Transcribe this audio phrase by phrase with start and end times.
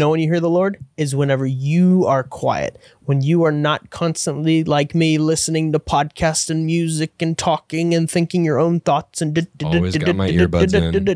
[0.00, 3.90] know when you hear the Lord is whenever you are quiet, when you are not
[3.90, 9.22] constantly like me listening to podcasts and music and talking and thinking your own thoughts
[9.22, 11.06] and Always got my earbuds in.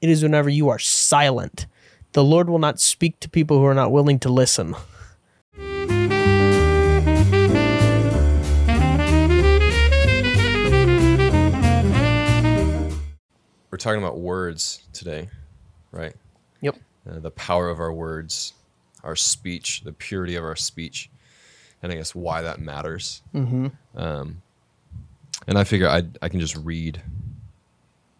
[0.00, 1.66] It is whenever you are silent.
[2.12, 4.74] The Lord will not speak to people who are not willing to listen.
[13.70, 15.30] We're talking about words today,
[15.90, 16.14] right?
[16.60, 16.76] Yep.
[17.08, 18.54] Uh, the power of our words,
[19.02, 21.10] our speech, the purity of our speech,
[21.82, 23.22] and I guess why that matters.
[23.34, 23.68] Mm-hmm.
[23.96, 24.42] Um,
[25.46, 27.02] and I figure I I can just read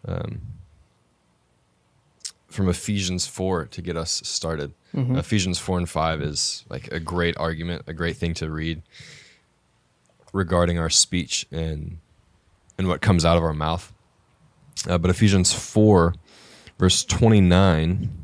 [0.05, 0.41] um,
[2.49, 4.73] from Ephesians four to get us started.
[5.17, 8.81] Ephesians four and five is like a great argument, a great thing to read
[10.33, 11.99] regarding our speech and
[12.77, 13.93] and what comes out of our mouth.
[14.87, 16.13] Uh, but Ephesians 4,
[16.77, 18.22] verse 29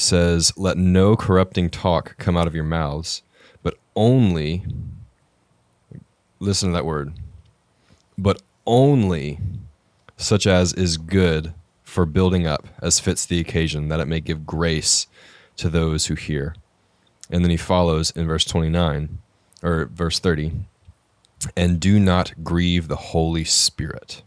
[0.00, 3.22] says, Let no corrupting talk come out of your mouths,
[3.62, 4.64] but only,
[6.38, 7.12] listen to that word,
[8.18, 9.38] but only
[10.16, 14.46] such as is good for building up as fits the occasion, that it may give
[14.46, 15.06] grace
[15.56, 16.54] to those who hear.
[17.30, 19.18] And then he follows in verse 29,
[19.62, 20.52] or verse 30,
[21.56, 24.22] and do not grieve the Holy Spirit.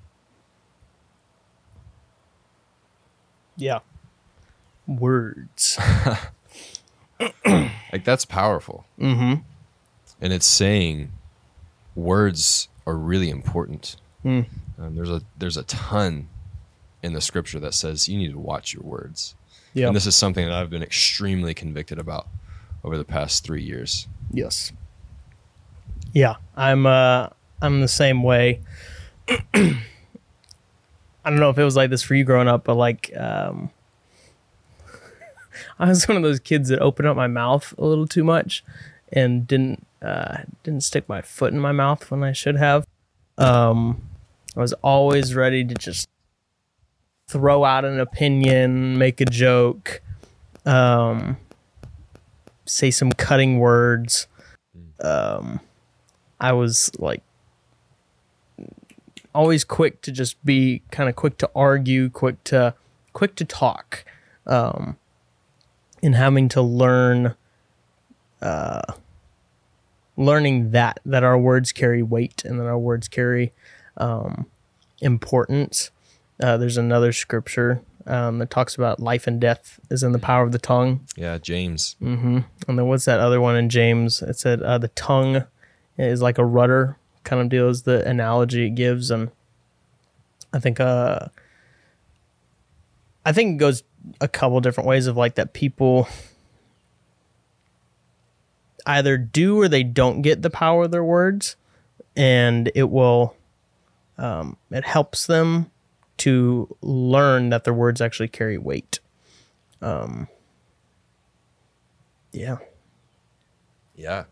[3.55, 3.79] Yeah.
[4.87, 5.79] Words.
[7.93, 8.85] Like that's powerful.
[8.99, 9.41] Mm-hmm.
[10.19, 11.11] And it's saying
[11.95, 13.97] words are really important.
[14.25, 16.27] Um, there's a there's a ton
[17.03, 19.35] in the scripture that says you need to watch your words.
[19.75, 19.87] Yeah.
[19.87, 22.27] And this is something that I've been extremely convicted about
[22.83, 24.07] over the past three years.
[24.31, 24.71] Yes.
[26.13, 27.29] Yeah, I'm uh
[27.61, 28.61] I'm the same way.
[29.53, 29.79] I
[31.25, 33.69] don't know if it was like this for you growing up, but like um
[35.79, 38.63] I was one of those kids that opened up my mouth a little too much
[39.11, 42.85] and didn't uh didn't stick my foot in my mouth when I should have.
[43.37, 44.01] Um
[44.55, 46.07] I was always ready to just
[47.29, 50.01] throw out an opinion, make a joke,
[50.65, 51.37] um
[52.65, 54.27] say some cutting words.
[54.99, 55.59] Um
[56.39, 57.23] I was like
[59.33, 62.75] always quick to just be kind of quick to argue, quick to
[63.13, 64.05] quick to talk,
[64.45, 64.97] um,
[66.03, 67.35] and having to learn,
[68.41, 68.81] uh,
[70.15, 73.53] learning that that our words carry weight and that our words carry
[73.97, 74.45] um,
[75.01, 75.89] importance.
[76.41, 80.43] Uh, there's another scripture um, that talks about life and death is in the power
[80.43, 81.01] of the tongue.
[81.15, 81.95] Yeah, James.
[82.01, 82.39] mm-hmm.
[82.67, 84.21] And then what's that other one in James?
[84.21, 85.45] It said uh, the tongue
[85.97, 89.31] is like a rudder, kind of deal is the analogy it gives, and
[90.51, 91.27] I think uh,
[93.25, 93.83] I think it goes
[94.19, 96.07] a couple different ways of like that people
[98.85, 101.55] either do or they don't get the power of their words,
[102.15, 103.35] and it will
[104.17, 105.71] um, it helps them
[106.17, 108.99] to learn that their words actually carry weight.
[109.81, 110.27] Um,
[112.31, 112.57] yeah.
[113.95, 114.25] Yeah.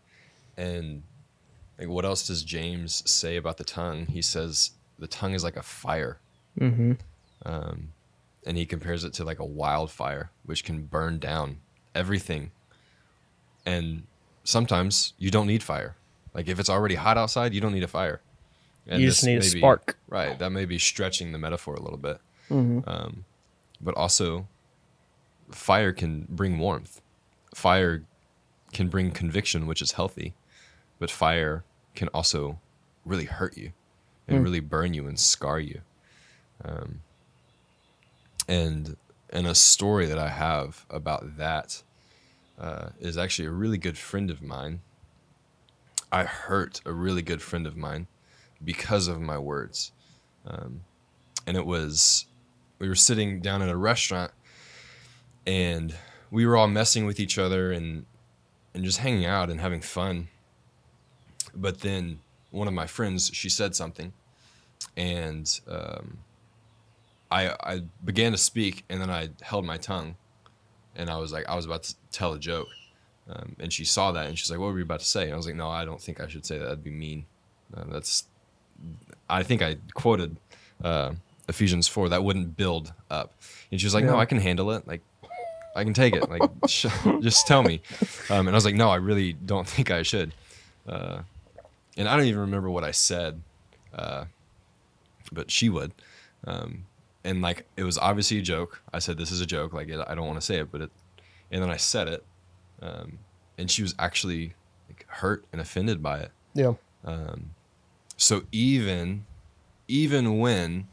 [0.56, 1.02] And
[1.78, 4.06] like what else does James say about the tongue?
[4.06, 6.18] He says the tongue is like a fire.
[6.58, 6.92] Mm-hmm.
[7.44, 7.88] Um,
[8.46, 11.58] and he compares it to like a wildfire, which can burn down
[11.94, 12.50] everything.
[13.64, 14.04] And
[14.44, 15.96] sometimes you don't need fire.
[16.34, 18.20] Like if it's already hot outside, you don't need a fire.
[18.86, 19.96] And You just need a may be- spark.
[20.08, 20.38] right.
[20.38, 22.18] That may be stretching the metaphor a little bit.
[22.50, 23.24] Um,
[23.80, 24.46] but also,
[25.50, 27.00] fire can bring warmth.
[27.54, 28.04] Fire
[28.72, 30.34] can bring conviction, which is healthy.
[30.98, 31.64] But fire
[31.94, 32.58] can also
[33.04, 33.72] really hurt you
[34.28, 35.80] and really burn you and scar you.
[36.64, 37.00] Um,
[38.48, 38.96] and
[39.30, 41.82] and a story that I have about that
[42.60, 44.80] uh, is actually a really good friend of mine.
[46.12, 48.06] I hurt a really good friend of mine
[48.62, 49.92] because of my words.
[50.46, 50.82] Um,
[51.46, 52.26] and it was,
[52.78, 54.32] we were sitting down at a restaurant
[55.46, 55.94] and
[56.30, 58.04] we were all messing with each other and,
[58.74, 60.28] and just hanging out and having fun.
[61.54, 64.12] But then one of my friends, she said something
[64.96, 66.18] and um,
[67.32, 70.16] I, I began to speak and then I held my tongue
[70.94, 72.68] and I was like, I was about to tell a joke.
[73.28, 75.24] Um, and she saw that and she's like, what were you about to say?
[75.24, 76.64] And I was like, no, I don't think I should say that.
[76.64, 77.24] That'd be mean.
[77.74, 78.24] Uh, that's,
[79.30, 80.36] I think I quoted
[80.84, 81.12] uh,
[81.48, 83.32] Ephesians 4, that wouldn't build up.
[83.70, 84.86] And she was like, no, I can handle it.
[84.86, 85.00] Like,
[85.74, 86.28] I can take it.
[86.28, 86.86] Like, sh-
[87.20, 87.80] just tell me.
[88.28, 90.34] Um, and I was like, no, I really don't think I should.
[90.86, 91.22] Uh,
[91.96, 93.40] and I don't even remember what I said,
[93.94, 94.24] uh,
[95.30, 95.92] but she would.
[96.44, 96.84] Um,
[97.24, 98.82] and like, it was obviously a joke.
[98.92, 99.72] I said, this is a joke.
[99.72, 100.90] Like, I don't want to say it, but it,
[101.50, 102.24] and then I said it,
[102.80, 103.18] um,
[103.58, 104.54] and she was actually
[104.88, 106.30] like, hurt and offended by it.
[106.54, 106.74] Yeah.
[108.16, 109.24] So even
[109.88, 110.86] even when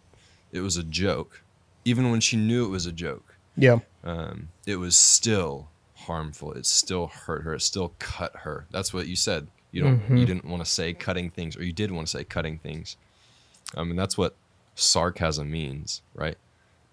[0.52, 1.44] it was a joke,
[1.86, 3.80] even when she knew it was a joke, Yeah.
[4.04, 6.54] um, it was still harmful.
[6.54, 7.54] It still hurt her.
[7.54, 8.66] It still cut her.
[8.72, 9.48] That's what you said.
[9.72, 10.00] You don't.
[10.00, 10.18] Mm-hmm.
[10.18, 12.98] You didn't want to say cutting things, or you did want to say cutting things.
[13.78, 14.36] I mean, that's what
[14.80, 16.38] sarcasm means, right?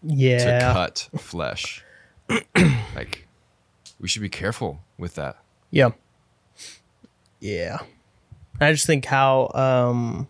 [0.03, 0.69] Yeah.
[0.69, 1.85] To cut flesh.
[2.95, 3.27] like,
[4.01, 5.39] we should be careful with that.
[5.71, 5.91] Yeah.
[7.41, 7.79] Yeah.
[8.61, 10.29] I just think how um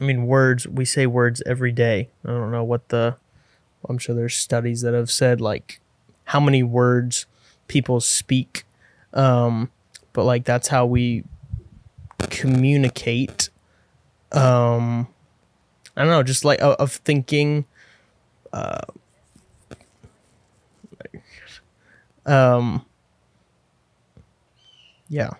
[0.00, 2.10] I mean words we say words every day.
[2.24, 3.16] I don't know what the
[3.88, 5.80] I'm sure there's studies that have said like
[6.24, 7.26] how many words
[7.68, 8.64] people speak.
[9.12, 9.70] Um
[10.12, 11.24] but like that's how we
[12.30, 13.50] communicate
[14.30, 15.08] um
[15.96, 17.64] I don't know, just like of, of thinking
[18.52, 18.80] uh
[22.26, 22.84] um
[25.08, 25.30] yeah.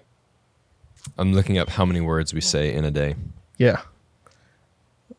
[1.18, 3.14] I'm looking up how many words we say in a day.
[3.58, 3.80] Yeah.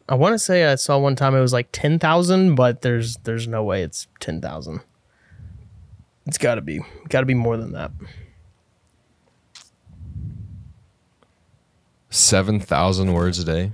[0.07, 3.47] I want to say I saw one time it was like 10,000, but there's there's
[3.47, 4.81] no way it's 10,000.
[6.25, 7.91] It's got to be got to be more than that.
[12.09, 13.71] Seven thousand words a day.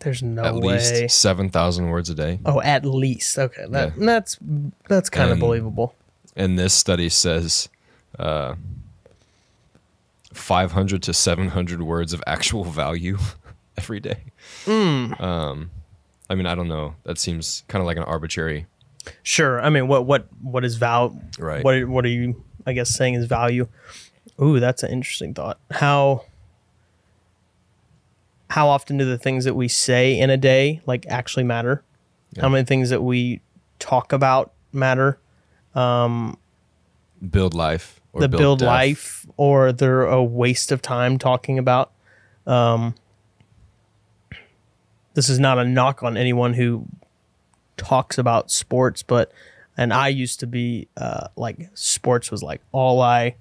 [0.00, 0.78] There's no At way.
[0.78, 2.38] least seven thousand words a day.
[2.46, 3.38] Oh, at least.
[3.38, 3.64] Okay.
[3.68, 4.06] That Yeah.
[4.06, 4.38] that's
[4.88, 5.94] that's kind of believable.
[6.36, 7.68] And this study says
[8.18, 8.54] uh,
[10.32, 13.18] 500 to 700 words of actual value
[13.76, 14.18] every day.
[14.64, 15.12] Hmm.
[15.18, 15.70] Um,
[16.30, 16.94] I mean, I don't know.
[17.04, 18.66] That seems kind of like an arbitrary,
[19.22, 19.58] Sure.
[19.60, 21.64] I mean, what what what is val right?
[21.64, 23.66] what are- what are you I guess saying is value?
[24.40, 25.58] Ooh, that's an interesting thought.
[25.70, 26.24] How
[28.50, 31.82] how often do the things that we say in a day like actually matter?
[32.40, 33.40] How many things that we
[33.78, 35.18] talk about matter?
[37.30, 38.00] build life.
[38.12, 38.66] Or the build, death.
[38.66, 41.92] life or they're a waste of time talking about.
[42.46, 42.94] Um,
[45.14, 46.86] this is not a knock on anyone who
[47.76, 49.30] talks about sports, but
[49.76, 53.36] and I used to be uh, like sports was like all I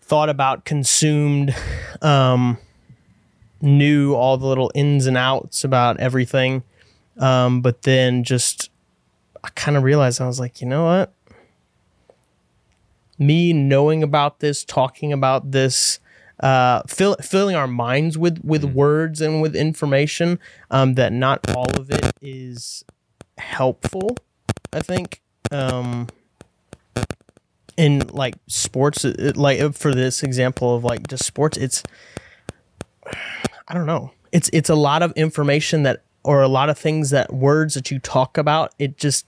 [0.00, 1.54] thought about, consumed,
[2.02, 2.58] um,
[3.62, 6.62] knew all the little ins and outs about everything.
[7.18, 8.70] Um, but then just
[9.44, 11.12] I kind of realized I was like, you know what?
[13.18, 16.00] me knowing about this, talking about this,
[16.40, 20.38] uh, fill, filling our minds with with words and with information,
[20.70, 22.84] um, that not all of it is
[23.38, 24.16] helpful.
[24.72, 25.20] I think,
[25.52, 26.08] um,
[27.76, 31.82] in like sports, it, it- like for this example of like just sports, it's
[33.72, 34.10] I don't know.
[34.32, 37.90] It's it's a lot of information that or a lot of things that words that
[37.90, 38.74] you talk about.
[38.78, 39.26] It just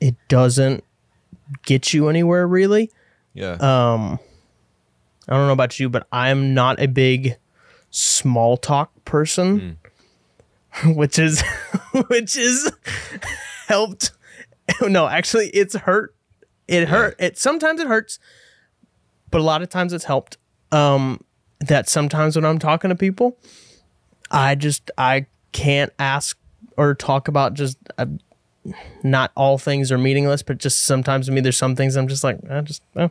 [0.00, 0.82] it doesn't
[1.66, 2.90] get you anywhere really.
[3.34, 3.52] Yeah.
[3.60, 4.16] Uh,
[5.28, 7.36] I don't know about you, but I'm not a big
[7.90, 9.78] small talk person,
[10.86, 11.42] which is
[12.08, 12.72] which is
[13.68, 14.12] helped.
[14.80, 16.14] No, actually, it's hurt.
[16.68, 17.16] It hurt.
[17.18, 18.18] It sometimes it hurts,
[19.30, 20.38] but a lot of times it's helped.
[20.70, 21.22] Um,
[21.66, 23.36] that sometimes when I'm talking to people,
[24.30, 26.36] I just I can't ask
[26.76, 27.78] or talk about just.
[27.98, 28.06] Uh,
[29.02, 32.22] not all things are meaningless, but just sometimes to me, there's some things I'm just
[32.22, 33.10] like, I just, oh,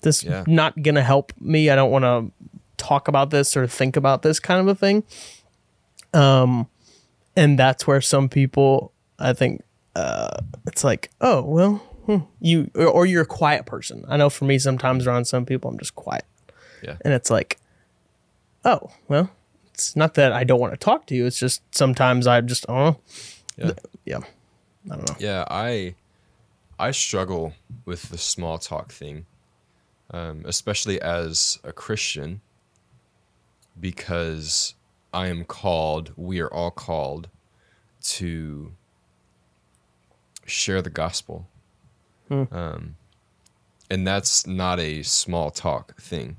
[0.00, 0.44] this Yeah.
[0.46, 1.68] not gonna help me.
[1.68, 2.30] I don't want to
[2.78, 5.04] talk about this or think about this kind of a thing.
[6.14, 6.68] Um,
[7.36, 9.62] and that's where some people, I think,
[9.94, 11.74] uh, it's like, oh well,
[12.06, 14.06] hmm, you or, or you're a quiet person.
[14.08, 16.24] I know for me, sometimes around some people, I'm just quiet,
[16.82, 16.96] yeah.
[17.04, 17.58] and it's like,
[18.64, 19.30] oh well,
[19.72, 21.26] it's not that I don't want to talk to you.
[21.26, 22.96] It's just sometimes I just, oh,
[23.56, 23.72] Yeah.
[24.04, 24.18] yeah,
[24.90, 25.16] I don't know.
[25.18, 25.94] Yeah, I
[26.78, 29.26] I struggle with the small talk thing,
[30.10, 32.40] um, especially as a Christian,
[33.80, 34.74] because
[35.12, 36.12] I am called.
[36.16, 37.28] We are all called
[38.02, 38.72] to
[40.46, 41.48] share the gospel,
[42.30, 42.96] um,
[43.90, 46.36] and that's not a small talk thing.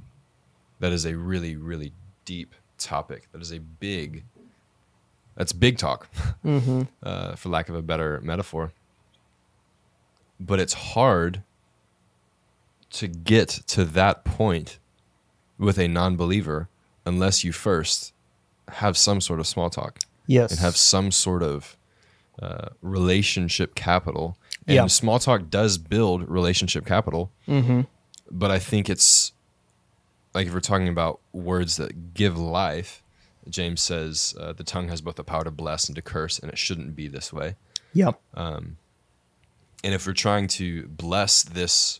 [0.79, 1.91] That is a really, really
[2.29, 3.27] deep topic.
[3.31, 4.23] That is a big.
[5.35, 6.07] That's big talk
[6.45, 8.71] uh, for lack of a better metaphor.
[10.39, 11.41] But it's hard
[12.91, 14.77] to get to that point
[15.57, 16.69] with a non believer
[17.03, 18.13] unless you first
[18.73, 21.75] have some sort of small talk Yes, and have some sort of
[22.39, 24.37] uh, relationship capital.
[24.67, 24.85] And Yeah.
[24.87, 27.31] small talk does build relationship capital.
[27.47, 27.81] Mm-hmm.
[28.29, 29.31] But I think it's
[30.39, 33.03] like if we're talking about words that give life,
[33.49, 36.49] James says uh, the tongue has both the power to bless and to curse, and
[36.49, 37.55] it shouldn't be this way.
[37.91, 38.21] Yep.
[38.37, 38.77] and
[39.83, 41.99] if we're trying to bless this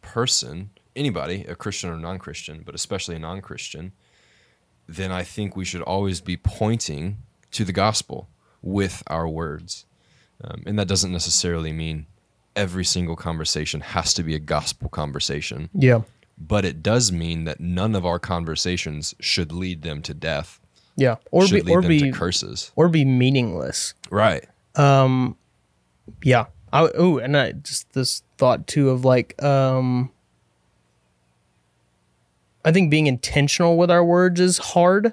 [0.00, 3.92] person, anybody, a Christian or non Christian, but especially a non Christian,
[4.88, 7.18] then I think we should always be pointing
[7.50, 8.30] to the gospel
[8.62, 9.84] with our words.
[10.42, 12.06] Um, and that doesn't necessarily mean
[12.56, 16.00] every single conversation has to be a gospel conversation, Yeah.
[16.38, 20.60] But it does mean that none of our conversations should lead them to death,
[20.96, 21.16] Yeah.
[21.30, 22.72] Or be or be curses.
[22.76, 23.94] or be meaningless.
[24.10, 24.44] Right.
[26.22, 26.46] Yeah.
[26.72, 30.10] I oh, and I just this thought too of like um
[32.64, 35.12] I think being intentional with our words is hard.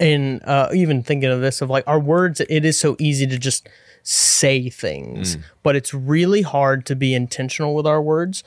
[0.00, 3.38] And uh even thinking of this of like our words it is so easy to
[3.38, 3.68] just
[4.02, 8.42] say things, but it's really hard to be intentional with our words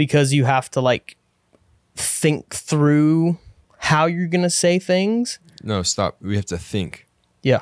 [0.00, 1.18] because you have to like
[1.94, 3.36] think through
[3.76, 5.38] how you're going to say things.
[5.62, 6.16] No, stop.
[6.22, 7.06] We have to think.
[7.42, 7.60] Yeah.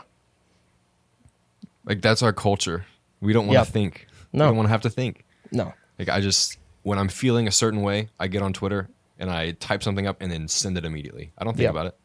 [1.84, 2.86] Like that's our culture.
[3.20, 3.64] We don't want to Yeah.
[3.64, 4.06] think.
[4.32, 4.44] No.
[4.44, 5.24] We don't want to have to think.
[5.50, 5.74] No.
[5.98, 9.50] Like I just when I'm feeling a certain way, I get on Twitter and I
[9.52, 11.32] type something up and then send it immediately.
[11.38, 11.70] I don't think Yeah.
[11.70, 11.96] about it.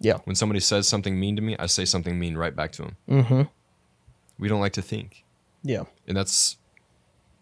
[0.00, 0.18] Yeah.
[0.24, 2.96] When somebody says something mean to me, I say something mean right back to them.
[3.08, 3.42] Mm-hmm.
[4.40, 5.24] We don't like to think,
[5.62, 5.84] Yeah.
[6.08, 6.56] and that's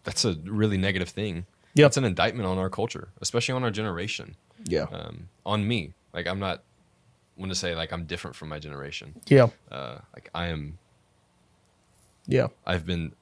[0.03, 1.45] that's a really negative thing.
[1.77, 1.87] Yep.
[1.87, 4.35] It's an indictment on our culture, especially on our generation.
[4.65, 4.87] Yeah.
[4.91, 6.63] Um, on me, like I'm not
[7.37, 9.13] want to say like I'm different from my generation.
[9.27, 9.47] Yeah.
[9.71, 10.79] Uh, like I am
[12.25, 12.47] Yeah.
[12.65, 13.13] I've been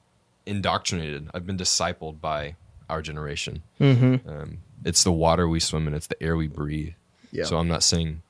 [0.45, 1.29] indoctrinated.
[1.33, 2.55] I've been discipled by
[2.89, 3.63] our generation.
[3.79, 4.29] Mm-hmm.
[4.29, 5.93] Um, it's the water we swim in.
[5.93, 6.93] It's the air we breathe.
[7.31, 7.45] Yeah.
[7.45, 8.21] So I'm not saying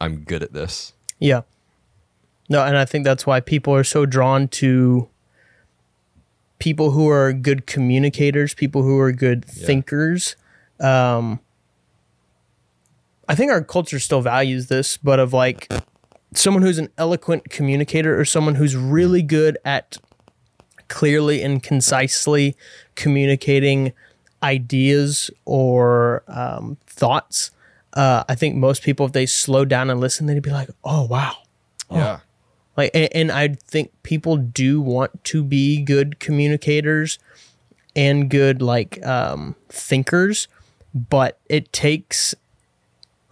[0.00, 0.92] I'm good at this.
[1.18, 1.42] Yeah.
[2.48, 5.08] No, and I think that's why people are so drawn to
[6.58, 9.66] people who are good communicators, people who are good Yeah.
[9.66, 10.36] thinkers.
[10.80, 11.40] Um,
[13.28, 15.70] I think our culture still values this, but of like
[16.34, 19.96] someone who's an eloquent communicator or someone who's really good at
[20.88, 22.56] clearly and concisely
[22.94, 23.92] communicating
[24.42, 27.50] ideas or um, thoughts.
[27.94, 31.06] Uh, I think most people, if they slow down and listen, they'd be like, "Oh
[31.06, 31.34] wow!"
[31.90, 32.20] Yeah.
[32.76, 37.18] Like, and, and I think people do want to be good communicators
[37.94, 40.48] and good like um, thinkers,
[40.94, 42.34] but it takes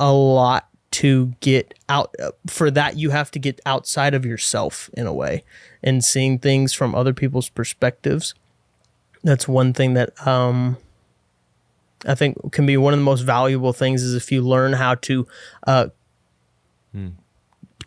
[0.00, 2.14] a lot to get out.
[2.46, 5.44] For that, you have to get outside of yourself in a way
[5.82, 8.34] and seeing things from other people's perspectives.
[9.22, 10.76] That's one thing that um,
[12.06, 14.94] I think can be one of the most valuable things is if you learn how
[14.96, 15.26] to
[15.66, 15.88] uh,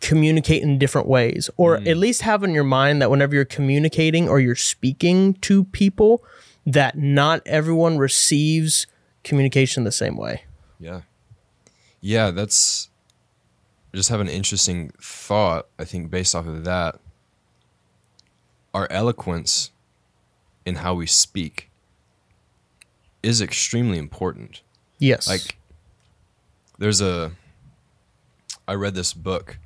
[0.00, 1.86] communicate in different ways, or mm.
[1.86, 6.24] at least have in your mind that whenever you're communicating or you're speaking to people,
[6.66, 8.86] that not everyone receives
[9.24, 10.42] communication the same way.
[10.78, 11.02] Yeah.
[12.00, 12.90] Yeah, that's
[13.92, 17.00] I just have an interesting thought, I think, based off of that.
[18.74, 19.70] Our eloquence
[20.66, 21.70] in how we speak
[23.22, 24.62] is extremely important.
[24.98, 25.26] Yes.
[25.26, 25.56] Like
[26.78, 27.32] there's a
[28.66, 29.58] I read this book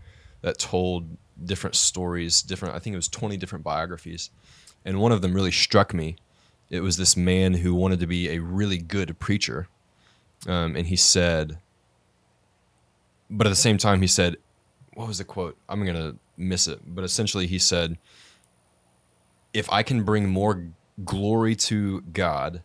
[0.43, 4.31] that told different stories, different I think it was 20 different biographies.
[4.85, 6.17] And one of them really struck me.
[6.71, 9.69] It was this man who wanted to be a really good preacher.
[10.47, 11.59] Um, and he said
[13.33, 14.37] but at the same time he said
[14.95, 15.57] what was the quote?
[15.71, 17.97] I'm going to miss it, but essentially he said
[19.55, 20.67] if I can bring more
[21.03, 22.63] glory to God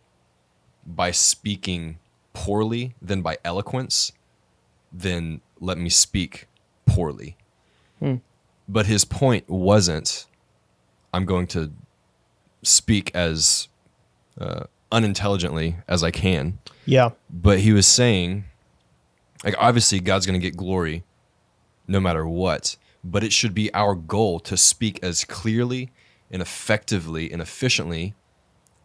[0.86, 1.98] by speaking
[2.34, 4.12] poorly than by eloquence,
[4.92, 6.48] then let me speak
[6.86, 7.36] poorly.
[8.68, 10.26] But his point wasn't,
[11.12, 11.72] I'm going to
[12.62, 13.68] speak as
[14.38, 16.58] uh, unintelligently as I can.
[16.84, 17.10] yeah.
[17.30, 18.44] But he was saying,
[19.44, 21.04] like, obviously, God's going to get glory
[21.86, 25.90] no matter what, but it should be our goal to speak as clearly
[26.30, 28.14] and effectively and efficiently,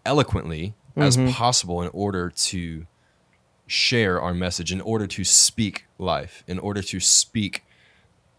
[0.06, 2.86] eloquently as possible in order to
[3.68, 7.64] share our message, in order to speak life, in order to speak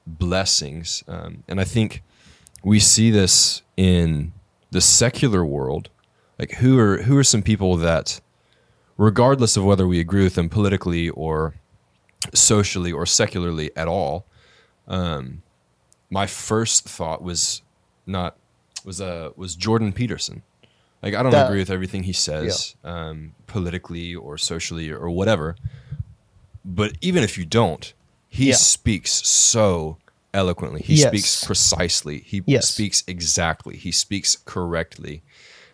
[0.07, 1.03] blessings.
[1.09, 2.03] Um, and I think
[2.63, 4.33] we see this in
[4.71, 5.89] the secular world.
[6.39, 8.21] Like, who are who are some people that,
[8.97, 11.55] regardless of whether we agree with them politically or
[12.33, 14.27] socially or secularly at all,
[14.89, 15.43] um,
[16.11, 17.63] my first thought was
[18.07, 18.37] not
[18.85, 20.43] was uh was Jordan Peterson.
[21.03, 25.55] Like I don't That- agree with everything he says um, politically or socially or whatever,
[26.65, 27.93] but even if you don't,
[28.35, 28.57] he Yeah.
[28.57, 29.99] speaks so
[30.33, 30.83] eloquently.
[30.83, 31.09] He Yes.
[31.09, 32.19] speaks precisely.
[32.27, 32.69] He Yes.
[32.69, 33.77] speaks exactly.
[33.77, 35.23] He speaks correctly,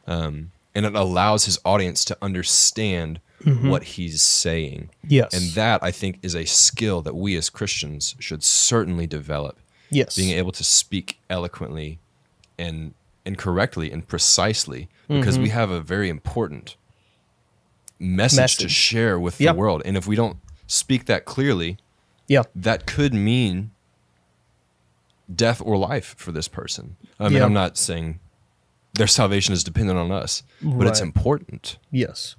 [0.06, 3.20] um, and it allows his audience to understand
[3.62, 4.90] what he's saying.
[5.08, 5.32] Yes.
[5.32, 9.58] And that I think is a skill that we as Christians should certainly develop.
[9.92, 10.14] yes.
[10.14, 11.98] Being able to speak eloquently
[12.58, 12.94] and
[13.26, 16.76] and correctly and precisely because we have a very important
[17.98, 19.54] message, to share with Yep.
[19.54, 19.82] the world.
[19.84, 21.76] And if we don't speak that clearly,
[22.30, 22.44] Yeah.
[22.54, 23.72] that could mean
[25.34, 26.96] death or life for this person.
[27.18, 27.44] I mean, Yeah.
[27.44, 28.20] I'm not saying
[28.94, 31.78] their salvation is dependent on us, but it's important.
[31.90, 32.36] Yes.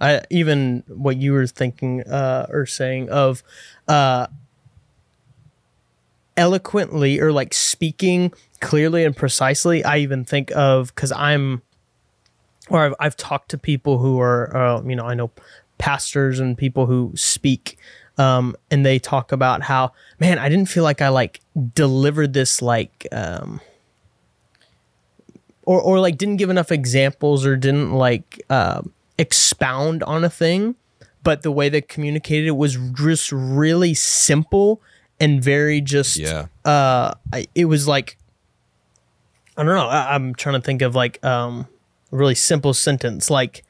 [0.00, 3.42] I even what you were thinking uh, or saying of
[3.88, 4.26] uh,
[6.36, 9.84] eloquently or like speaking clearly and precisely.
[9.84, 11.62] I even think of because I'm
[12.68, 15.30] or I've, I've talked to people who are uh, you know I know
[15.78, 17.78] pastors and people who speak
[18.18, 21.40] um, and they talk about how man I didn't feel like I like
[21.74, 23.60] delivered this like um,
[25.62, 30.76] or or like didn't give enough examples or didn't like um, expound on a thing.
[31.22, 34.80] But the way they communicated it was just really simple
[35.18, 36.46] and very just Yeah.
[36.64, 38.16] uh I, it was like
[39.56, 39.88] i don't know.
[39.88, 41.66] I, i'm trying to think of like um
[42.12, 43.28] a really simple sentence.
[43.28, 43.64] Like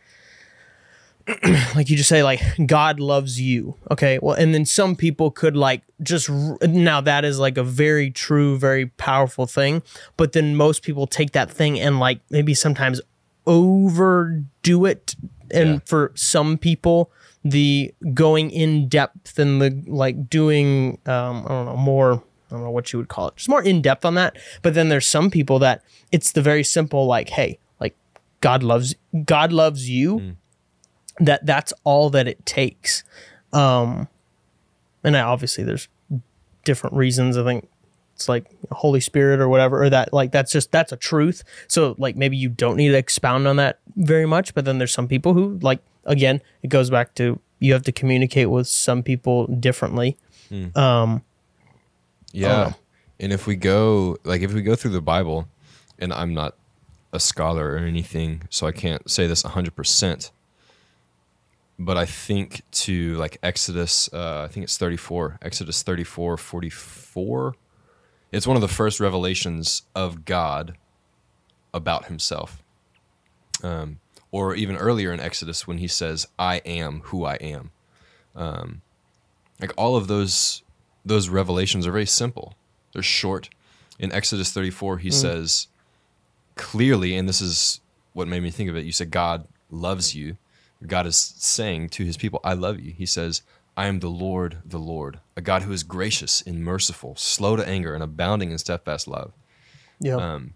[1.75, 4.18] like you just say like god loves you okay?
[4.23, 6.28] Well and then some people could like just
[6.62, 9.83] now that is like a very true very powerful thing
[10.16, 13.00] but then most people take that thing and like maybe sometimes
[13.47, 15.14] overdo it.
[15.50, 15.78] And Yeah.
[15.85, 17.11] for some people
[17.45, 22.64] the going in depth and the like doing um i don't know more i don't
[22.64, 24.37] know what you would call it just more in depth on that.
[24.62, 27.95] But then there's some people that it's the very simple like hey like
[28.40, 30.35] god loves god loves you
[31.20, 33.04] that that's all that it takes
[33.52, 34.08] um
[35.04, 35.88] and I, obviously there's
[36.64, 37.68] different reasons i think
[38.14, 41.94] it's like holy spirit or whatever or that like that's just that's a truth so
[41.99, 45.06] like maybe you don't need to expound on that very much but then there's some
[45.08, 49.46] people who like again it goes back to you have to communicate with some people
[49.46, 50.16] differently
[50.76, 51.22] um
[52.33, 52.72] Yeah.
[53.18, 55.48] And if we go like if we go through the Bible,
[55.98, 56.55] and I'm not
[57.12, 60.31] a scholar or anything, so I can't say this 100%.
[61.78, 67.54] But I think to like Exodus, uh, I think it's 34, Exodus 34, 44.
[68.32, 70.76] It's one of the first revelations of God
[71.74, 72.62] about himself.
[73.62, 77.70] Um, or even earlier in Exodus when he says, I am who I am.
[78.34, 78.82] Um,
[79.60, 80.62] like all of those
[81.04, 82.54] those revelations are very simple.
[82.92, 83.48] They're short.
[83.98, 85.68] In Exodus 34, he says
[86.56, 87.80] clearly, and this is
[88.12, 88.84] what made me think of it.
[88.84, 90.36] You said God loves you.
[90.84, 92.92] God is saying to his people, I love you.
[92.92, 93.42] He says,
[93.76, 97.66] I am the Lord, the Lord, a God who is gracious and merciful, slow to
[97.66, 99.32] anger, and abounding in steadfast love
[100.00, 100.54] yeah um,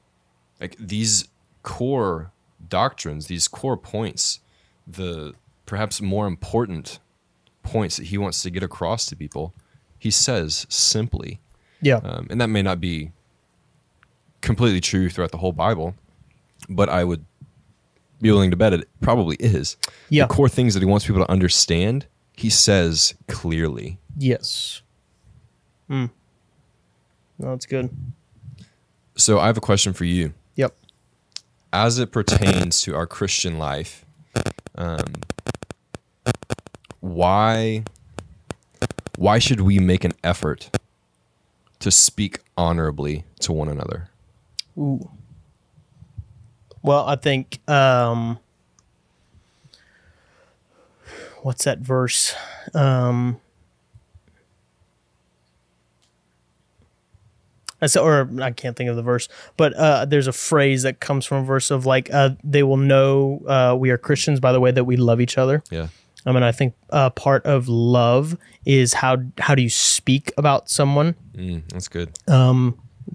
[0.60, 1.28] like these
[1.62, 2.32] core
[2.68, 4.40] doctrines, these core points,
[4.86, 5.34] the
[5.66, 6.98] perhaps more important
[7.62, 9.54] points that he wants to get across to people,
[9.98, 11.40] he says simply.
[11.80, 13.12] yeah Um, and that may not be
[14.40, 15.94] completely true throughout the whole Bible,
[16.68, 17.24] but I would
[18.20, 19.76] be willing to bet it probably is.
[20.08, 20.24] Yeah.
[20.26, 22.06] The core things that he wants people to understand,
[22.36, 23.98] he says clearly.
[24.16, 24.82] yes
[25.88, 26.06] Hmm.
[27.38, 27.90] no that's good
[29.16, 30.32] So I have a question for you.
[30.56, 30.74] yep
[31.72, 34.04] as it pertains to our Christian life,
[34.74, 35.04] um,
[37.00, 37.84] why
[39.16, 40.70] why should we make an effort
[41.80, 44.08] to speak honorably to one another?
[44.78, 45.10] Ooh.
[46.82, 48.38] Well, I think um
[51.42, 52.34] what's that verse?
[52.74, 53.40] Um
[57.82, 61.00] I said, or I can't think of the verse, but uh, there's a phrase that
[61.00, 64.52] comes from a verse of like, uh, they will know uh, we are Christians by
[64.52, 65.62] the way that we love each other.
[65.70, 65.88] Yeah.
[66.26, 70.68] I mean, I think uh, part of love is how how do you speak about
[70.68, 71.14] someone.
[71.34, 72.10] Mm, that's good.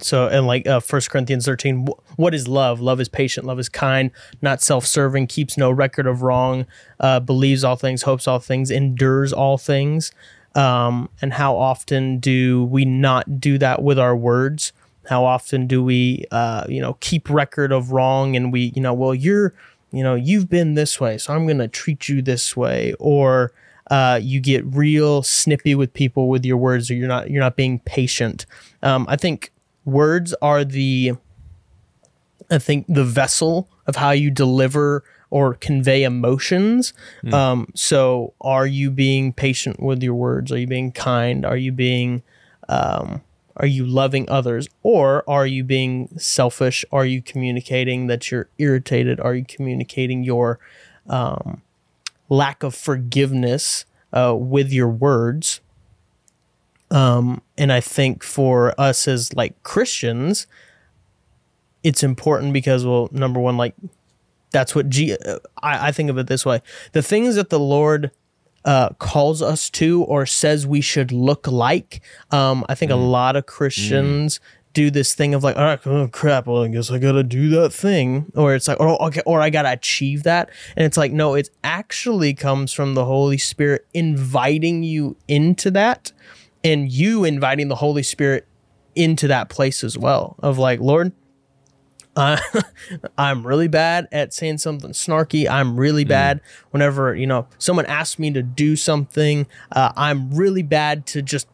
[0.01, 2.81] So, and like uh, 1 Corinthians 13, what is love?
[2.81, 6.65] Love is patient, love is kind, not self serving, keeps no record of wrong,
[6.99, 10.12] uh, believes all things, hopes all things, endures all things.
[10.55, 14.71] Um, and how often do we not do that with our words?
[15.08, 18.93] How often do we, uh, you know, keep record of wrong and we, you know,
[18.93, 19.53] well, you're,
[19.91, 22.93] you know, you've been this way, so I'm going to treat you this way.
[22.99, 23.51] Or,
[23.91, 27.55] uh, you get real snippy with people with your words, or you're not you're not
[27.55, 28.45] being patient.
[28.81, 29.51] Um, I think
[29.86, 31.13] words are the
[32.52, 36.93] I think the vessel of how you deliver or convey emotions.
[37.34, 40.52] Um, so, are you being patient with your words?
[40.52, 41.45] Are you being kind?
[41.45, 42.24] Are you being
[42.69, 43.21] um,
[43.58, 46.84] are you loving others, or are you being selfish?
[46.91, 49.19] Are you communicating that you're irritated?
[49.19, 50.60] Are you communicating your
[51.08, 51.62] um,
[52.28, 55.62] lack of forgiveness uh, with your words?
[56.91, 60.48] Um, and I think for us as like Christians,
[61.84, 63.76] it's important because well number one like
[64.52, 65.15] that's what G
[65.62, 66.62] I, I think of it this way.
[66.93, 68.12] The things that the lord
[68.63, 73.36] uh, calls us to or says we should look like um, i think a lot
[73.36, 74.39] of christians
[74.76, 77.50] do this thing of like, all right, oh crap, well, I guess I gotta do
[77.50, 81.12] that thing, or it's like, oh, okay, or I gotta achieve that, and it's like,
[81.12, 86.12] no, it actually comes from the Holy Spirit inviting you into that,
[86.65, 88.47] and you inviting the Holy Spirit
[88.95, 90.36] into that place as well.
[90.39, 91.12] Of like, Lord,
[92.15, 92.38] uh,
[93.17, 95.49] I'm really bad at saying something snarky.
[95.49, 99.47] I'm really bad whenever you know someone asks me to do something.
[99.71, 101.47] Uh, I'm really bad to just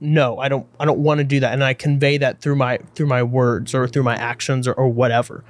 [0.00, 0.38] no.
[0.38, 0.66] I don't.
[0.78, 3.74] I don't want to do that, and I convey that through my through my words
[3.74, 5.44] or through my actions or, or whatever.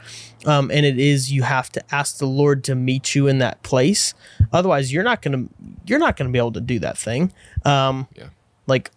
[0.46, 3.62] Um, and it is you have to ask the Lord to meet you in that
[3.64, 4.14] place.
[4.52, 5.46] Otherwise, you're not gonna
[5.86, 7.32] you're not gonna be able to do that thing.
[7.64, 8.26] Um, Yeah.
[8.66, 8.90] like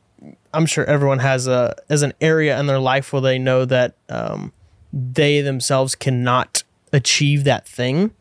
[0.56, 3.96] I'm sure everyone has a as an area in their life where they know that
[4.10, 4.54] um,
[4.94, 6.64] they themselves cannot
[6.94, 8.12] achieve that thing,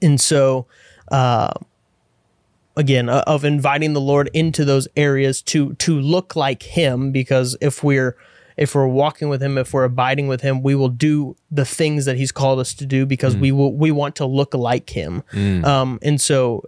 [0.00, 0.66] and so
[1.10, 1.52] uh,
[2.76, 7.56] again uh, of inviting the Lord into those areas to to look like Him, because
[7.60, 8.16] if we're
[8.56, 12.04] if we're walking with Him, if we're abiding with Him, we will do the things
[12.04, 15.22] that He's called us to do because we will we want to look like Him.
[15.64, 16.62] Um, and so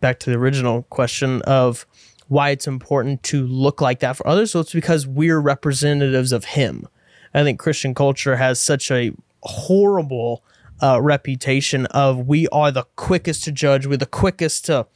[0.00, 1.86] back to the original question of
[2.32, 4.52] why it's important to look like that for others.
[4.52, 6.88] So it's because we're representatives of Him.
[7.34, 10.42] I think Christian culture has such a horrible
[10.82, 14.86] uh, reputation of we are the quickest to judge, we're the quickest to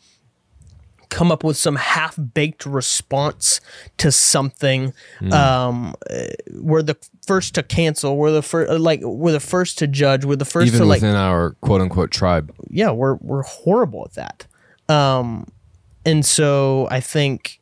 [1.11, 3.61] come up with some half baked response
[3.99, 4.95] to something.
[5.31, 6.97] Um, uh, we're the
[7.27, 8.17] first to cancel.
[8.17, 10.25] We're the first, like we're the first to judge.
[10.25, 12.55] We're the first Even to like within our quote unquote tribe.
[12.71, 14.47] yeah, we're we're horrible at that.
[14.95, 15.49] Um,
[16.07, 17.61] and so I think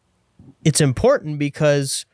[0.64, 2.06] it's important because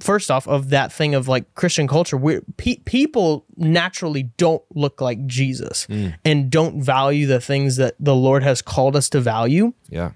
[0.00, 5.00] first off, of that thing of like Christian culture, we pe- people naturally don't look
[5.00, 5.86] like Jesus
[6.24, 9.72] and don't value the things that the Lord has called us to value.
[9.88, 10.12] Yeah.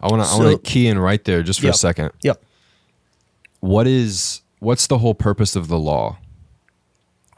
[0.00, 1.74] I wanna I wanna key in right there just for Yep.
[1.74, 2.10] a second.
[2.22, 2.42] Yep.
[3.60, 6.18] what is what's the whole purpose of the law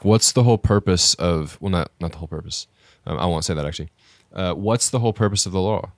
[0.03, 2.67] what's the whole purpose of well not not the whole purpose
[3.07, 3.89] um, i won't say that actually
[4.33, 5.91] uh, what's the whole purpose of the law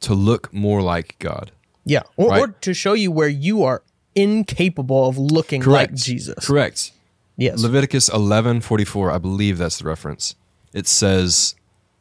[0.00, 1.50] to look more like god
[1.84, 2.40] Yeah, or, Right.
[2.42, 3.82] or to show you where you are
[4.14, 6.44] incapable of looking like Jesus.
[6.46, 6.92] correct
[7.36, 7.60] Yes.
[7.60, 10.34] leviticus 11 44 i believe that's the reference
[10.72, 11.54] it says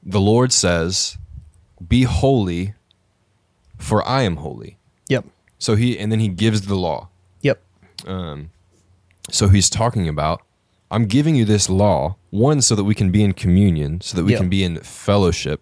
[0.03, 1.17] the lord says
[1.87, 2.73] be holy
[3.77, 4.77] for i am holy
[5.09, 5.25] Yep.
[5.59, 7.09] so he and then he gives the law
[7.41, 7.61] Yep.
[8.07, 8.49] Um,
[9.29, 10.41] so he's talking about,
[10.89, 14.23] I'm giving you this law, one, so that we can be in communion, so that
[14.23, 14.37] we Yeah.
[14.39, 15.61] can be in fellowship,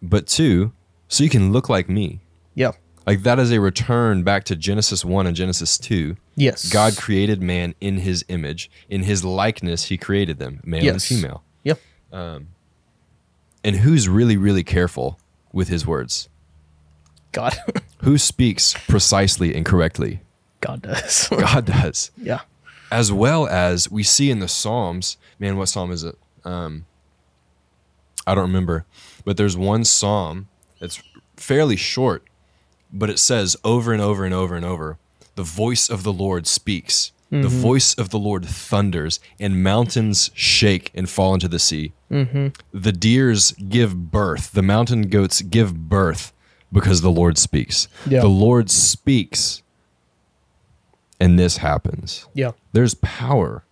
[0.00, 0.72] but two,
[1.08, 2.20] so you can look like me.
[2.54, 2.76] Yep.
[3.06, 6.16] Like that is a return back to Genesis 1 and Genesis 2.
[6.36, 6.68] Yes.
[6.68, 8.70] God created man in his image.
[8.90, 11.06] In his likeness, he created them, male and Yes.
[11.06, 11.42] female.
[11.64, 11.80] Yep.
[12.12, 12.48] Um,
[13.64, 15.18] and who's really, really careful
[15.52, 16.28] with his words?
[17.32, 17.56] God.
[18.02, 20.20] Who speaks precisely and correctly?
[20.60, 21.28] God does.
[21.30, 22.10] God does.
[22.16, 22.40] yeah.
[22.92, 25.16] as well as we see in the Psalms.
[25.38, 26.16] Man, what psalm is it?
[26.44, 26.86] Um,
[28.26, 28.86] I don't remember,
[29.24, 30.48] but there's one psalm
[30.80, 31.02] that's
[31.36, 32.24] fairly short,
[32.92, 34.98] but it says over and over and over and over,
[35.34, 37.48] "The voice of the Lord speaks." The mm-hmm.
[37.48, 41.92] voice of the Lord thunders, and mountains shake and fall into the sea.
[42.10, 42.48] Mm-hmm.
[42.72, 46.32] The deers give birth, the mountain goats give birth
[46.72, 47.86] because the Lord speaks.
[48.06, 48.20] Yeah.
[48.20, 49.62] The Lord speaks,
[51.20, 52.52] and this happens Yeah.
[52.72, 53.64] there's power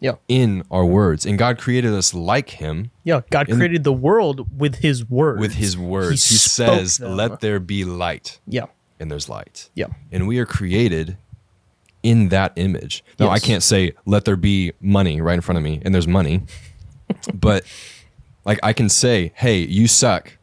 [0.00, 0.12] Yeah.
[0.28, 3.22] in our words and god created us like him Yeah.
[3.30, 5.40] God created the world with his words.
[5.40, 7.16] with his words he, spoke says them.
[7.16, 8.66] let there be light Yeah.
[9.00, 9.86] and there's light Yeah.
[10.12, 11.16] and we are created
[12.04, 15.64] in that image now i can't say let there be money right in front of
[15.64, 16.42] me and there's money
[17.34, 17.64] but
[18.44, 20.38] like i can say hey you suck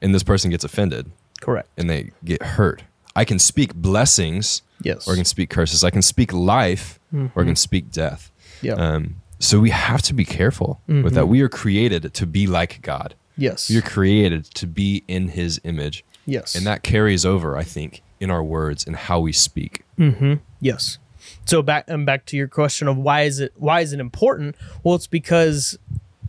[0.00, 1.68] and this person gets offended Correct.
[1.76, 2.84] and they get hurt
[3.16, 5.08] i can speak blessings Yes.
[5.08, 7.36] or i can speak curses i can speak life mm-hmm.
[7.38, 8.29] or i can speak death
[8.62, 8.74] Yeah.
[8.74, 11.26] Um, so we have to be careful with that.
[11.26, 13.14] We are created to be like God.
[13.36, 13.70] yes.
[13.70, 16.54] You're created to be in His image, yes.
[16.54, 19.82] and that carries over, I think, in our words and how we speak.
[19.96, 20.34] Hmm.
[20.60, 20.98] Yes.
[21.46, 24.56] So back and back to your question of why is it why is it important?
[24.82, 25.78] Well, it's because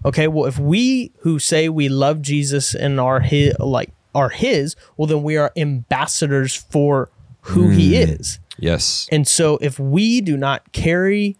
[0.05, 4.75] okay, well if we who say we love Jesus and are his like are his,
[4.95, 7.09] well then we are ambassadors for
[7.41, 8.39] who he is.
[8.57, 9.07] Yes.
[9.11, 11.37] And so if we do not carry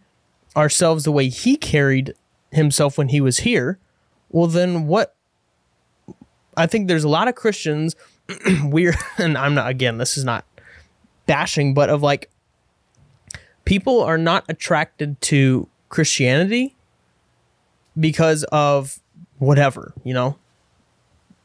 [0.55, 2.13] ourselves the way he carried
[2.51, 3.79] himself when he was here,
[4.29, 5.15] well then what
[6.57, 7.95] I think there's a lot of Christians
[8.63, 10.45] we're and I'm not again, this is not
[11.25, 12.29] bashing, but of like
[13.65, 16.75] people are not attracted to Christianity
[17.99, 18.99] because of
[19.37, 20.37] whatever, you know.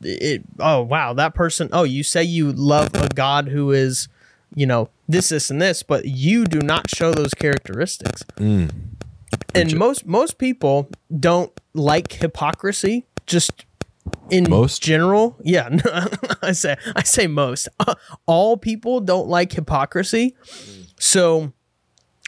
[0.03, 4.09] It oh wow, that person oh, you say you love a God who is,
[4.55, 8.23] you know, this, this, and this, but you do not show those characteristics.
[8.37, 8.96] Mm.
[9.55, 13.65] And most most people don't like hypocrisy just
[14.31, 14.83] in Most?
[14.83, 15.37] general.
[15.43, 16.07] Yeah, no,
[16.43, 17.69] I say I say most.
[18.27, 20.35] All people don't like hypocrisy.
[20.99, 21.53] So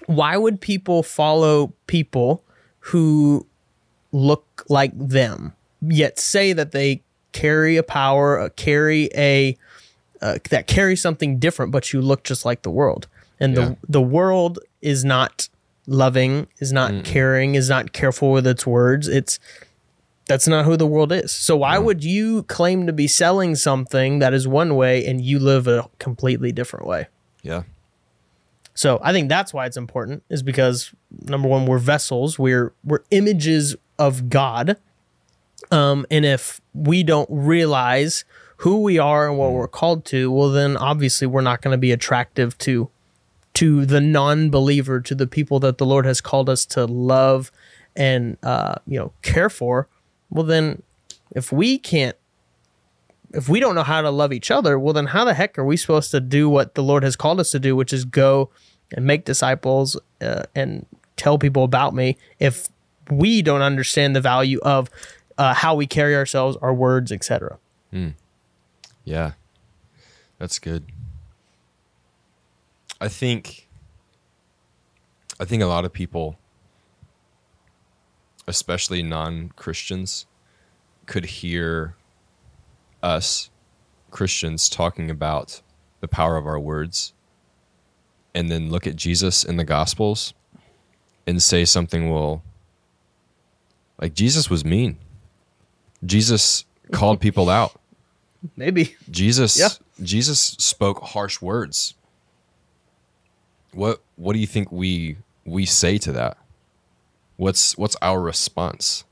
[0.06, 2.42] why would people follow people
[2.80, 3.46] who
[4.12, 9.56] look like them yet say that they carry a power, uh, carry a
[10.22, 13.06] uh, that carry something different, but you look just like the world.
[13.38, 13.64] And Yeah.
[13.64, 15.48] the the world is not
[15.88, 19.09] loving, is not caring, is not careful with its words.
[19.09, 19.40] It's
[20.27, 21.33] that's not who the world is.
[21.33, 25.38] So why would you claim to be selling something that is one way and you
[25.38, 27.09] live a completely different way?
[27.42, 27.62] Yeah.
[28.74, 33.03] So I think that's why it's important is because number one, we're vessels, we're we're
[33.11, 34.77] images of God.
[35.70, 38.24] Um, and if we don't realize
[38.59, 41.79] who we are and what we're called to, well then obviously we're not going to
[41.79, 42.90] be attractive to
[43.59, 47.51] to the non-believer, to the people that the Lord has called us to love
[47.97, 49.88] and uh, you know, care for.
[50.31, 50.83] Well then
[51.33, 52.16] if we can't
[53.35, 55.64] if we don't know how to love each other, well, then how the heck are
[55.64, 58.49] we supposed to do what the Lord has called us to do, which is go
[58.94, 62.68] and make disciples uh, and tell people about me if
[63.11, 64.88] we don't understand the value of
[65.37, 67.59] uh, how we carry ourselves, our words, etc.
[69.05, 69.33] Yeah.
[70.38, 70.87] That's good.
[73.00, 73.68] I think
[75.40, 76.38] I think a lot of people
[78.46, 80.26] especially non-Christians
[81.06, 81.94] could hear
[83.02, 83.50] us
[84.11, 85.61] Christians talking about
[86.00, 87.12] the power of our words
[88.34, 90.32] and then look at Jesus in the gospels
[91.26, 92.42] and say something well
[94.00, 94.96] like Jesus was mean.
[96.04, 97.78] Jesus called people out.
[98.56, 98.96] Maybe.
[99.11, 99.70] Jesus Yeah.
[100.02, 101.94] Jesus spoke harsh words.
[103.72, 106.37] What what do you think we we say to that?
[107.37, 109.04] What's what's our response?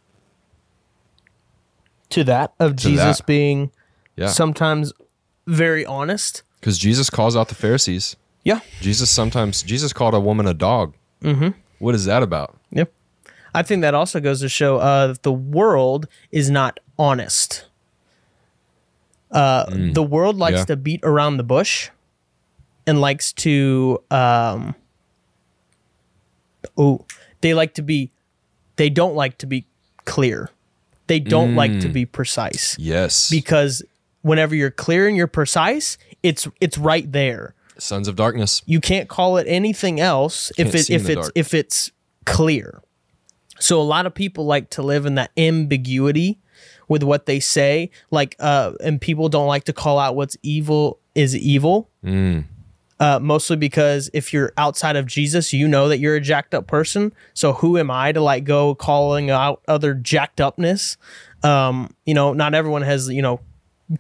[2.11, 3.27] To that of Jesus that.
[3.27, 3.71] being
[4.17, 4.29] Yeah.
[4.29, 4.93] sometimes
[5.47, 6.43] very honest.
[6.63, 8.17] Cuz Jesus calls out the Pharisees.
[8.45, 8.61] Yeah.
[8.81, 10.95] Jesus sometimes Jesus called a woman a dog.
[11.23, 11.55] Mhm.
[11.79, 12.57] What is that about?
[12.71, 12.93] Yep.
[13.55, 17.67] I think that also goes to show uh, that the world is not honest.
[19.31, 20.59] Uh, The world likes Mm.
[20.59, 20.65] Yeah.
[20.67, 21.91] to beat around the bush
[22.87, 24.75] and likes to, um,
[26.77, 27.05] oh,
[27.41, 28.11] they like to be,
[28.77, 29.67] they don't like to be
[30.05, 30.51] clear.
[31.07, 31.81] They don't like Mm.
[31.83, 33.31] to be precise Yes.
[33.31, 33.83] because
[34.23, 38.63] whenever you're clear and you're precise, it's it's right there Sons of darkness.
[38.67, 41.33] you can't call it anything else if Can't it if it's dark.
[41.37, 41.93] if it's
[42.25, 42.83] clear.
[43.61, 46.39] So a lot of people like to live in that ambiguity
[46.89, 50.99] with what they say, like uh, and people don't like to call out what's evil
[51.15, 51.89] is evil.
[52.99, 56.67] Uh, mostly because if you're outside of Jesus, you know that you're a jacked up
[56.67, 57.13] person.
[57.35, 60.97] So who am I to like go calling out other jacked upness?
[61.43, 63.41] Um, you know, not everyone has you know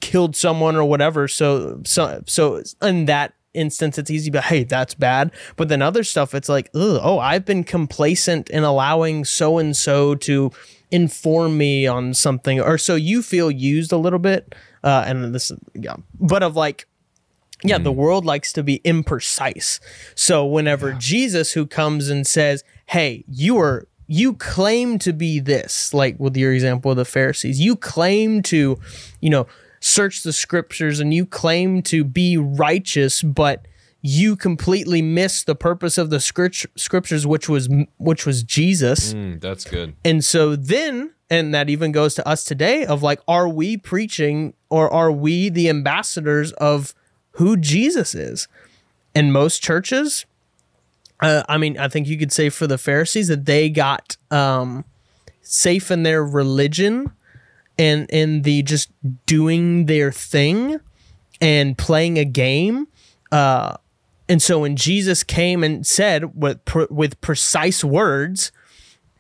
[0.00, 1.28] killed someone or whatever.
[1.28, 4.30] So so so in that instance, it's easy.
[4.30, 5.32] But hey, that's bad.
[5.56, 10.14] But then other stuff, it's like, oh, I've been complacent in allowing so and so
[10.16, 10.52] to
[10.90, 14.54] inform me on something, or so you feel used a little bit.
[14.84, 16.86] Uh, and this, yeah, but of like
[17.62, 19.80] yeah, the world likes to be imprecise.
[20.14, 25.94] So whenever Jesus who comes and says, "Hey, you are you claim to be this,"
[25.94, 28.78] like with your example of the Pharisees, you claim to,
[29.20, 29.46] you know,
[29.80, 33.66] search the scriptures and you claim to be righteous, but
[34.02, 39.14] you completely miss the purpose of the script- scriptures which was which was Jesus.
[39.14, 39.94] Mm, that's good.
[40.04, 44.54] And so then, and that even goes to us today of like, are we preaching
[44.70, 46.94] or are we the ambassadors of
[47.36, 48.48] who Jesus is?
[49.14, 50.26] And most churches,
[51.20, 54.84] uh, I mean, I think you could say for the Pharisees that they got um,
[55.42, 57.12] safe in their religion
[57.78, 58.90] and in the just
[59.26, 60.80] doing their thing
[61.40, 62.88] and playing a game.
[63.32, 63.76] Uh,
[64.28, 68.50] and so when Jesus came and said with pre- with precise words,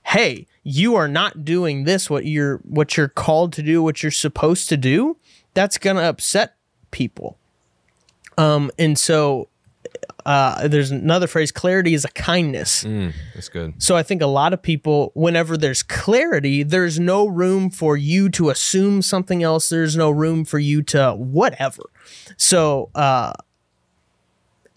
[0.04, 4.10] "Hey, you are not doing this what you're what you're called to do, what you're
[4.10, 5.16] supposed to do,"
[5.54, 6.56] that's going to upset
[6.90, 7.38] people.
[8.38, 9.48] Um, and so
[10.26, 12.82] uh, there's another phrase: clarity is a kindness.
[12.82, 13.80] Mm, that's good.
[13.80, 18.28] So I think a lot of people, whenever there's clarity, there's no room for you
[18.30, 19.68] to assume something else.
[19.68, 21.84] There's no room for you to whatever.
[22.36, 23.34] So, uh,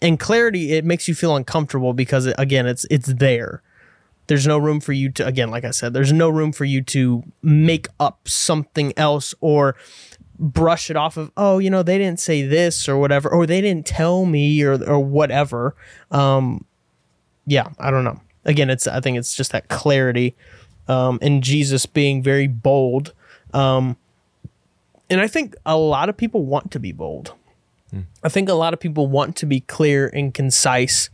[0.00, 3.62] and clarity, it makes you feel uncomfortable because again, it's it's there.
[4.28, 6.82] There's no room for you to, again, like I said, there's no room for you
[6.82, 9.74] to make up something else or
[10.40, 13.60] brush it off of, oh, you know, they didn't say this or whatever, or they
[13.60, 15.76] didn't tell me or, or whatever.
[16.10, 16.64] Um,
[17.46, 18.20] yeah, I don't know.
[18.44, 20.34] Again, it's, I think it's just that clarity
[20.88, 23.12] um, and Jesus being very bold.
[23.52, 23.96] Um,
[25.08, 27.34] and I think a lot of people want to be bold.
[28.22, 31.10] I think a lot of people want to be clear and concise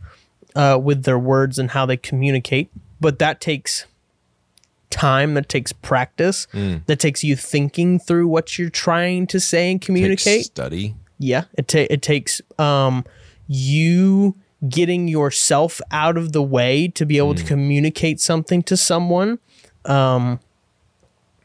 [0.55, 2.69] uh, with their words and how they communicate,
[3.01, 3.87] but that takes
[4.89, 9.81] time, that takes practice, that takes you thinking through what you're trying to say and
[9.81, 10.45] communicate.
[10.45, 10.95] study.
[11.19, 13.05] Yeah, it ta- it takes um
[13.47, 14.35] you
[14.67, 19.39] getting yourself out of the way to be able to communicate something to someone.
[19.85, 20.39] Um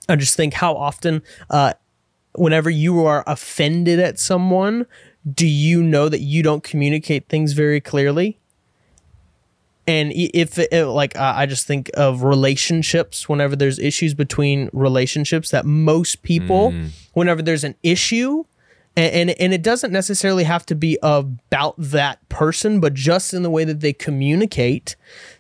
[0.09, 1.73] I just think how often uh
[2.35, 4.87] whenever you are offended at someone,
[5.31, 8.39] do you know that you don't communicate things very clearly?
[9.87, 15.67] And if it, like I just think of relationships whenever there's issues between relationships that
[15.67, 16.87] most people hmm.
[17.15, 18.45] whenever there's an issue
[18.97, 23.43] and, and and it doesn't necessarily have to be about that person but just in
[23.43, 24.97] the way that they communicate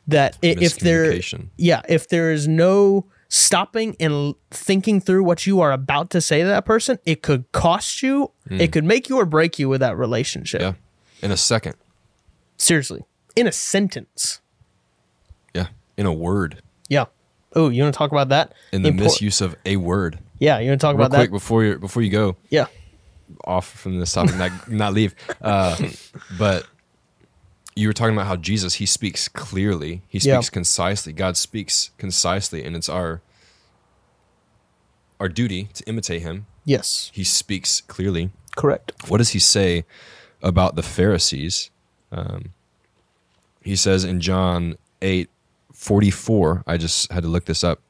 [0.07, 1.21] that if there
[1.57, 6.41] yeah if there is no stopping and thinking through what you are about to say
[6.41, 8.71] to that person it could cost you it hmm.
[8.73, 10.61] could make you or break you with that relationship.
[10.61, 10.75] Yeah.
[11.23, 11.77] In a second.
[12.57, 13.05] seriously
[13.37, 14.41] in a sentence
[15.55, 15.69] Yeah.
[15.97, 16.63] In a word.
[16.89, 17.07] yeah
[17.55, 20.19] oh you want to talk about that In the Impor- misuse of a word.
[20.39, 22.67] yeah you want to talk Real about quick that before you before you go yeah
[23.45, 25.15] off from this topic, not, not leave.
[25.41, 25.75] Uh,
[26.39, 26.67] but
[27.75, 30.03] you were talking about how Jesus he speaks clearly.
[30.07, 30.35] He Yeah.
[30.37, 31.15] speaks concisely.
[31.15, 33.23] God speaks concisely, and it's our
[35.21, 36.47] our duty to imitate him.
[36.65, 38.31] yes He speaks clearly.
[38.57, 39.85] correct What does he say
[40.43, 41.71] about the Pharisees?
[42.11, 42.51] Um,
[43.63, 45.29] he says in John 8
[45.73, 47.81] 44, I just had to look this up.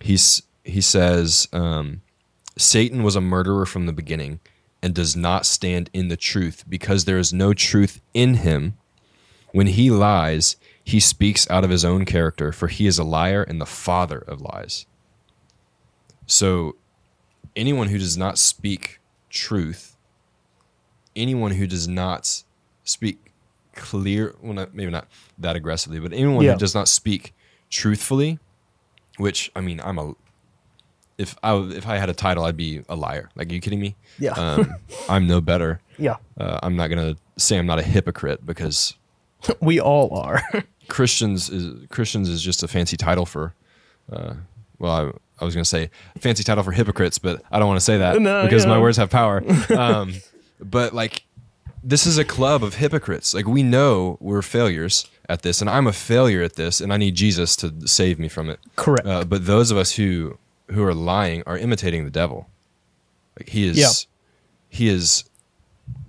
[0.00, 2.02] He's, he says, um,
[2.58, 4.40] Satan was a murderer from the beginning
[4.82, 8.76] and does not stand in the truth because there is no truth in him.
[9.52, 13.42] When he lies, he speaks out of his own character, for he is a liar
[13.42, 14.86] and the father of lies.
[16.26, 16.76] So,
[17.54, 19.96] anyone who does not speak truth,
[21.14, 22.42] anyone who does not
[22.84, 23.31] speak
[23.74, 25.08] clear, well, not, maybe not
[25.38, 26.52] that aggressively, but anyone Yeah.
[26.52, 27.34] who does not speak
[27.70, 28.38] truthfully,
[29.18, 30.14] which I mean, I'm a
[31.18, 33.28] if I if I had a title, I'd be a liar.
[33.36, 33.96] Like, are you kidding me?
[34.18, 34.32] Yeah.
[34.32, 34.74] Um,
[35.08, 35.80] I'm no better.
[35.98, 38.94] yeah Uh, I'm not gonna say I'm not a hypocrite because
[39.60, 40.42] we all are
[40.88, 43.54] Christians is Christians is just a fancy title for.
[44.12, 44.34] Uh,
[44.78, 47.84] well, I, I was gonna say fancy title for hypocrites, but I don't want to
[47.84, 49.42] say that No, because my words have power.
[49.70, 50.14] Um,
[50.60, 51.24] but like,
[51.82, 53.34] this is a club of hypocrites.
[53.34, 56.96] Like we know we're failures at this, and I'm a failure at this, and I
[56.96, 58.60] need Jesus to save me from it.
[58.76, 59.06] Correct.
[59.06, 60.38] Uh, but those of us who
[60.70, 62.48] who are lying are imitating the devil.
[63.38, 63.90] Like he is, Yeah.
[64.68, 65.24] he is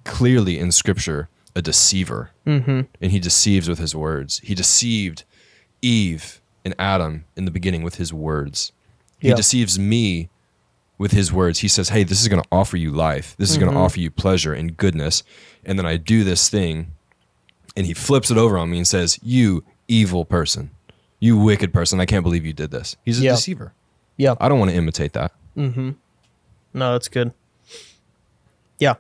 [0.06, 2.82] clearly in Scripture a deceiver, mm-hmm.
[3.02, 4.40] and he deceives with his words.
[4.40, 5.24] He deceived
[5.82, 8.72] Eve and Adam in the beginning with his words.
[9.20, 9.36] He Yeah.
[9.36, 10.30] deceives me
[11.04, 11.60] with his words.
[11.60, 13.36] He says, "Hey, this is going to offer you life.
[13.38, 15.22] This is going to offer you pleasure and goodness."
[15.66, 16.94] And then I do this thing,
[17.76, 20.72] and he flips it over on me and says, "You evil person,
[21.20, 22.00] you wicked person!
[22.00, 23.74] I can't believe you did this." He's a deceiver.
[24.18, 25.32] yeah I don't want to imitate that.
[25.58, 25.92] Mm-hmm.
[26.74, 27.32] No, that's good.
[28.80, 28.96] Yeah.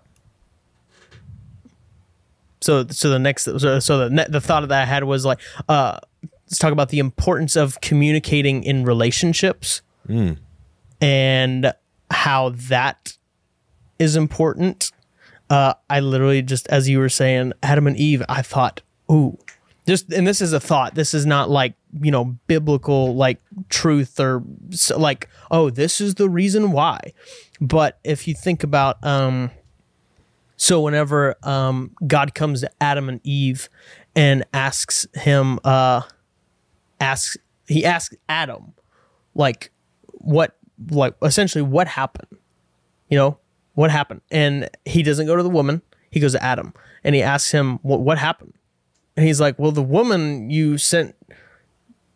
[2.61, 5.39] So, so the next, so, so the ne- the thought that I had was like,
[5.67, 5.99] uh,
[6.47, 10.37] let's talk about the importance of communicating in relationships, Mm.
[11.01, 11.73] and
[12.13, 13.17] how that
[13.99, 14.91] is important.
[15.49, 19.37] Uh, I literally just, as you were saying, Adam and Eve, I thought, ooh,
[19.85, 20.95] just, and this is a thought.
[20.95, 24.43] This is not like you know biblical like truth or
[24.95, 26.99] like, oh, this is the reason why.
[27.59, 29.51] But if you think about, um,
[30.55, 33.69] so whenever um, God comes to Adam and Eve
[34.15, 36.01] and asks him, uh,
[37.01, 37.37] asks
[37.67, 38.73] he asks Adam,
[39.35, 39.71] like,
[40.13, 40.57] what,
[40.89, 42.37] like, essentially, what happened?
[43.09, 43.37] You know,
[43.75, 44.21] what happened?
[44.31, 45.81] And he doesn't go to the woman.
[46.11, 48.53] He goes to Adam, and he asks him, what, what happened?
[49.17, 51.15] And he's like, well, the woman you sent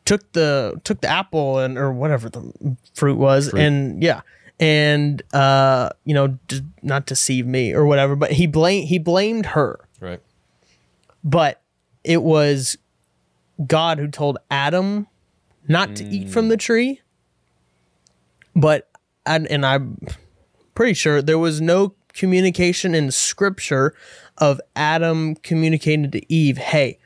[0.05, 3.61] took the took the apple and or whatever the fruit was, Fruit.
[3.61, 4.21] and yeah,
[4.59, 8.15] and uh, you know, d- not deceive me or whatever.
[8.15, 10.21] But he blame he blamed her Right.
[11.23, 11.61] but
[12.03, 12.77] it was
[13.65, 15.07] God who told Adam
[15.67, 17.01] not to eat from the tree.
[18.57, 18.89] But
[19.25, 19.99] and, and I'm
[20.73, 23.93] pretty sure there was no communication in scripture
[24.39, 26.97] of Adam communicating to Eve, "Hey,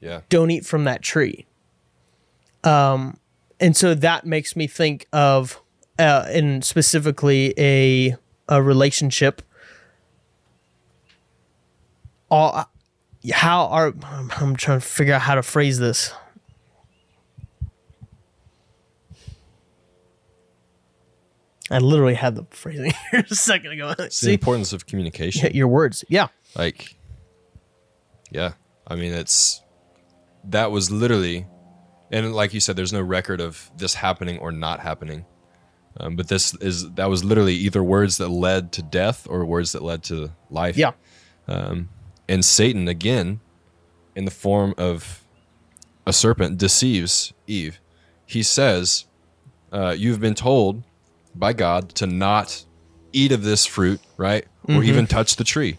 [0.00, 0.20] Yeah.
[0.28, 1.46] don't eat from that tree."
[2.64, 3.18] Um,
[3.58, 5.60] and so that makes me think of
[5.98, 8.16] uh, and specifically a
[8.48, 9.42] a relationship
[12.30, 12.68] all
[13.32, 13.92] how are
[14.40, 16.12] i'm trying to figure out how to phrase this
[21.70, 25.52] i literally had the phrasing here a second ago It's the see importance of communication.
[25.54, 26.96] your words yeah Like,
[28.30, 28.52] yeah,
[28.86, 29.62] I mean, it's
[30.44, 31.46] that was literally,
[32.10, 35.26] and like you said, there's no record of this happening or not happening.
[35.98, 39.72] Um, but this is that was literally either words that led to death or words
[39.72, 40.76] that led to life.
[40.76, 40.92] yeah
[41.48, 43.40] And Satan again,
[44.14, 45.24] in the form of
[46.06, 47.80] a serpent, deceives Eve.
[48.26, 49.06] He says,
[49.72, 50.84] uh, "You've been told
[51.34, 52.64] by God to not
[53.12, 54.84] eat of this fruit, right, or mm-hmm.
[54.84, 55.78] even touch the tree."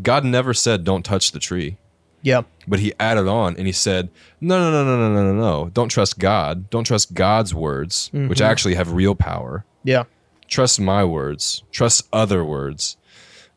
[0.00, 1.76] God never said, "Don't touch the tree,"
[2.22, 5.40] yeah but He added on and He said, "No, no, no, no, no, no, no,
[5.40, 5.70] no!
[5.70, 6.70] Don't trust God.
[6.70, 8.42] Don't trust God's words, which mm-hmm.
[8.42, 9.64] actually have real power.
[9.84, 10.04] yeah
[10.46, 11.62] Trust my words.
[11.72, 12.96] Trust other words."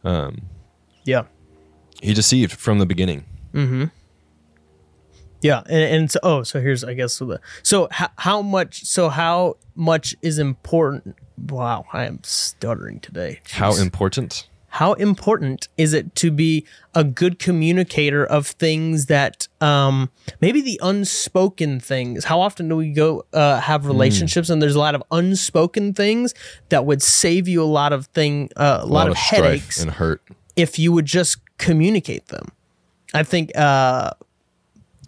[0.04, 0.42] Um,
[1.06, 1.24] yeah
[2.02, 3.26] He deceived from the beginning.
[3.54, 3.86] Mm-hmm.
[5.42, 9.10] Yeah, and, and so oh, so here's I guess the so how, how much so
[9.10, 11.18] how much is important?
[11.38, 13.42] Wow, I am stuttering today.
[13.52, 14.48] How important?
[14.74, 16.66] how important is it to be
[16.96, 22.92] a good communicator of things that um maybe the unspoken things how often do we
[22.92, 26.34] go uh have relationships and there's a lot of unspoken things
[26.70, 29.92] that would save you a lot of thing uh, a lot, of, strife headaches and
[29.92, 30.22] hurt.
[30.56, 32.48] if you would just communicate them.
[33.14, 34.12] I think uh,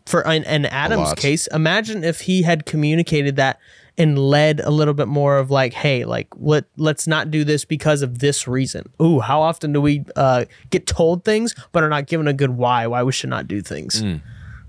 [0.06, 3.60] for in, in Adam's case, imagine if he had communicated that
[3.98, 7.64] and led a little bit more of like, hey, like let let's not do this
[7.64, 8.90] because of this reason.
[9.02, 12.52] Ooh, how often do we uh, get told things but are not given a good
[12.52, 14.04] why why we should not do things?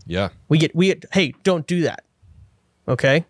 [0.07, 0.29] Yeah.
[0.49, 2.05] We get we get hey, don't do that.
[2.87, 3.25] Okay,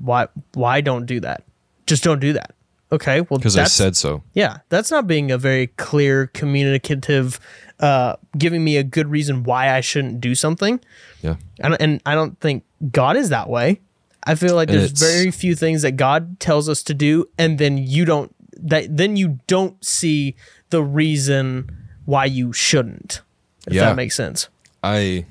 [0.00, 1.44] why why don't do that?
[1.86, 2.54] Just don't do that.
[2.90, 4.22] Okay, well Because I said so.
[4.34, 7.40] yeah, that's not being a very clear, communicative,
[7.80, 10.80] uh, giving me a good reason why I shouldn't do something.
[11.22, 11.36] Yeah.
[11.58, 13.80] Don't, and I don't think God is that way.
[14.26, 17.58] I feel like And there's very few things that God tells us to do, and
[17.58, 20.36] then you don't that then you don't see
[20.70, 21.68] the reason
[22.04, 23.20] why you shouldn't.
[23.66, 23.86] If Yeah.
[23.86, 24.48] that makes sense.
[24.82, 25.26] I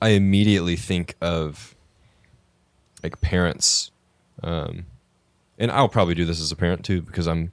[0.00, 1.74] I immediately think of
[3.02, 3.90] like parents,
[4.42, 4.86] um,
[5.58, 7.52] and I'll probably do this as a parent too because I'm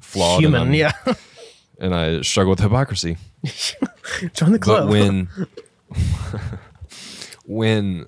[0.00, 0.74] flawed Human, and, I'm-
[1.06, 1.14] yeah.
[1.80, 3.16] and I struggle with hypocrisy.
[4.34, 5.28] Join the But when
[7.46, 8.06] when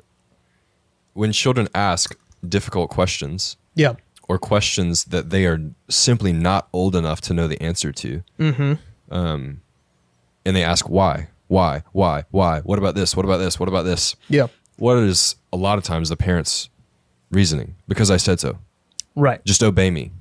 [1.14, 2.16] when children ask
[2.46, 3.94] difficult questions yeah,
[4.28, 5.58] or questions that they are
[5.88, 8.22] simply not old enough to know the answer to,
[9.10, 9.60] um,
[10.44, 13.82] and they ask why, why, why, why, what about this, what about this, what about
[13.84, 16.68] this, yeah, what is a lot of times the parents'
[17.30, 17.74] reasoning?
[17.88, 18.58] Because I said so.
[19.14, 20.12] right, Just obey me.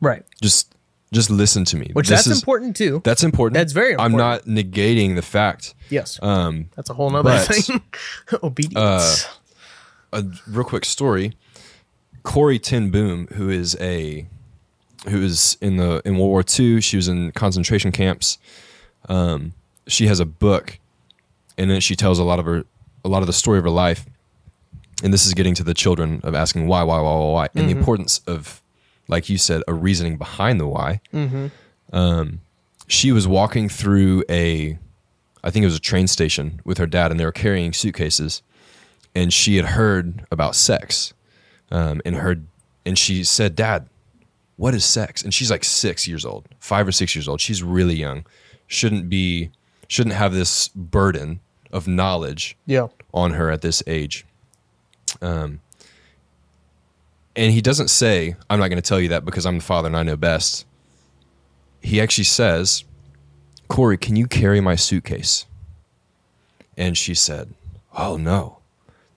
[0.00, 0.24] right.
[0.40, 0.74] Just
[1.12, 1.90] just listen to me.
[1.92, 3.00] Which This that's is- important too.
[3.04, 3.54] That's important.
[3.54, 5.74] That's very I'm not negating the fact.
[5.90, 7.82] yes, Um, that's a whole nother but, thing.
[8.42, 9.26] Obedience.
[10.12, 11.32] a real quick story.
[12.22, 14.26] Corrie Ten Boom, who is a
[15.08, 18.38] who is in the in World War II, she was in concentration camps.
[19.08, 19.52] Um,
[19.88, 20.78] she has a book,
[21.58, 22.64] and then she tells a lot of her
[23.04, 24.06] a lot of the story of her life.
[25.02, 27.68] And this is getting to the children of asking why, why, why, why, why, and
[27.68, 28.61] the importance of,
[29.08, 31.00] like you said, a reasoning behind the why.
[31.92, 32.40] Um,
[32.86, 34.78] she was walking through a,
[35.44, 38.42] I think it was a train station with her dad, and they were carrying suitcases
[39.14, 41.12] and she had heard about sex
[41.70, 42.46] um, and heard
[42.84, 43.88] and she said dad
[44.56, 45.22] what is sex?
[45.22, 47.40] And she's like six years old five or six years old.
[47.40, 48.24] She's really young.
[48.66, 49.50] Shouldn't be
[49.88, 51.40] shouldn't have this burden
[51.72, 54.24] of knowledge yeah, on her at this age.
[55.20, 55.60] Um,
[57.36, 59.86] and he doesn't say i'm not going to tell you that because i'm the father
[59.86, 60.66] and i know best.
[61.80, 62.84] He actually says
[63.68, 65.46] corrie can you carry my suitcase?
[66.76, 67.54] And she said
[67.96, 68.58] oh no.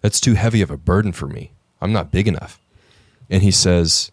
[0.01, 1.51] That's too heavy of a burden for me.
[1.81, 2.59] I'm not big enough.
[3.29, 4.11] And he says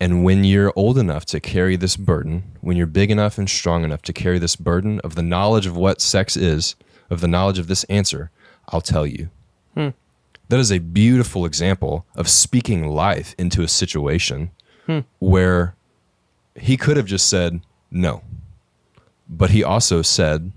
[0.00, 3.84] and when you're old enough to carry this burden, when you're big enough and strong
[3.84, 6.74] enough to carry this burden of the knowledge of what sex is,
[7.08, 8.30] of the knowledge of this answer,
[8.68, 9.30] I'll tell you.
[9.74, 9.90] Hmm.
[10.48, 14.50] That is a beautiful example of speaking life into a situation
[15.18, 15.74] where
[16.54, 18.22] he could have just said no.
[19.28, 20.52] But he also said,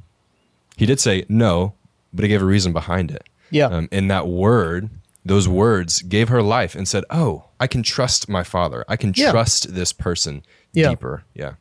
[0.76, 1.74] he did say no,
[2.14, 3.24] but he gave a reason behind it.
[3.50, 4.90] yeah, Um, and that word,
[5.26, 8.84] those words gave her life and said, Oh, I can trust my father.
[8.90, 9.32] I can Yeah.
[9.32, 10.90] trust this person Yeah.
[10.90, 11.24] deeper.
[11.34, 11.54] Yeah.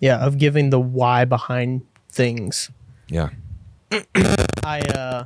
[0.00, 0.18] yeah.
[0.18, 2.70] Of giving the why behind things.
[3.08, 3.30] Yeah.
[4.62, 5.24] I uh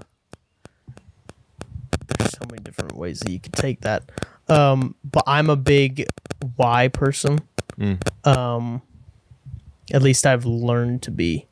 [2.08, 4.10] there's so many different ways that you could take that.
[4.48, 6.06] Um, but I'm a big
[6.56, 7.40] why person.
[8.24, 8.82] Um,
[9.92, 11.46] at least I've learned to be.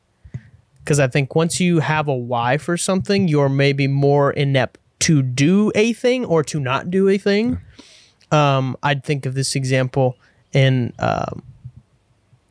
[0.79, 5.21] Because I think once you have a why for something, you're maybe more inept to
[5.21, 7.59] do a thing or to not do a thing.
[8.31, 10.17] Um, I'd think of this example
[10.51, 11.43] in um,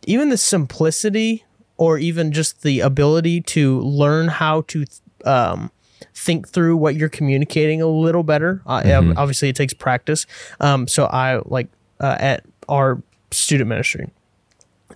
[0.06, 1.44] even the simplicity
[1.76, 4.84] or even just the ability to learn how to
[5.24, 5.70] um,
[6.14, 8.62] think through what you're communicating a little better.
[8.66, 10.26] Uh, ob- Obviously, it takes practice.
[10.60, 11.68] Um, so I like
[12.00, 14.10] uh, at our student ministry,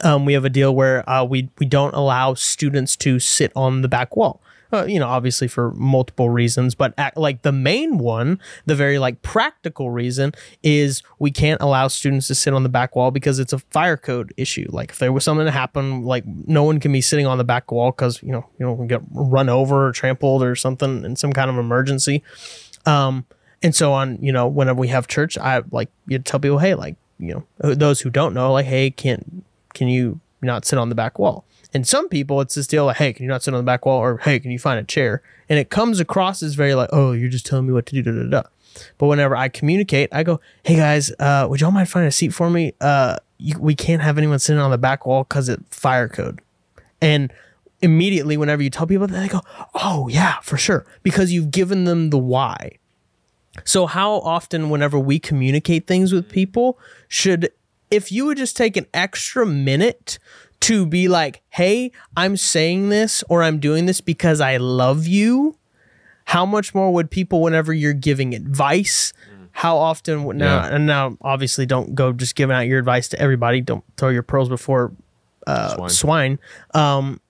[0.02, 3.82] um, we have a deal where uh, we we don't allow students to sit on
[3.82, 4.40] the back wall.
[4.72, 8.98] Uh, you know, obviously for multiple reasons, but at, like the main one, the very
[8.98, 13.38] like practical reason is we can't allow students to sit on the back wall because
[13.38, 14.66] it's a fire code issue.
[14.70, 17.44] Like if there was something to happen, like no one can be sitting on the
[17.44, 21.16] back wall because you know you know get run over or trampled or something in
[21.16, 22.22] some kind of emergency.
[22.86, 23.26] Um,
[23.62, 26.74] and so on, you know, whenever we have church, I like you tell people, hey,
[26.74, 29.42] like you know, those who don't know, like, hey, can
[29.74, 31.44] can you not sit on the back wall?
[31.76, 33.84] And some people, it's this deal like, hey, can you not sit on the back
[33.84, 33.98] wall?
[33.98, 35.20] Or hey, can you find a chair?
[35.46, 38.02] And it comes across as very like, oh, you're just telling me what to do,
[38.02, 38.48] da da da.
[38.96, 42.32] But whenever I communicate, I go, hey guys, uh, would y'all mind finding a seat
[42.32, 42.72] for me?
[42.80, 46.40] Uh, you, we can't have anyone sitting on the back wall because it fire code.
[47.02, 47.30] And
[47.82, 49.42] immediately, whenever you tell people that, they go,
[49.74, 52.78] oh yeah, for sure, because you've given them the why.
[53.64, 57.50] So how often whenever we communicate things with people should
[57.90, 60.18] if you would just take an extra minute
[60.60, 65.56] to be like, "Hey, I'm saying this or I'm doing this because I love you."
[66.30, 69.12] How much more would people whenever you're giving advice?
[69.52, 70.74] How often would now Yeah.
[70.74, 73.60] and now obviously don't go just giving out your advice to everybody.
[73.60, 74.92] Don't throw your pearls before
[75.46, 75.88] uh, Swine.
[75.90, 76.38] swine.
[76.74, 77.20] Um,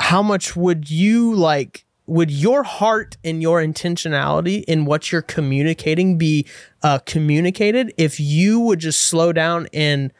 [0.00, 6.18] how much would you like would your heart and your intentionality in what you're communicating
[6.18, 6.44] be
[6.82, 10.12] uh, communicated if you would just slow down and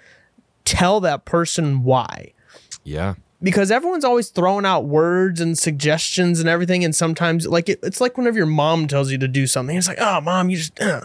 [0.64, 2.32] tell that person why
[2.84, 3.14] Yeah.
[3.42, 8.00] because everyone's always throwing out words and suggestions and everything and sometimes like it, it's
[8.00, 10.80] like whenever your mom tells you to do something it's like oh mom you just
[10.80, 11.02] uh.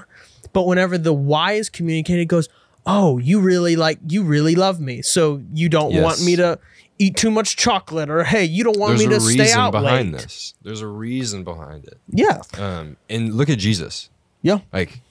[0.54, 2.48] but whenever the why is communicated it goes
[2.86, 6.58] oh you really like you really love me so you don't want me to
[7.00, 9.72] eat too much chocolate or hey you don't want There's me to stay reason out
[9.72, 10.54] behind late this.
[10.64, 11.98] There's a reason behind it.
[12.10, 14.10] yeah Um, and look at Jesus.
[14.42, 15.02] yeah Like,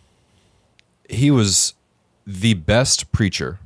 [1.09, 1.75] he was
[2.27, 3.61] the best preacher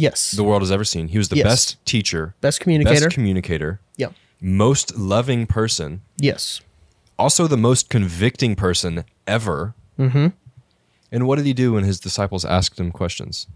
[0.00, 1.08] yes the world has ever seen.
[1.08, 1.46] He was the Yes.
[1.46, 6.60] best teacher, best communicator best communicator, yeah most loving person, yes
[7.18, 9.74] also the most convicting person ever.
[9.98, 10.28] Mm-hmm.
[11.10, 13.48] And what did he do when his disciples asked him questions?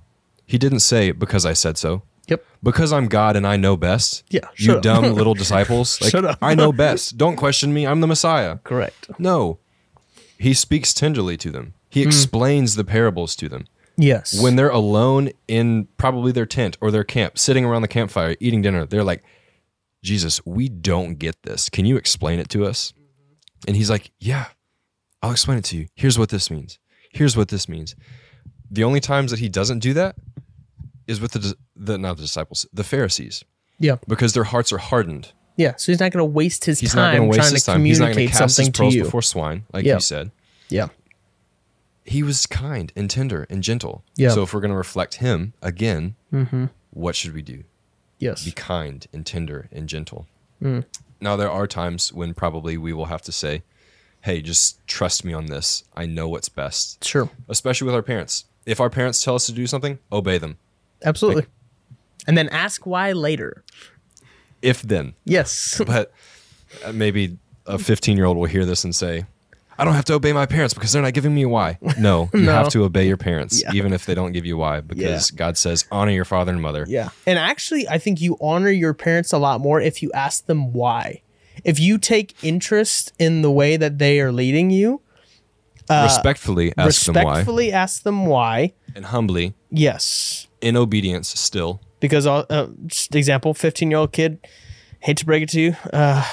[0.46, 2.02] He didn't say, because I said so.
[2.26, 4.24] yep Because I'm God and I know best.
[4.30, 4.82] Yeah, You up.
[4.82, 6.00] dumb little disciples.
[6.00, 6.38] Like, Shut up.
[6.42, 7.16] I know best.
[7.16, 7.86] Don't question me.
[7.86, 8.58] I'm the Messiah.
[8.64, 9.58] correct No.
[10.38, 11.74] He speaks tenderly to them.
[11.88, 13.66] He explains the parables to them.
[14.02, 18.36] Yes When they're alone in probably their tent or their camp, sitting around the campfire
[18.40, 19.22] eating dinner, they're like,
[20.02, 21.68] Jesus, we don't get this.
[21.68, 22.92] Can you explain it to us?
[22.92, 23.68] Mm-hmm.
[23.68, 24.46] And he's like, Yeah,
[25.22, 25.86] I'll explain it to you.
[25.94, 26.78] Here's what this means.
[27.12, 27.94] Here's what this means.
[28.70, 30.16] The only times that he doesn't do that
[31.06, 33.44] is with the, the not the disciples, the Pharisees,
[33.78, 35.32] yeah because their hearts are hardened.
[35.56, 37.70] yeah so he's not going to waste his He's time to waste trying his to
[37.72, 37.84] time.
[37.84, 39.94] He's not communicate to cast his something to you before swine, like Yeah.
[39.94, 40.30] you said.
[40.68, 40.88] yeah
[42.04, 44.04] he was kind and tender and gentle.
[44.16, 44.30] Yeah.
[44.30, 46.14] So if we're going to reflect him again,
[46.90, 47.64] what should we do?
[48.18, 50.26] yes Be kind and tender and gentle.
[50.62, 50.84] Mm.
[51.20, 53.62] Now there are times when probably we will have to say,
[54.22, 55.84] "Hey, just trust me on this.
[55.96, 58.44] I know what's best." sure Especially with our parents.
[58.66, 60.56] If our parents tell us to do something, obey them.
[61.04, 61.46] Absolutely.
[62.28, 63.64] and then ask why later.
[64.60, 65.14] If then.
[65.24, 65.80] Yes.
[65.86, 66.12] But
[66.84, 69.26] uh, maybe a 15-year-old will hear this and say,
[69.82, 71.76] I don't have to obey my parents because they're not giving me a why.
[71.98, 72.52] No, you No.
[72.52, 73.72] have to obey your parents, Yeah.
[73.74, 76.86] even if they don't give you why, because God says, honor your father and mother.
[76.88, 77.08] yeah.
[77.26, 80.72] And actually, I think you honor your parents a lot more if you ask them
[80.72, 81.22] why.
[81.64, 85.00] If you take interest in the way that they are leading you,
[85.90, 88.72] respectfully ask them why respectfully ask them why.
[88.94, 90.46] and humbly Yes.
[90.60, 94.38] in obedience still Because, uh, uh, just example, 15 year old kid,
[95.02, 95.76] hate to break it to you.
[95.92, 96.24] Uh,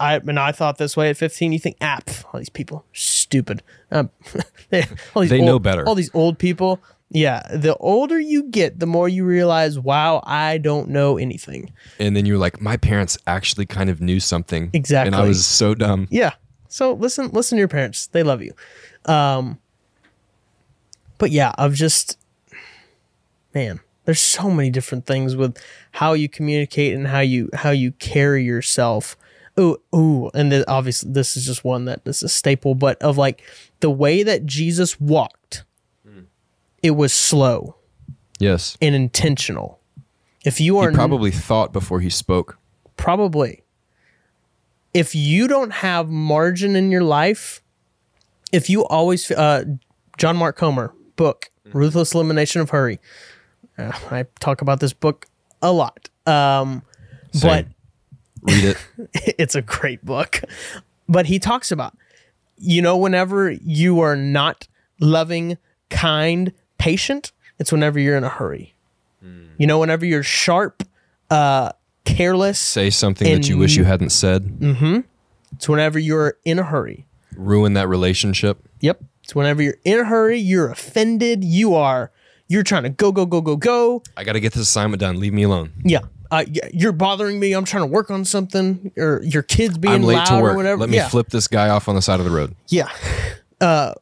[0.00, 1.52] I, and I thought this way at 15.
[1.52, 3.62] You think, app, all these people, stupid.
[3.90, 4.10] Um,
[4.70, 5.86] they all these They know better.
[5.86, 6.80] All these old people.
[7.10, 7.42] Yeah.
[7.54, 11.72] The older you get, the more you realize, wow, I don't know anything.
[12.00, 15.08] and then you're like my parents actually kind of knew something Exactly.
[15.08, 16.32] and i was so dumb Yeah.
[16.68, 18.08] So listen, listen to your parents.
[18.08, 18.52] They love you.
[19.04, 19.60] Um,
[21.18, 22.18] but yeah, I've just,
[23.54, 25.56] man, there's so many different things with
[25.92, 29.16] how you communicate and how you how you carry yourself.
[29.56, 33.16] oh oh and then obviously this is just one that is a staple but of
[33.16, 33.42] like
[33.80, 35.64] the way that jesus walked
[36.82, 37.76] it was slow
[38.38, 38.76] Yes.
[38.82, 39.78] and intentional
[40.44, 42.58] if you He are probably thought before he spoke.
[42.96, 43.62] probably
[44.92, 47.62] if you don't have margin in your life
[48.52, 49.64] if you always uh
[50.18, 52.98] john mark comer book ruthless elimination of hurry
[53.78, 55.26] uh, i talk about this book
[55.62, 56.82] a lot um
[57.42, 57.66] but
[58.44, 58.76] Read it.
[59.38, 60.40] it's a great book.
[61.08, 61.96] But he talks about,
[62.58, 64.68] you know, whenever you are not
[65.00, 65.56] loving,
[65.90, 68.74] kind, patient, it's whenever you're in a hurry.
[69.56, 70.82] You know, whenever you're sharp,
[71.30, 71.72] uh,
[72.04, 74.44] careless, Say something that you wish you hadn't said.
[74.44, 75.00] Mm-hmm.
[75.52, 77.06] it's whenever you're in a hurry.
[77.36, 78.58] Ruin that relationship.
[78.80, 79.02] Yep.
[79.22, 82.10] It's whenever you're in a hurry, you're offended, you are,
[82.48, 84.02] you're trying to go, go, go, go, go.
[84.16, 85.18] I got to get this assignment done.
[85.18, 85.72] Leave me alone.
[85.84, 86.00] Yeah.
[86.30, 87.52] Uh, you're bothering me.
[87.52, 90.54] I'm trying to work on something, or your kids being I'm late loud to work.
[90.54, 90.80] or whatever.
[90.80, 91.08] Let me yeah.
[91.08, 92.54] flip this guy off on the side of the road.
[92.68, 92.90] Yeah.
[93.60, 93.94] Uh,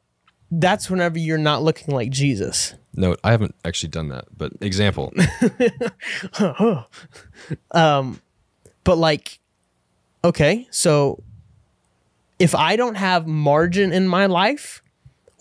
[0.51, 2.75] that's whenever you're not looking like Jesus.
[2.95, 4.27] No, I haven't actually done that.
[4.37, 5.13] But example.
[7.71, 8.21] um,
[8.85, 9.39] But like,
[10.25, 11.23] okay, so
[12.39, 14.82] if I don't have margin in my life,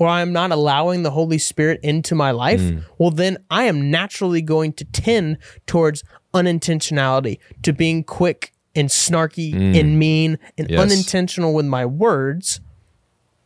[0.02, 2.64] or I'm not allowing the Holy Spirit into my life,
[2.98, 5.38] well, then I am naturally going to tend
[5.68, 10.80] towards unintentionality, to being quick and snarky and mean and Yes.
[10.80, 12.62] unintentional with my words.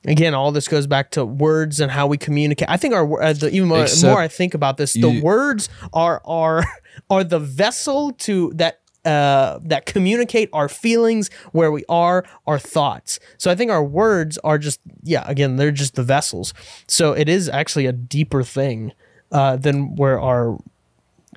[0.08, 2.70] Again, all this goes back to words and how we communicate.
[2.70, 5.68] I think our uh, the, even more, more I think about this, the you- words
[5.92, 6.64] are are
[7.10, 13.20] are the vessel to that uh, that communicate our feelings, where we are, our thoughts.
[13.38, 16.54] So I think our words are just yeah, again, they're just the vessels.
[16.88, 18.92] So it is actually a deeper thing
[19.32, 20.58] uh, than where our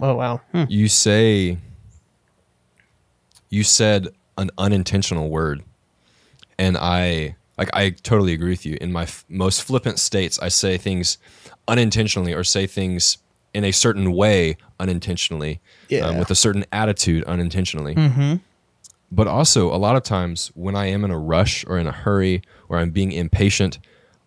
[0.01, 0.65] oh wow Hmm.
[0.69, 1.59] you say
[3.49, 5.63] you said an unintentional word
[6.59, 10.49] and i like i totally agree with you in my f- most flippant states i
[10.49, 11.19] say things
[11.67, 13.19] unintentionally or say things
[13.55, 16.07] in a certain way unintentionally um, Yeah.
[16.07, 18.37] um, with a certain attitude unintentionally mm-hmm.
[19.11, 21.93] but also a lot of times when i am in a rush or in a
[21.93, 23.79] hurry or i'm being impatient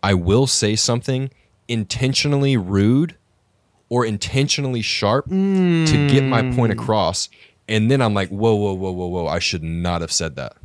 [0.04, 1.30] i will say something
[1.68, 3.16] intentionally rude
[3.92, 6.82] or intentionally sharp to get my point mm.
[6.82, 7.28] across.
[7.68, 10.56] And then I'm like, whoa, whoa, whoa, whoa, whoa, I should not have said that.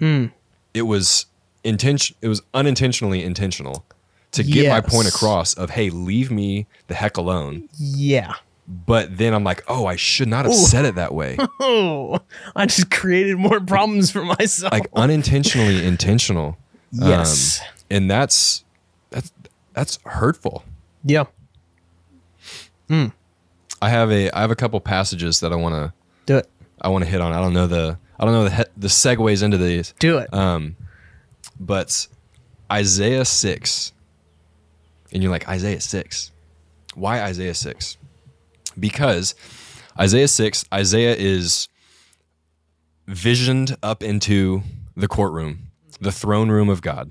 [0.00, 0.30] Mm.
[0.72, 1.26] It was
[1.64, 3.84] intention it was unintentionally intentional
[4.32, 7.68] to get my point across of hey, leave me the heck alone.
[7.78, 8.34] yeah.
[8.68, 11.36] But then I'm like, oh, I should not have said it that way.
[11.60, 12.20] Oh,
[12.56, 14.72] I just created more problems for myself.
[14.72, 16.56] like unintentionally intentional.
[17.00, 17.60] Um, yes.
[17.90, 18.64] and that's
[19.10, 19.32] that's
[19.74, 20.64] that's hurtful.
[21.04, 21.24] yeah.
[22.90, 25.92] I have a I have a couple passages that I want to
[26.26, 26.48] Do it.
[26.80, 27.32] I want to hit on.
[27.32, 29.94] I don't know the I don't know the he- the segues into these.
[29.98, 30.32] Do it.
[30.32, 30.76] Um,
[31.58, 32.06] but
[32.70, 33.92] Isaiah 6,
[35.12, 36.30] and you're like, Isaiah 6.
[36.94, 37.96] Why Isaiah 6?
[38.78, 39.34] Because
[39.98, 41.68] Isaiah 6, Isaiah is
[43.06, 44.62] visioned up into
[44.96, 47.10] the courtroom, the throne room of God.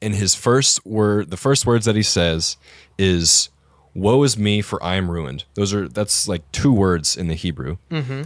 [0.00, 2.56] And his first word, the first words that he says
[2.98, 3.48] is,
[3.94, 5.44] Woe is me, for I am ruined.
[5.54, 7.78] Those are, that's like two words in the Hebrew.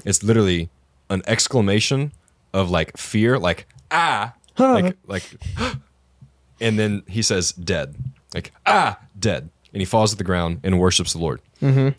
[0.04, 0.68] It's literally
[1.08, 2.12] an exclamation
[2.52, 4.34] of like fear, like, ah,
[4.82, 5.22] like, like,
[6.60, 7.94] and then he says dead
[8.34, 9.48] like ah dead.
[9.72, 11.40] And he falls to the ground and worships the lord.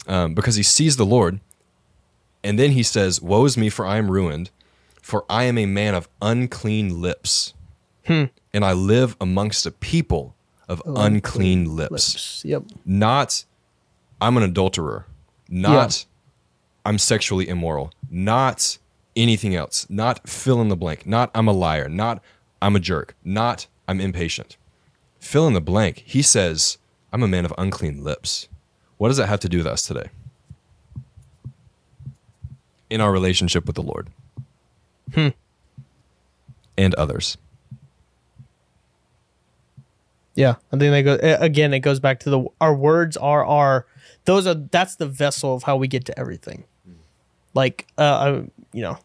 [0.07, 1.39] Um, because he sees the lord
[2.43, 4.49] and then he says woe is me for i am ruined
[5.01, 7.53] for i am a man of unclean lips
[8.05, 8.29] and
[8.65, 10.35] i live amongst a people
[10.67, 11.91] of unclean lips.
[11.91, 12.41] Lips.
[12.45, 12.63] Yep.
[12.85, 13.45] not
[14.19, 15.05] i'm an adulterer.
[15.49, 16.05] Not
[16.85, 17.91] i'm sexually immoral.
[18.09, 18.77] Not
[19.15, 19.85] anything else.
[19.89, 21.05] Not fill in the blank.
[21.05, 21.87] Not i'm a liar.
[21.87, 22.21] Not
[22.61, 23.15] i'm a jerk.
[23.23, 24.57] Not i'm impatient
[25.23, 26.77] fill in the blank he says
[27.11, 28.47] i'm a man of unclean lips
[28.97, 30.09] what does that have to do with us today
[32.89, 34.09] in our relationship with the lord
[36.77, 37.37] and others
[40.35, 41.73] Yeah, I think they go eh, again.
[41.73, 43.85] It goes back to the our words are our
[44.25, 46.63] those are that's the vessel of how we get to everything.
[47.53, 48.29] Like uh, I,
[48.71, 48.97] you know,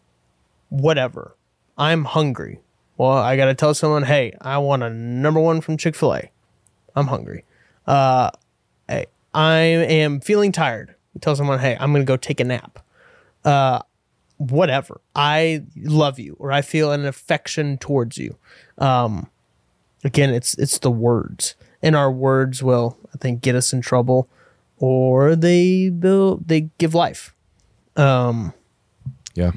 [0.69, 1.35] whatever.
[1.77, 2.61] I'm hungry.
[2.99, 6.13] Well, I got to tell someone, hey, I want a number one from Chick Fil
[6.15, 6.29] A.
[6.97, 7.45] I'm hungry.
[7.87, 8.29] Uh,
[8.89, 10.93] hey, I am feeling tired.
[11.13, 12.79] You tell someone, hey, I'm gonna go take a nap.
[13.45, 13.79] Uh,
[14.35, 14.99] whatever.
[15.15, 18.35] I love you, or I feel an affection towards you
[18.77, 19.29] Um,
[20.03, 24.29] again it's it's the words and our words will i think get us in trouble
[24.77, 27.35] or they build they give life
[27.97, 28.53] um
[29.35, 29.51] yeah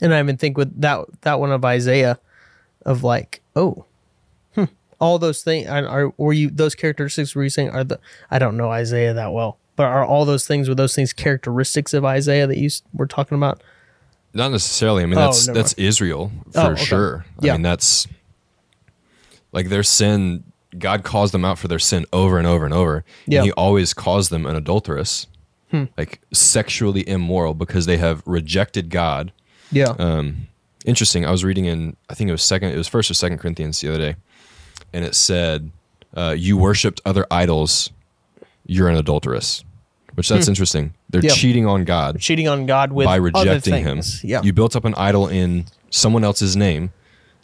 [0.00, 2.18] And I even think with that that one of Isaiah,
[2.84, 3.84] of like, oh,
[4.54, 4.64] hmm,
[5.00, 7.98] all those things are, are were you those characteristics were you saying are the
[8.30, 11.92] I don't know Isaiah that well, but are all those things were those things characteristics
[11.94, 13.62] of Isaiah that you s- were talking about?
[14.32, 15.02] Not necessarily.
[15.02, 16.84] I mean, Oh, that's never that's Israel for Oh, okay.
[16.84, 17.24] sure.
[17.42, 17.52] I Yeah.
[17.52, 18.06] mean, that's
[19.52, 20.44] like their sin.
[20.76, 23.04] God calls them out for their sin over and over and over.
[23.26, 23.40] Yeah.
[23.40, 25.28] And he always calls them an adulteress,
[25.96, 29.32] like sexually immoral, because they have rejected God.
[29.70, 29.94] Yeah.
[29.98, 30.48] Um,
[30.84, 31.24] interesting.
[31.24, 33.80] I was reading in, I think it was second, it was first or second Corinthians
[33.80, 34.16] the other day,
[34.92, 35.70] and it said,
[36.16, 37.90] uh, "You worshipped other idols.
[38.66, 39.64] You're an adulteress."
[40.14, 40.94] Which that's interesting.
[41.10, 41.26] They're Hmm.
[41.26, 41.32] Yeah.
[41.34, 44.00] cheating on God They're Cheating on God with by other rejecting him.
[44.22, 44.42] Yeah.
[44.44, 46.90] You built up an idol in someone else's name.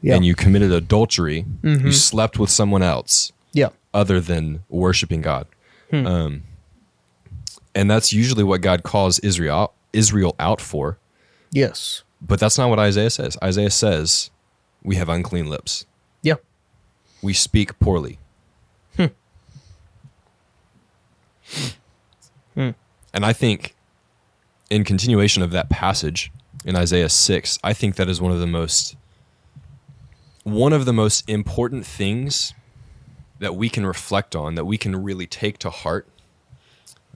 [0.03, 0.11] Mm-hmm.
[0.15, 1.45] and you committed adultery.
[1.63, 3.69] You slept with someone else yeah.
[3.93, 5.47] other than worshiping God.
[5.91, 6.07] Hmm.
[6.07, 6.43] Um,
[7.75, 10.97] and that's usually what God calls Israel Israel out for.
[11.53, 12.03] Yes.
[12.21, 13.37] But that's not what Isaiah says.
[13.43, 14.31] Isaiah says,
[14.83, 15.87] "We have unclean lips.
[16.23, 16.37] Yeah.
[17.23, 18.19] We speak poorly."
[22.55, 22.71] Hmm.
[23.13, 23.75] And I think,
[24.69, 26.33] in continuation of that passage
[26.65, 28.97] in Isaiah six, I think that is one of the most
[30.43, 32.55] one of the most important things
[33.39, 36.09] that we can reflect on, that we can really take to heart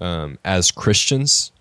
[0.00, 1.52] um, as Christians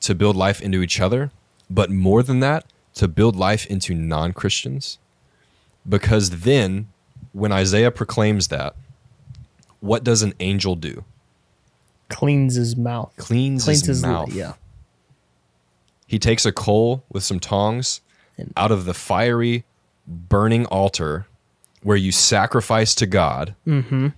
[0.00, 1.30] to build life into each other,
[1.70, 2.64] but more than that,
[2.94, 4.98] to build life into non Christians.
[5.88, 6.88] Because then,
[7.32, 8.74] when Isaiah proclaims that,
[9.80, 11.04] what does an angel do?
[12.08, 13.12] Cleans his mouth.
[13.16, 14.32] Cleans, Cleans his, his mouth.
[14.32, 14.54] Yeah.
[16.06, 18.00] He takes a coal with some tongs
[18.36, 19.64] And- out of the fiery,
[20.06, 21.26] burning altar
[21.82, 24.08] where you sacrifice to God, Mm-hmm.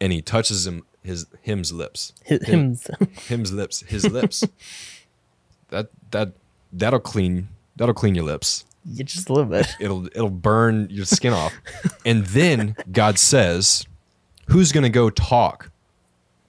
[0.00, 2.12] and he touches him his him's lips.
[2.24, 2.78] His, him.
[3.26, 3.80] Him's lips.
[3.80, 4.44] His lips.
[5.70, 6.32] that that
[6.72, 8.64] that'll clean that'll clean your lips.
[8.84, 9.66] you just a little bit.
[9.80, 11.52] It'll it'll burn your skin off.
[12.04, 13.86] And then God says,
[14.46, 15.70] Who's gonna go talk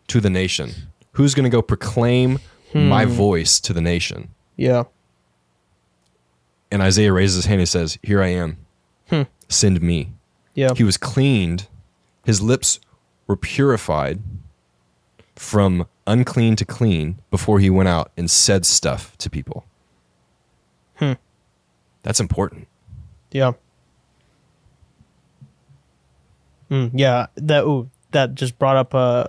[0.08, 0.72] to the nation?
[1.14, 2.40] Who's gonna go proclaim
[2.74, 3.12] my hmm.
[3.12, 4.30] voice to the nation?
[4.56, 4.84] Yeah.
[6.72, 8.58] And Isaiah raises his hand and says, Here I am.
[9.10, 9.24] Hmm.
[9.50, 10.14] Send me.
[10.54, 10.74] Yeah.
[10.76, 11.68] He was cleaned.
[12.26, 12.80] His lips
[13.28, 14.20] were purified
[15.36, 19.66] from unclean to clean before he went out and said stuff to people.
[21.02, 21.14] Hmm.
[22.04, 22.68] That's important.
[23.32, 23.54] Yeah.
[26.70, 27.28] Mm, yeah.
[27.36, 29.26] That ooh, that just brought up uh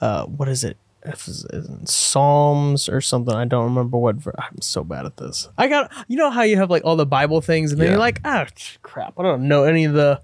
[0.00, 0.76] uh what is it?
[1.04, 3.34] If it's in Psalms or something.
[3.34, 4.16] I don't remember what.
[4.16, 5.48] ver- I'm so bad at this.
[5.56, 7.92] I got you know how you have like all the Bible things and then Yeah.
[7.92, 9.14] you're like ah ch- crap.
[9.18, 10.20] I don't know any of the.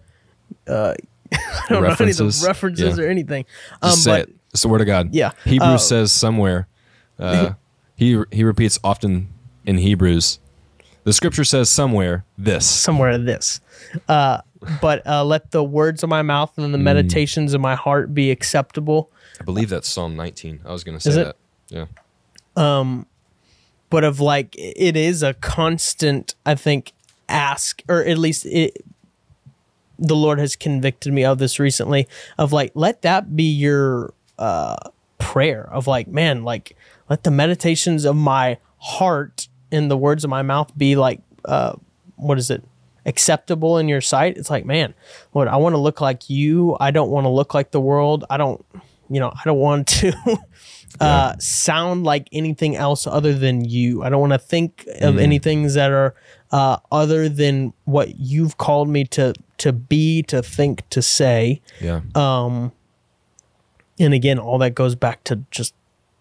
[0.68, 0.94] uh
[1.32, 1.36] I
[1.68, 2.40] don't know any of References?
[2.42, 3.04] the references Yeah.
[3.04, 3.44] or anything.
[3.82, 4.34] Just um, say but it.
[4.52, 5.12] It's the word of God.
[5.14, 5.32] Yeah.
[5.44, 6.68] Hebrews Uh, says somewhere,
[7.18, 7.54] uh,
[7.96, 9.30] he, he repeats often
[9.66, 10.38] in Hebrews,
[11.04, 12.66] the scripture says somewhere this.
[12.68, 13.60] somewhere this.
[14.08, 14.40] Uh,
[14.80, 16.82] but uh, let the words of my mouth and the Mm.
[16.82, 19.10] meditations of my heart be acceptable.
[19.40, 20.60] I believe that's Psalm 19.
[20.64, 21.24] I was going to say Is it?
[21.24, 21.36] that.
[21.68, 21.86] Yeah.
[22.56, 23.06] Um,
[23.90, 26.92] but of like it is a constant i think
[27.28, 28.84] ask or at least it
[30.00, 34.74] the lord has convicted me of this recently of like let that be your uh
[35.18, 36.76] prayer of like man like
[37.08, 41.74] let the meditations of my heart and the words of my mouth be like uh
[42.16, 42.62] what is it
[43.06, 44.94] acceptable in your sight it's like man
[45.34, 48.24] lord i want to look like you i don't want to look like the world
[48.30, 48.64] i don't
[49.10, 50.12] you know i don't want to
[51.00, 54.02] uh, sound like anything else other than you.
[54.02, 56.14] I don't want to think of any things that are
[56.52, 61.62] uh, other than what you've called me to to be, to think, to say.
[61.80, 62.02] Yeah.
[62.14, 62.72] um
[63.98, 65.74] And again, all that goes back to just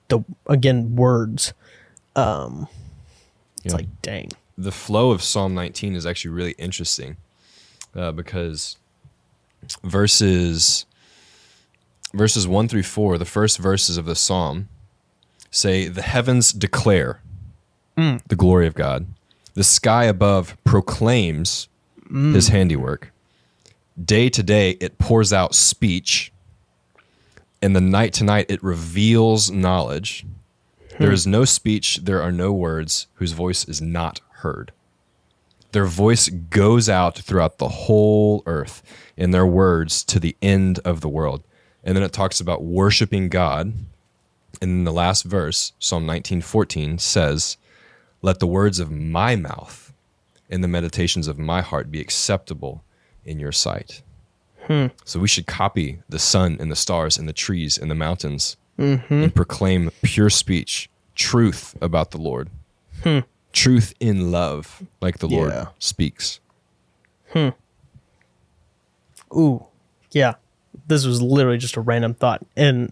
[0.07, 1.53] the again words.
[2.15, 2.67] Um,
[3.63, 3.77] it's Yeah.
[3.77, 4.29] like dang.
[4.57, 7.17] the flow of Psalm 19 is actually really interesting
[7.95, 8.77] uh, because
[9.83, 10.85] verses
[12.13, 14.67] verses 1 through 4 the first verses of the psalm
[15.49, 17.21] say the heavens declare
[17.95, 19.05] the glory of god.
[19.53, 21.67] The sky above proclaims
[22.11, 23.11] his handiwork.
[24.03, 26.31] Day to day it pours out speech
[27.61, 30.25] and the night to night it reveals knowledge
[30.99, 31.13] there hmm.
[31.13, 34.71] is no speech, there are no words whose voice is not heard.
[35.71, 38.83] Their voice goes out throughout the whole earth,
[39.17, 41.43] in their words to the end of the world.
[41.83, 43.73] And then it talks about worshiping God.
[44.61, 47.57] And then the last verse, Psalm 19:14, says,
[48.21, 49.91] "Let the words of my mouth
[50.49, 52.83] and the meditations of my heart be acceptable
[53.25, 54.03] in your sight."
[54.67, 54.87] Hmm.
[55.03, 58.57] So we should copy the sun and the stars and the trees and the mountains
[58.77, 62.49] and proclaim pure speech, truth about the Lord.
[63.51, 65.37] truth in love, like the Yeah.
[65.37, 66.39] Lord speaks.
[69.35, 69.65] Ooh,
[70.11, 70.35] yeah.
[70.87, 72.91] This was literally just a random thought, and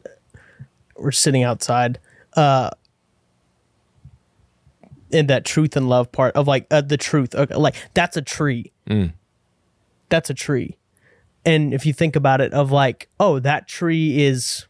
[0.97, 1.99] we're sitting outside.
[2.35, 2.69] Uh,
[5.11, 8.21] in that truth and love part of like uh, the truth, okay, like that's a
[8.21, 8.71] tree.
[10.09, 10.77] That's a tree,
[11.45, 14.67] and if you think about it, of like, oh, that tree is.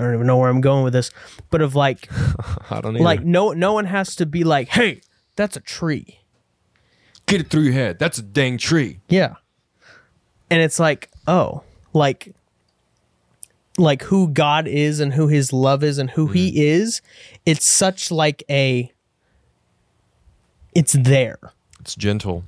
[0.00, 1.10] I don't even know where I'm going with this,
[1.50, 2.08] but of like,
[2.70, 5.02] I don't like no, no one has to be like, hey,
[5.36, 6.20] that's a tree.
[7.26, 7.98] get it through your head.
[7.98, 9.00] That's a dang tree.
[9.08, 9.34] Yeah.
[10.48, 12.34] And it's like, oh, like
[13.78, 16.58] like who God is and who his love is and who he mm-hmm.
[16.58, 17.02] is,
[17.44, 18.90] it's such like a
[20.74, 21.38] it's there.
[21.80, 22.44] It's gentle.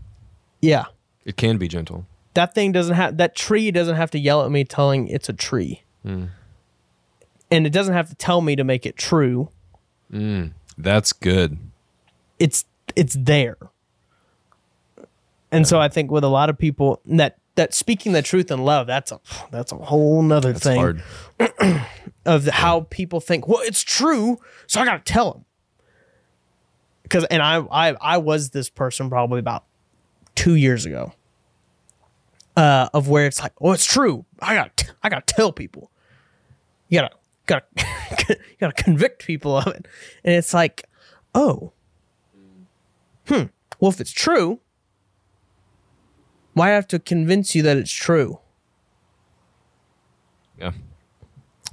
[0.61, 0.87] Yeah.
[1.25, 2.07] It can be gentle.
[2.35, 5.35] That thing doesn't have that tree doesn't have to yell at me telling it's a
[5.35, 5.83] tree.
[6.07, 6.31] Mm.
[7.53, 9.51] And it doesn't have to tell me to make it true.
[10.79, 11.59] That's good.
[12.39, 12.65] It's
[12.97, 13.57] it's there.
[15.51, 18.65] And so I think with a lot of people that that speaking the truth in
[18.65, 20.79] love, that's a that's a whole nother It's thing.
[20.81, 21.03] hard.
[22.25, 23.47] of the, how people think.
[23.47, 25.45] Well, it's true, so I gotta tell them.
[27.03, 29.65] Because and I I I was this person probably about
[30.35, 31.13] two years ago.
[32.55, 34.27] Uh, of where it's like, oh, it's true.
[34.41, 35.91] I got I gotta tell people.
[36.89, 37.15] You gotta
[37.53, 37.67] gotta
[38.29, 39.87] you gotta convict people of it,
[40.25, 40.89] and it's like,
[41.35, 41.73] oh,
[43.27, 43.45] hmm.
[43.81, 44.61] Well, if it's true,
[46.55, 48.39] why have to convince you that it's true?
[50.59, 50.73] Yeah.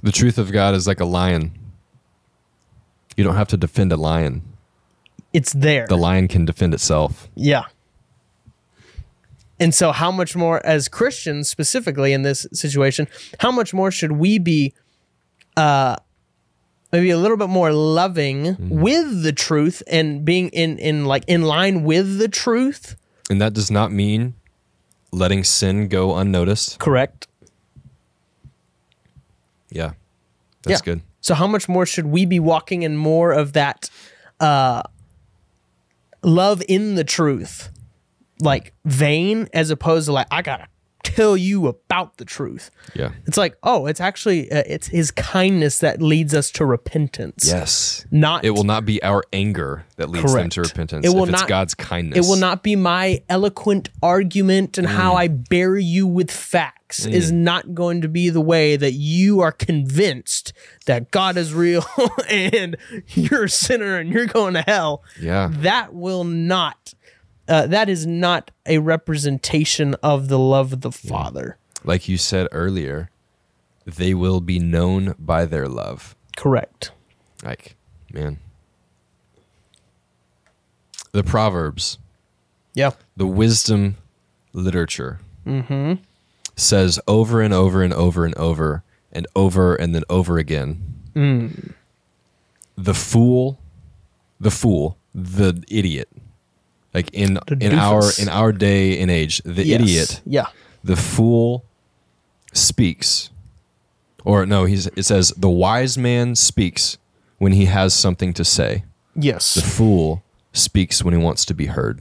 [0.02, 1.52] The truth of God is like a lion.
[3.16, 4.42] You don't have to defend a lion.
[5.32, 5.86] It's there.
[5.86, 7.28] The lion can defend itself.
[7.36, 7.66] Yeah.
[9.60, 13.06] And so, how much more, as Christians specifically in this situation,
[13.40, 14.72] how much more should we be,
[15.56, 15.96] uh,
[16.92, 21.42] maybe a little bit more loving with the truth and being in in like in
[21.42, 22.96] line with the truth?
[23.28, 24.34] And that does not mean
[25.12, 26.78] letting sin go unnoticed.
[26.78, 27.26] Correct.
[29.70, 29.92] Yeah.
[30.64, 30.84] That's Yeah.
[30.94, 31.00] good.
[31.20, 33.90] So, how much more should we be walking in more of that
[34.40, 34.82] uh,
[36.22, 37.68] love in the truth,
[38.40, 40.66] like vein, as opposed to like I gotta
[41.02, 42.70] tell you about the truth.
[42.94, 43.12] Yeah.
[43.26, 47.46] It's like, oh, it's actually uh, it's his kindness that leads us to repentance.
[47.48, 48.06] Yes.
[48.10, 51.06] Not It will not be our anger that leads them to repentance.
[51.06, 52.18] It will not- God's kindness.
[52.18, 54.90] It will not be my eloquent argument and Mm.
[54.90, 59.40] how I bury you with facts is not going to be the way that you
[59.40, 60.52] are convinced
[60.86, 61.84] that God is real
[62.28, 62.76] and
[63.08, 65.02] you're a sinner and you're going to hell.
[65.20, 65.50] Yeah.
[65.52, 66.94] That will not.
[67.50, 71.58] Uh, that is not a representation of the love of the Father.
[71.84, 73.10] Like you said earlier,
[73.84, 76.14] they will be known by their love.
[76.36, 76.92] Correct.
[77.44, 77.74] Like,
[78.12, 78.38] man.
[81.12, 81.98] The Proverbs,
[82.74, 82.92] Yeah.
[83.16, 83.96] the wisdom
[84.52, 85.18] literature
[86.56, 91.74] says over and over and over and over and over and then over again
[92.76, 93.58] the fool
[94.38, 96.08] the fool the idiot
[96.94, 99.80] like in The in our in our day and age the Yes.
[99.80, 100.46] idiot Yeah.
[100.84, 101.64] the fool
[102.52, 103.30] speaks.
[104.24, 106.98] Or no he's it says the wise man speaks
[107.38, 108.84] when he has something to say.
[109.16, 110.22] Yes, the fool
[110.52, 112.00] speaks when he wants to be heard.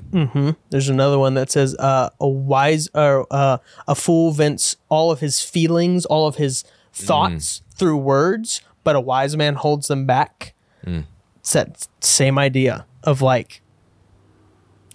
[0.69, 5.19] There's another one that says uh, a wise or uh, a fool vents all of
[5.21, 6.63] his feelings, all of his
[6.93, 10.53] thoughts through words, but a wise man holds them back.
[10.85, 13.61] It's that same idea of like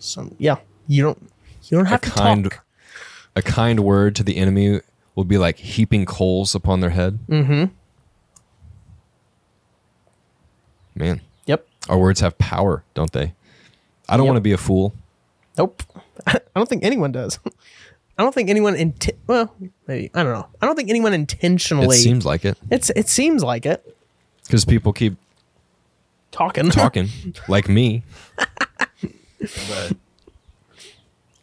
[0.05, 1.31] some yeah, you don't
[1.65, 2.65] you don't have to kind talk.
[3.37, 4.81] a kind word to the enemy
[5.15, 7.19] will be like heaping coals upon their head.
[7.29, 7.65] Mm-hmm.
[10.95, 11.67] Man, Yep.
[11.89, 13.35] our words have power, don't they?
[14.09, 14.31] I don't Yep.
[14.33, 14.95] want to be a fool.
[15.59, 15.83] Nope.
[16.27, 17.39] I don't think anyone does.
[18.17, 19.53] I don't think anyone inti- well,
[19.89, 20.47] maybe I don't know.
[20.63, 21.97] I don't think anyone intentionally.
[21.97, 23.97] It seems like it it's it seems like it
[24.45, 25.17] because people keep
[26.31, 26.71] talking.
[26.71, 27.09] talking
[27.49, 28.05] like me.
[29.69, 29.93] But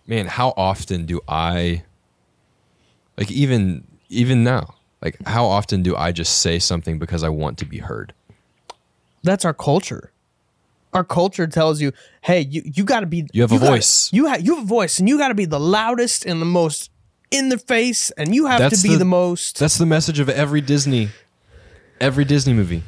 [0.07, 1.83] man, how often do I
[3.17, 4.75] like even even now?
[5.01, 8.13] Like how often do I just say something because I want to be heard?
[9.23, 10.11] That's our culture.
[10.93, 13.27] Our culture tells you, "Hey, you you got to be.
[13.31, 14.11] You have a gotta- voice.
[14.11, 16.45] You have you have a voice, and you got to be the loudest and the
[16.45, 16.89] most
[17.31, 20.19] in the face, and you have That's to be the- the, most." That's the message
[20.19, 21.09] of every Disney,
[22.01, 22.83] every Disney movie.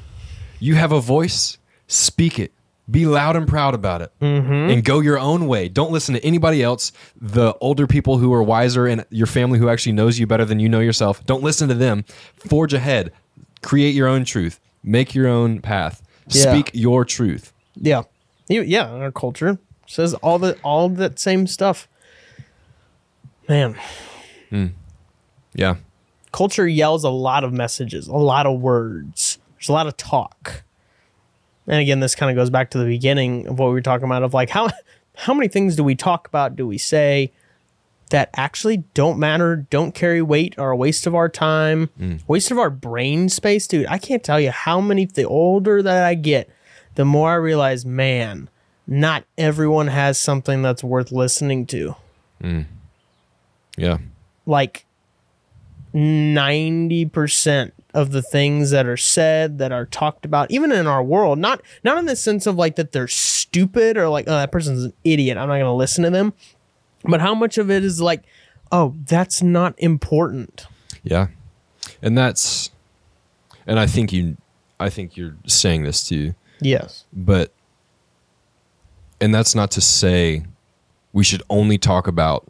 [0.60, 1.58] You have a voice,
[1.88, 2.52] speak it.
[2.92, 4.52] Be loud and proud about it, mm-hmm.
[4.52, 5.70] and go your own way.
[5.70, 6.92] Don't listen to anybody else.
[7.20, 10.60] The older people who are wiser and your family who actually knows you better than
[10.60, 11.26] you know yourself.
[11.26, 12.04] Don't listen to them.
[12.36, 13.14] Forge ahead.
[13.62, 14.60] Create your own truth.
[14.84, 16.02] Make your own path.
[16.28, 16.52] Yeah.
[16.52, 17.54] Speak your truth.
[18.50, 21.88] yeah, Yeah, our culture says all the all that same stuff.
[23.48, 23.78] Man,
[24.52, 24.72] mm.
[25.54, 25.76] Yeah.
[26.32, 29.38] culture yells a lot of messages, a lot of words.
[29.56, 30.64] There's a lot of talk.
[31.68, 34.06] And again, this kind of goes back to the beginning of what we were talking
[34.06, 34.70] about of like how
[35.16, 37.32] how many things do we talk about, do we say
[38.10, 42.22] that actually don't matter, don't carry weight, are a waste of our time, mm.
[42.28, 43.88] waste of our brain space, dude.
[43.88, 46.50] I can't tell you how many the older that I get,
[46.96, 48.50] the more I realize, man,
[48.86, 51.96] not everyone has something that's worth listening to
[52.42, 52.66] mm.
[53.78, 53.98] Yeah.
[54.46, 54.86] like
[55.96, 61.38] 90% of the things that are said that are talked about even in our world
[61.38, 64.86] not not in the sense of like that they're stupid or like oh that person's
[64.86, 66.34] an idiot i'm not going to listen to them
[67.04, 68.24] but how much of it is like
[68.72, 70.66] oh that's not important
[71.04, 71.28] Yeah.
[72.02, 72.72] And that's
[73.68, 74.38] and I think you
[74.80, 76.34] I think you're saying this too.
[76.62, 77.54] yes But
[79.22, 80.46] and that's not to say
[81.14, 82.48] we should only talk about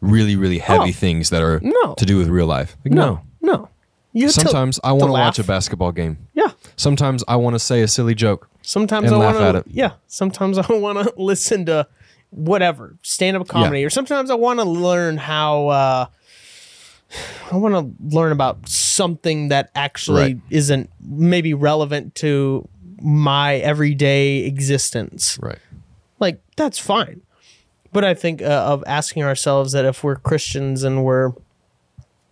[0.00, 1.94] really, really heavy Oh, things that are no.
[1.94, 2.76] to do with real life.
[2.84, 3.68] Like, no no
[4.16, 6.16] you to- Sometimes I want to watch a basketball game.
[6.34, 8.48] yeah Sometimes I want to say a silly joke.
[8.62, 9.74] sometimes And i laugh want at to it.
[9.82, 11.86] yeah sometimes i want to listen to
[12.30, 16.06] whatever stand-up comedy or sometimes i want to learn how uh
[17.52, 20.40] i want to learn about something that actually Right.
[20.50, 22.68] isn't maybe relevant to
[23.00, 25.58] my everyday existence Right.
[26.18, 27.20] like that's fine
[27.92, 31.32] but i think uh, of asking ourselves that if we're christians and we're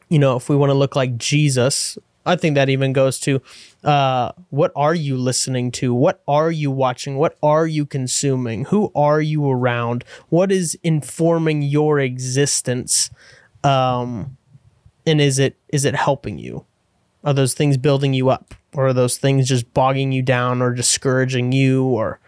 [0.09, 3.41] you know if we want to look like jesus i think that even goes to
[3.85, 5.93] uh, what are you listening to?
[5.93, 7.17] What are you watching?
[7.17, 8.65] What are you consuming?
[8.67, 10.05] Who are you around?
[10.31, 13.11] What is informing your existence
[13.63, 14.37] um,
[15.07, 16.65] and is it is it helping you?
[17.25, 18.55] Are those things building you up?
[18.75, 22.21] Or are those things just bogging you down or discouraging you or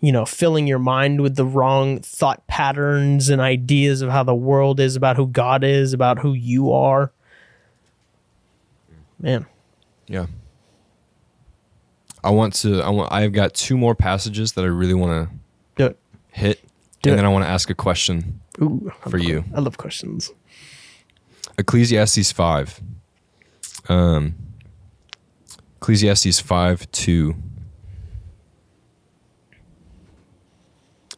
[0.00, 4.34] you know filling your mind with the wrong thought patterns and ideas of how the
[4.34, 7.10] world is about who god is about who you are
[9.18, 9.46] man
[10.08, 10.26] Yeah.
[12.24, 15.30] I want to I want I've got two more passages that I really want
[15.78, 15.94] to
[16.30, 16.60] hit
[17.02, 17.16] Do and it.
[17.16, 19.44] then I want to ask a question Ooh, I for love- you.
[19.54, 20.32] i love questions
[21.58, 22.80] Ecclesiastes 5.
[23.88, 24.34] Um,
[25.80, 27.34] Ecclesiastes 5 2.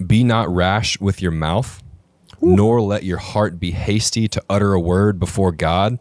[0.07, 1.83] Be not rash with your mouth,
[2.41, 5.99] nor let your heart be hasty to utter a word before God.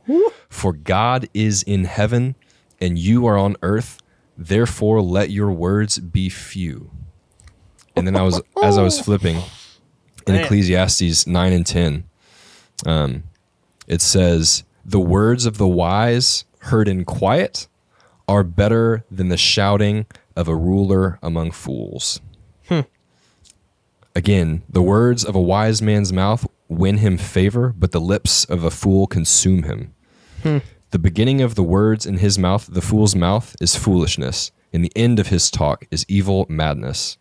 [0.49, 2.35] For God is in heaven,
[2.79, 3.99] and you are on earth.
[4.37, 6.91] Therefore, let your words be few.
[7.95, 9.37] And then I was, as I was flipping
[10.27, 10.43] in Man.
[10.43, 12.03] Ecclesiastes 9 and 10,
[12.85, 13.23] um,
[13.87, 17.67] it says, The words of the wise heard in quiet
[18.27, 22.21] are better than the shouting of a ruler among fools.
[24.17, 28.63] Again, the words of a wise man's mouth win him favor, but the lips of
[28.63, 29.93] a fool consume him.
[30.41, 30.57] Hmm.
[30.89, 34.91] The beginning of the words in his mouth, the fool's mouth, is foolishness, and the
[34.95, 37.19] end of his talk is evil madness.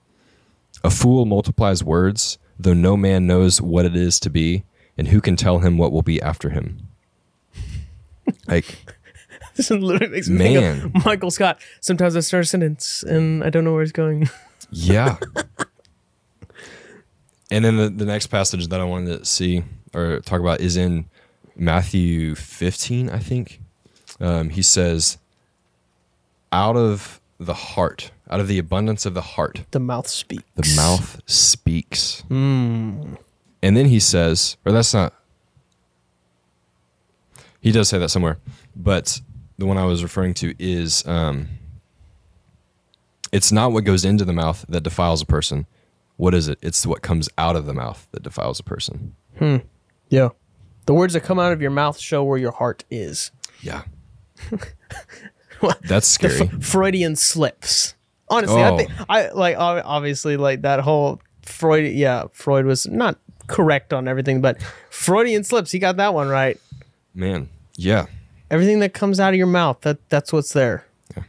[0.82, 4.64] A fool multiplies words, though no man knows what it is to be,
[4.96, 6.88] and who can tell him what will be after him?
[8.48, 8.78] Like,
[9.54, 10.92] This literally makes me think Man.
[10.94, 11.60] of Michael Scott.
[11.80, 14.30] Sometimes I start a sentence and I don't know where it's going.
[14.70, 15.16] yeah.
[17.50, 19.62] and then the, the next passage that I wanted to see
[19.94, 21.06] or talk about is in
[21.56, 23.60] Matthew 15, I think.
[24.20, 25.18] Um, he says,
[26.52, 30.44] out of the heart, out of the abundance of the heart, The mouth speaks.
[30.54, 32.22] the mouth speaks.
[32.30, 33.16] And
[33.62, 35.12] then he says, or that's not,
[37.60, 38.38] he does say that somewhere,
[38.74, 39.20] but
[39.58, 41.48] the one I was referring to is, um,
[43.32, 45.66] it's not what goes into the mouth that defiles a person.
[46.16, 46.58] What is it?
[46.62, 49.14] It's what comes out of the mouth that defiles a person.
[49.38, 49.56] Hmm.
[50.08, 50.30] Yeah.
[50.86, 53.30] The words that come out of your mouth show where your heart is.
[53.60, 53.82] Yeah.
[55.82, 56.40] That's scary.
[56.42, 57.94] F- Freudian slips.
[58.28, 58.76] Honestly, I Oh.
[58.78, 61.92] think I like obviously like that whole Freud.
[61.92, 64.60] Yeah, Freud was not correct on everything, but
[64.90, 65.70] Freudian slips.
[65.70, 66.60] He got that one right.
[67.14, 67.48] Man.
[67.76, 68.06] Yeah.
[68.50, 70.84] Everything that comes out of your mouth, that that's what's there.
[71.16, 71.24] Yeah.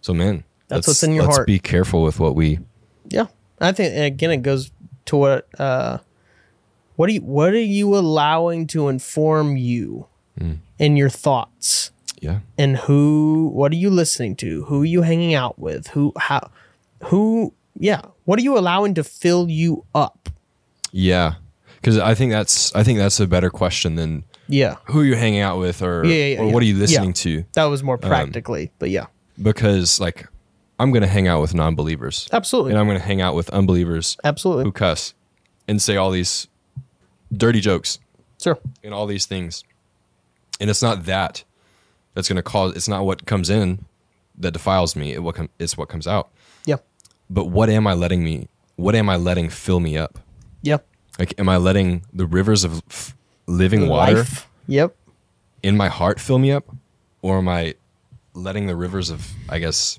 [0.00, 1.46] So, man, That's what's in your let's heart.
[1.46, 2.60] be careful with what we,
[3.60, 4.70] I think and again it goes
[5.06, 5.98] to what uh,
[6.96, 10.06] what are you what are you allowing to inform you
[10.78, 11.90] and your thoughts?
[12.20, 12.40] Yeah.
[12.58, 14.64] and who what are you listening to?
[14.64, 15.88] Who are you hanging out with?
[15.88, 16.50] Who how
[17.04, 20.28] who yeah what are you allowing to fill you up?
[20.92, 21.34] Yeah.
[21.76, 24.76] Because I think that's I think that's a better question than yeah.
[24.86, 26.52] who are you're hanging out with or, Yeah, yeah, or yeah.
[26.52, 27.44] what are you listening to?
[27.54, 29.06] That was more practically but yeah.
[29.40, 30.26] because like
[30.78, 32.28] I'm going to hang out with non-believers.
[32.32, 32.72] Absolutely.
[32.72, 34.64] And I'm going to hang out with unbelievers Absolutely.
[34.64, 35.14] who cuss
[35.66, 36.48] and say all these
[37.32, 37.98] dirty jokes
[38.40, 38.58] Sure.
[38.84, 39.64] and all these things.
[40.60, 41.44] And it's not that
[42.14, 43.84] that's going to cause it's not what comes in
[44.38, 45.12] that defiles me.
[45.14, 46.30] It what it's what comes out.
[46.66, 46.76] Yeah.
[47.30, 50.18] But what am I letting me what am I letting fill me up?
[50.62, 50.78] Yeah.
[51.18, 53.16] Like am I letting the rivers of f-
[53.46, 54.48] living water Life.
[54.66, 54.94] Yep.
[55.62, 56.64] in my heart fill me up
[57.22, 57.74] or am I
[58.34, 59.98] letting the rivers of I guess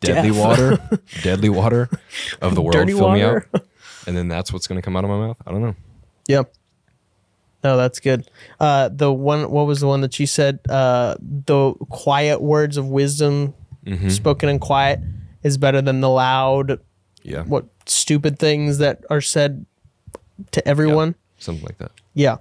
[0.00, 0.38] deadly Death.
[0.38, 0.78] water,
[1.22, 1.88] deadly water
[2.40, 3.48] of the world Dirty fill me water.
[3.54, 3.64] up?
[4.06, 5.36] And then that's what's going to come out of my mouth?
[5.46, 5.74] I don't know.
[6.28, 6.52] Yep.
[7.64, 8.28] No, that's good.
[8.60, 10.60] Uh, the one, what was the one that you said?
[10.68, 13.54] Uh, the quiet words of wisdom
[13.86, 14.08] Mm-hmm.
[14.10, 15.00] spoken in quiet
[15.42, 16.78] is better than the loud,
[17.22, 17.44] Yeah.
[17.44, 19.64] what stupid things that are said
[20.50, 21.14] to everyone.
[21.38, 21.92] Something like that.
[22.12, 22.36] Yeah.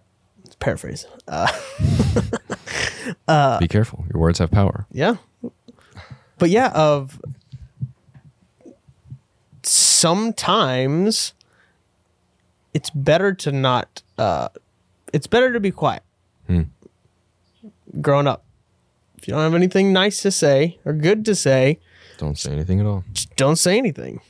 [0.60, 1.06] Paraphrase.
[1.26, 1.48] Uh,
[3.60, 4.04] Be careful.
[4.14, 4.86] Your words have power.
[4.92, 5.16] yeah.
[6.40, 7.20] But yeah, of
[9.64, 11.34] sometimes
[12.74, 14.50] it's better to not, uh,
[15.14, 16.04] it's better to be quiet.
[16.48, 16.64] Hmm.
[18.02, 18.44] Growing up.
[19.18, 21.80] If you don't have anything nice to say or good to say,
[22.18, 23.04] Don't say anything at all.
[23.14, 24.22] just don't say anything.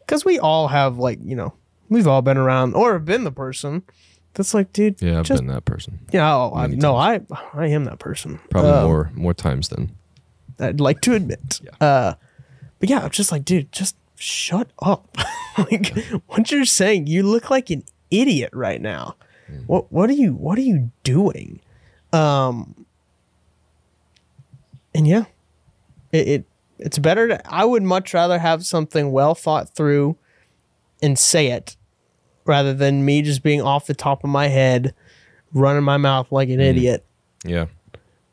[0.00, 1.54] Because we all have, like, you know,
[1.88, 3.82] we've all been around or have been the person
[4.34, 5.98] that's like, dude, Yeah, I've just, been that person.
[6.12, 7.20] yeah, oh, I, no, I,
[7.54, 8.38] I am that person.
[8.50, 9.96] Probably Uh, more more times than.
[10.58, 11.60] I'd like to admit.
[11.62, 11.86] Yeah.
[11.86, 12.14] Uh,
[12.78, 15.16] but yeah, I'm just like, dude, just shut up.
[15.58, 15.94] like
[16.26, 19.16] what you're saying, you look like an idiot right now.
[19.66, 21.60] What what are you what are you doing?
[22.12, 22.84] Um
[24.94, 25.24] and yeah.
[26.12, 26.44] It, it
[26.78, 30.16] it's better to I would much rather have something well thought through
[31.00, 31.76] and say it
[32.44, 34.94] rather than me just being off the top of my head
[35.52, 37.04] running my mouth like an idiot
[37.44, 37.66] Yeah.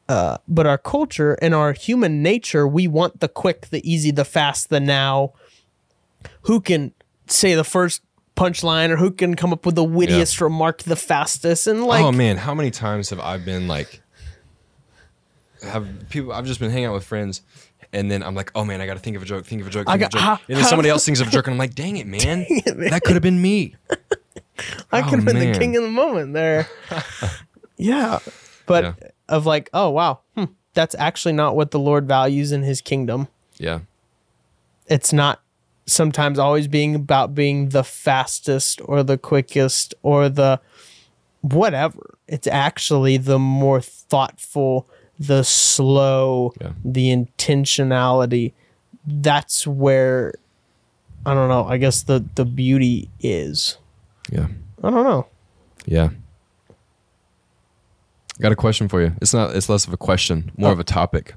[0.10, 4.26] Uh, but our culture and our human nature, we want the quick, the easy, the
[4.26, 5.34] fast, the now.
[6.44, 6.94] Who can
[7.28, 8.02] say the first
[8.36, 11.68] punchline or who can come up with the wittiest remark the fastest?
[11.68, 14.02] And like, oh man, how many times have I been like,
[15.62, 16.34] have people?
[16.34, 17.42] I've just been hanging out with friends,
[17.94, 19.68] and then I'm like, oh man, I got to think of a joke, think of
[19.68, 21.32] a joke, think I of a joke, how- and then somebody else thinks of a
[21.32, 22.90] joke, and I'm like, dang it, man, it, man.
[22.90, 23.76] that could have been me.
[24.92, 26.68] I oh, could have been the king of the moment there.
[27.78, 28.20] yeah.
[28.66, 29.10] But Yeah.
[29.30, 33.28] Of like, oh, wow, hmm, that's actually not what the Lord values in his kingdom.
[33.58, 33.80] Yeah,
[34.88, 35.42] it's not
[35.86, 40.60] sometimes always being about being the fastest or the quickest or the
[41.42, 42.18] whatever.
[42.28, 44.88] It's actually the more thoughtful,
[45.20, 46.72] the slow, Yeah.
[46.84, 48.54] the intentionality.
[49.06, 50.34] That's where
[51.26, 53.78] I don't know, I guess the the beauty is.
[54.32, 54.48] yeah,
[54.84, 55.28] I don't know.
[55.86, 56.10] yeah.
[58.42, 59.14] Got a question for you.
[59.22, 59.56] It's not.
[59.56, 60.74] It's less of a question, more Oh.
[60.74, 61.36] of a topic.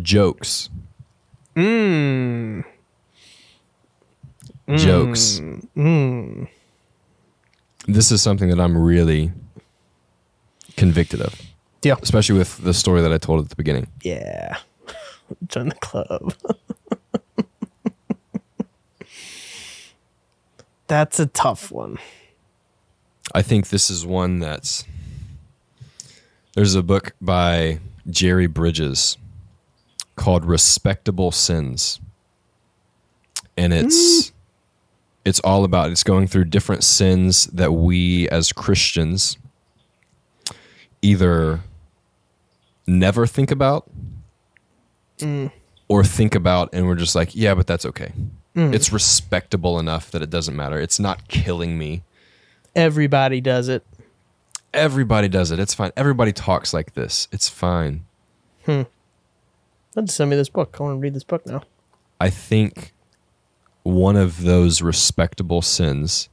[0.00, 0.68] Jokes.
[1.56, 2.64] Mm.
[4.76, 5.40] Jokes.
[5.76, 6.48] Mm.
[7.86, 9.32] This is something that I'm really
[10.76, 11.34] convicted of,
[11.82, 11.96] Yeah.
[12.02, 13.88] especially with the story that I told at the beginning.
[14.02, 14.58] Yeah.
[15.48, 16.34] Join the club.
[20.86, 21.98] That's a tough one.
[23.34, 24.84] I think this is one that's.
[26.60, 29.16] There's a book by Jerry Bridges
[30.16, 32.00] called Respectable Sins.
[33.56, 34.32] And it's
[35.24, 39.38] it's all about it's going through different sins that we as Christians
[41.00, 41.60] either
[42.86, 43.90] never think about
[45.88, 48.12] or think about and we're just like, yeah, but that's okay.
[48.54, 48.74] Mm.
[48.74, 50.78] It's respectable enough that it doesn't matter.
[50.78, 52.02] It's not killing me
[52.76, 53.84] Everybody does it.
[54.72, 55.58] Everybody does it.
[55.58, 55.92] It's fine.
[55.96, 57.28] Everybody talks like this.
[57.32, 58.04] It's fine.
[58.66, 58.82] Hmm.
[59.96, 60.76] Let's send me this book.
[60.78, 61.62] I want to read this book now.
[62.20, 62.92] I think
[63.82, 66.28] one of those respectable sins,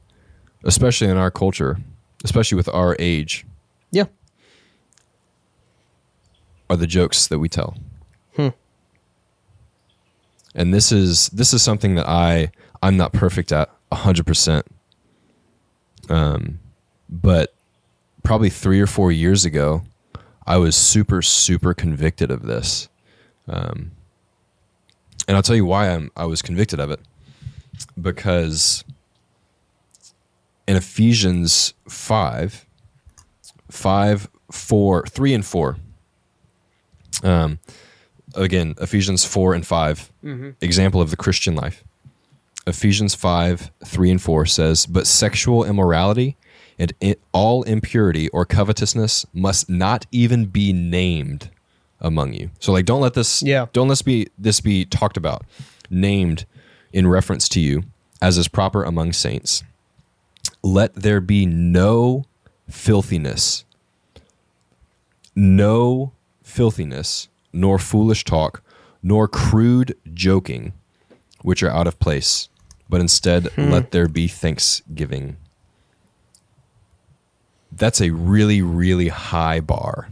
[0.64, 1.78] especially in our culture,
[2.24, 3.44] especially with our age,
[3.90, 4.04] Yeah.
[6.70, 7.76] are the jokes that we tell.
[8.36, 8.48] Hmm.
[10.54, 12.50] And this is this is something that I
[12.82, 14.66] I'm not perfect at hundred percent.
[16.10, 16.60] Um,
[17.08, 17.54] but
[18.28, 19.82] probably three or four years ago,
[20.46, 22.90] I was super super convicted of this.
[23.48, 23.92] Um,
[25.26, 27.00] and I'll tell you why I'm I was convicted of it
[27.98, 28.84] because
[30.66, 32.66] in Ephesians 5,
[33.70, 35.76] 5, 4, 3 and 4.
[37.22, 37.58] Um,
[38.34, 40.12] again, Ephesians 4 and 5,
[40.60, 41.82] example of the Christian life.
[42.66, 46.36] Ephesians 5, 3 and 4 says, But sexual immorality
[46.78, 51.50] and all impurity or covetousness must not even be named
[52.00, 52.50] among you.
[52.60, 53.66] So like don't let this Yeah.
[53.72, 55.44] don't let be this be talked about,
[55.90, 56.46] named
[56.92, 57.84] in reference to you
[58.20, 59.62] as is proper among saints.
[60.62, 62.24] Let there be no
[62.68, 63.64] filthiness,
[65.34, 68.62] no filthiness, nor foolish talk,
[69.02, 70.72] nor crude joking,
[71.42, 72.48] which are out of place,
[72.88, 73.70] but instead hmm.
[73.70, 75.36] let there be thanksgiving.
[77.78, 80.08] That's a really, really high bar.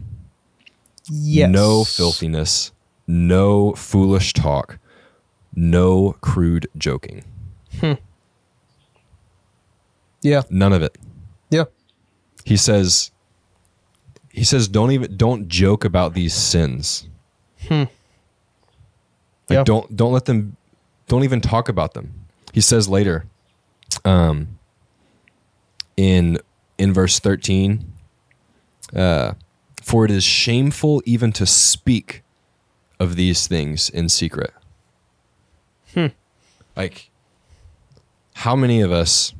[1.11, 1.51] Yes.
[1.51, 2.73] No filthiness,
[3.07, 4.79] no foolish talk,
[5.55, 7.25] no crude joking.
[7.81, 7.93] Hmm.
[10.23, 10.43] Yeah.
[10.51, 10.97] None of it.
[11.51, 11.65] Yeah.
[12.45, 13.11] He says
[14.31, 17.09] he says don't even don't joke about these sins.
[17.71, 17.89] Like
[19.49, 19.63] Yeah.
[19.65, 20.57] don't don't let them
[21.07, 22.13] don't even talk about them.
[22.53, 23.27] He says later
[24.05, 24.59] um
[25.97, 26.39] in
[26.79, 27.93] in verse 13
[28.95, 29.33] uh
[29.83, 32.23] for it is shameful even to speak
[32.99, 34.53] of these things in secret.
[36.77, 37.11] Like
[38.35, 39.33] how many of us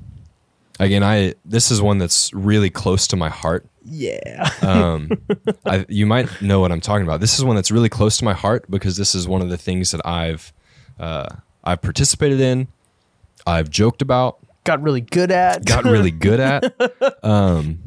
[0.81, 4.49] again I this is one that's really close to my heart Yeah.
[4.63, 5.11] um,
[5.67, 7.21] I, you might know what I'm talking about.
[7.21, 9.59] This is one that's really close to my heart because this is one of the
[9.59, 10.53] things that I've
[10.99, 11.29] uh,
[11.63, 12.69] I've participated in,
[13.47, 15.65] I've joked about, Got really good at.
[15.65, 16.75] got really good at.
[17.25, 17.81] Um,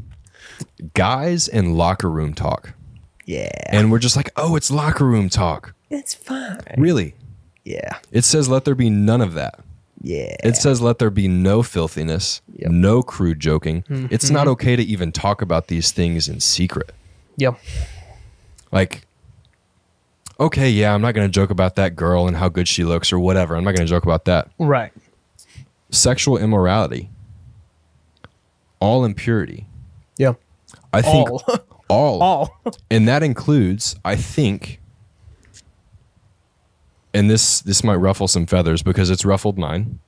[0.93, 2.73] guys and locker room talk,
[3.25, 3.49] yeah.
[3.67, 5.73] and we're just like, oh, it's locker room talk.
[5.89, 6.59] it's fine.
[6.77, 7.15] Really?
[7.63, 7.99] Yeah.
[8.11, 9.59] It says let there be none of that.
[10.01, 10.35] Yeah.
[10.43, 12.69] It says let there be no filthiness, Yep.
[12.71, 12.81] Mm-hmm.
[12.81, 13.83] no crude joking.
[14.09, 16.91] It's not okay to even talk about these things in secret.
[17.37, 17.57] Yep.
[18.71, 19.05] like
[20.41, 23.11] okay yeah i'm not going to joke about that girl and how good she looks
[23.13, 24.91] or whatever i'm not going to joke about that Right.
[25.89, 27.09] Sexual immorality
[28.81, 29.65] all impurity.
[30.17, 30.33] Yeah.
[30.93, 31.43] i think All.
[31.89, 32.61] all, All.
[32.91, 34.79] and that includes i think
[37.13, 39.99] and this this might ruffle some feathers because it's ruffled mine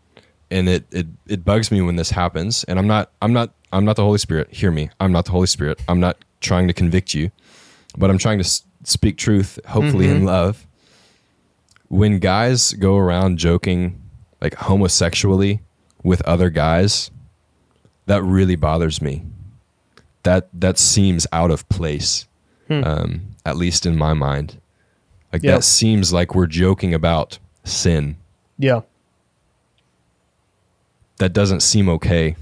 [0.49, 2.63] and it it it bugs me when this happens.
[2.65, 4.53] And i'm not i'm not i'm not the holy spirit.
[4.53, 4.89] Hear me.
[4.99, 5.81] I'm not the holy spirit.
[5.87, 7.31] I'm not trying to convict you
[7.97, 10.25] but i'm trying to s- speak truth hopefully in mm-hmm.
[10.25, 10.67] love.
[11.87, 14.01] When guys go around joking
[14.41, 15.61] like homosexually
[16.03, 17.11] with other guys
[18.05, 19.23] that really bothers me
[20.23, 22.27] that that seems out of place
[22.69, 24.59] um, at least in my mind
[25.33, 25.55] like Yep.
[25.57, 28.17] that seems like we're joking about sin
[28.57, 28.81] Yeah.
[31.17, 32.35] that doesn't seem okay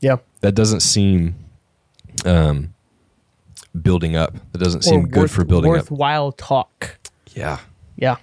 [0.00, 0.16] Yeah.
[0.40, 1.34] that doesn't seem
[2.24, 2.74] um,
[3.80, 6.96] building up that doesn't seem good for building up worthwhile talk.
[7.34, 7.58] yeah
[7.96, 8.16] Yeah.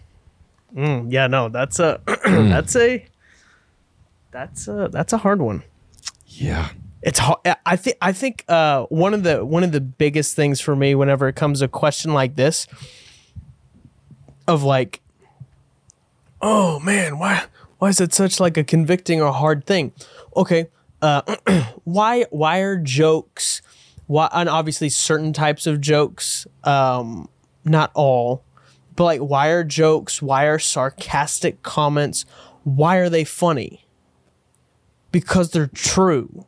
[0.76, 3.06] Mm, yeah, no, that's a that's a
[4.32, 5.64] that's a that's a hard one.
[6.26, 6.70] yeah
[7.02, 7.40] It's hard.
[7.66, 10.96] I think I think uh, one of the one of the biggest things for me
[10.96, 12.68] whenever it comes to a question like this
[14.48, 15.02] of like
[16.42, 17.44] oh man, why
[17.80, 19.92] why is it such like a convicting or hard thing?
[20.36, 20.68] Okay,
[21.02, 21.22] uh,
[21.84, 23.62] why why are jokes
[24.08, 27.28] why and obviously certain types of jokes um
[27.64, 28.44] not all
[28.96, 32.26] but like why are jokes why are sarcastic comments
[32.64, 33.81] why are they funny
[35.12, 36.46] because they're true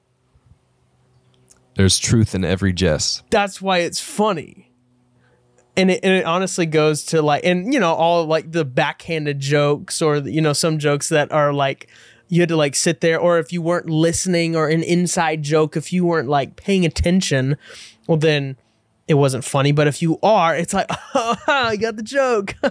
[1.76, 4.70] there's truth in every jest that's why it's funny.
[5.76, 9.40] And it, and it honestly goes to like, and you know, all like the backhanded
[9.40, 11.90] jokes or, you know, some jokes that are like,
[12.28, 15.76] you had to like sit there, or if you weren't listening or an inside joke,
[15.76, 17.58] if you weren't like paying attention,
[18.08, 18.56] well, then
[19.08, 19.72] it wasn't funny.
[19.72, 22.56] But if you are, it's like, oh, I got the joke.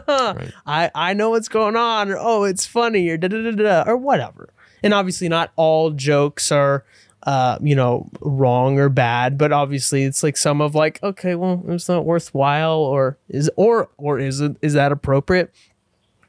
[0.66, 3.84] I, I know what's going on, or oh, it's funny, or da da da da,
[3.90, 4.48] or whatever.
[4.82, 6.84] And obviously, not all jokes are,
[7.24, 11.62] uh, you know, wrong or bad, but obviously, it's like some of like, okay, well,
[11.68, 15.52] it's not worthwhile, or is or or is it is that appropriate?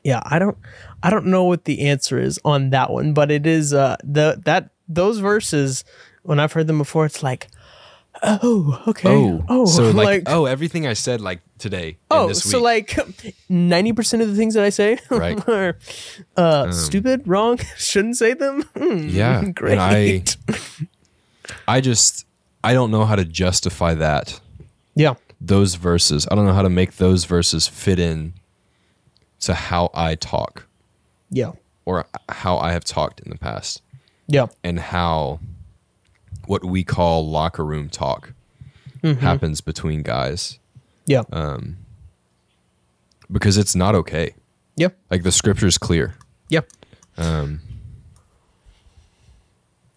[0.03, 0.57] Yeah, I don't,
[1.01, 4.41] I don't know what the answer is on that one, but it is uh the
[4.45, 5.83] that those verses
[6.23, 7.47] when I've heard them before, it's like,
[8.21, 12.61] oh, okay, oh oh, so like, oh everything i said like today Oh, this so
[12.61, 12.99] like
[13.49, 15.37] ninety percent of the things that I say Right.
[15.47, 15.77] Um, are
[16.35, 18.63] uh, stupid, wrong, shouldn't say them.
[18.77, 19.79] Hmm, yeah great.
[19.79, 20.23] i
[21.67, 22.25] i just
[22.63, 24.39] i don't know how to justify that.
[24.95, 26.27] Yeah, those verses.
[26.29, 28.33] I don't know how to make those verses fit in
[29.39, 30.67] to how I talk.
[31.31, 31.53] Yeah,
[31.85, 33.81] or how I have talked in the past.
[34.27, 35.39] Yeah, and how
[36.45, 38.33] what we call locker room talk
[39.19, 40.59] happens between guys
[41.05, 41.77] yeah, Um,
[43.31, 44.33] because it's not okay.
[44.75, 44.89] Yeah.
[45.09, 46.15] Like the scripture is clear.
[46.49, 46.61] Yeah.
[47.17, 47.61] Um,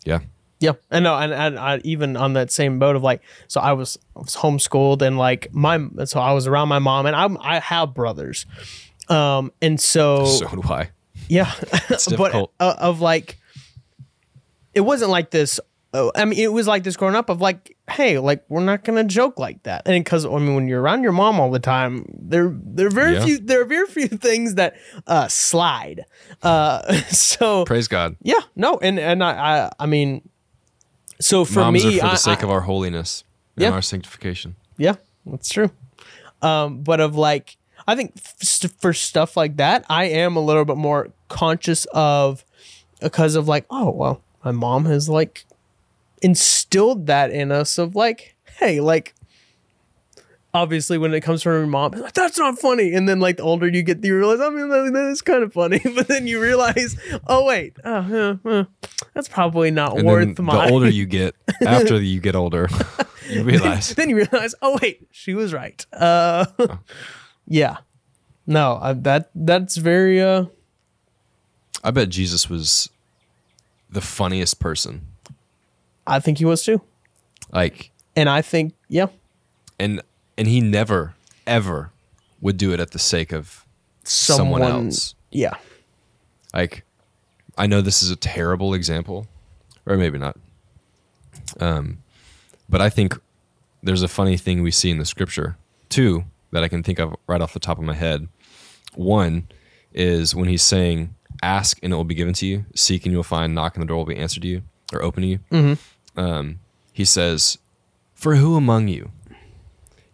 [0.05, 0.21] yeah.
[0.59, 3.73] Yeah, and no, and, and I, even on that same boat of like, so I
[3.75, 7.37] was, I was homeschooled and like my, so I was around my mom and I'm,
[7.43, 8.47] I have brothers,
[9.11, 10.89] um, and so, So do I.
[11.29, 11.53] yeah,
[12.17, 13.39] but uh, of like,
[14.73, 15.61] it wasn't like this.
[15.93, 18.85] Uh, I mean, it was like this growing up of like, hey, like we're not
[18.85, 21.59] gonna joke like that, and because I mean, when you're around your mom all the
[21.61, 23.25] time, there there are very Yeah.
[23.25, 24.77] few there are very few things that
[25.07, 26.05] uh, slide.
[26.43, 28.17] Uh, so Praise God.
[28.23, 29.31] yeah, no, and and I
[29.67, 30.29] I, I mean,
[31.21, 33.25] so for Moms me, for the I- sake I- of our holiness
[33.57, 33.71] and Yeah.
[33.71, 34.57] our sanctification.
[34.77, 35.71] Yeah, that's true.
[36.43, 37.57] Um, but of like,
[37.89, 41.87] I think f- st- for stuff like that, I am a little bit more conscious
[41.95, 42.45] of
[43.01, 45.47] because of like, oh well, my mom has like
[46.23, 49.15] instilled that in us of like, hey, like.
[50.55, 52.95] Obviously, when it comes from your mom, like, that's not funny.
[52.95, 55.53] And then, like, the older you get, you realize, I mean, that, is kind of
[55.53, 55.81] funny.
[55.95, 58.65] But then you realize, oh wait, oh, uh, uh,
[59.13, 60.67] that's probably not And worth my.
[60.67, 62.71] the older you get, after you get older,
[63.29, 65.85] you realize then you realize, oh wait, she was right.
[65.93, 66.47] Uh,
[67.47, 67.79] yeah,
[68.47, 70.47] no, I, that that's very uh,
[71.85, 72.89] I bet Jesus was
[73.91, 75.07] the funniest person.
[76.07, 76.81] I think he was too,
[77.53, 79.07] Like, and I think yeah,
[79.79, 80.01] and
[80.39, 81.15] and he never
[81.47, 81.91] ever
[82.41, 83.65] would do it at the sake of
[84.05, 85.15] someone, else.
[85.31, 85.55] Yeah,
[86.55, 86.85] Like,
[87.59, 89.27] I know this is a terrible example,
[89.85, 90.37] or maybe not.
[91.61, 91.99] Um,
[92.69, 93.19] but I think
[93.83, 95.57] there's a funny thing we see in the scripture
[95.89, 98.29] too that I can think of right off the top of my head.
[98.95, 99.49] One
[99.93, 103.23] is when he's saying, "Ask and it will be given to you; seek and you'll
[103.23, 104.63] find; knock and the door will be answered to you
[104.93, 105.39] or open to you."
[106.17, 106.61] Um,
[106.93, 107.59] he says,
[108.15, 109.11] "For who among you,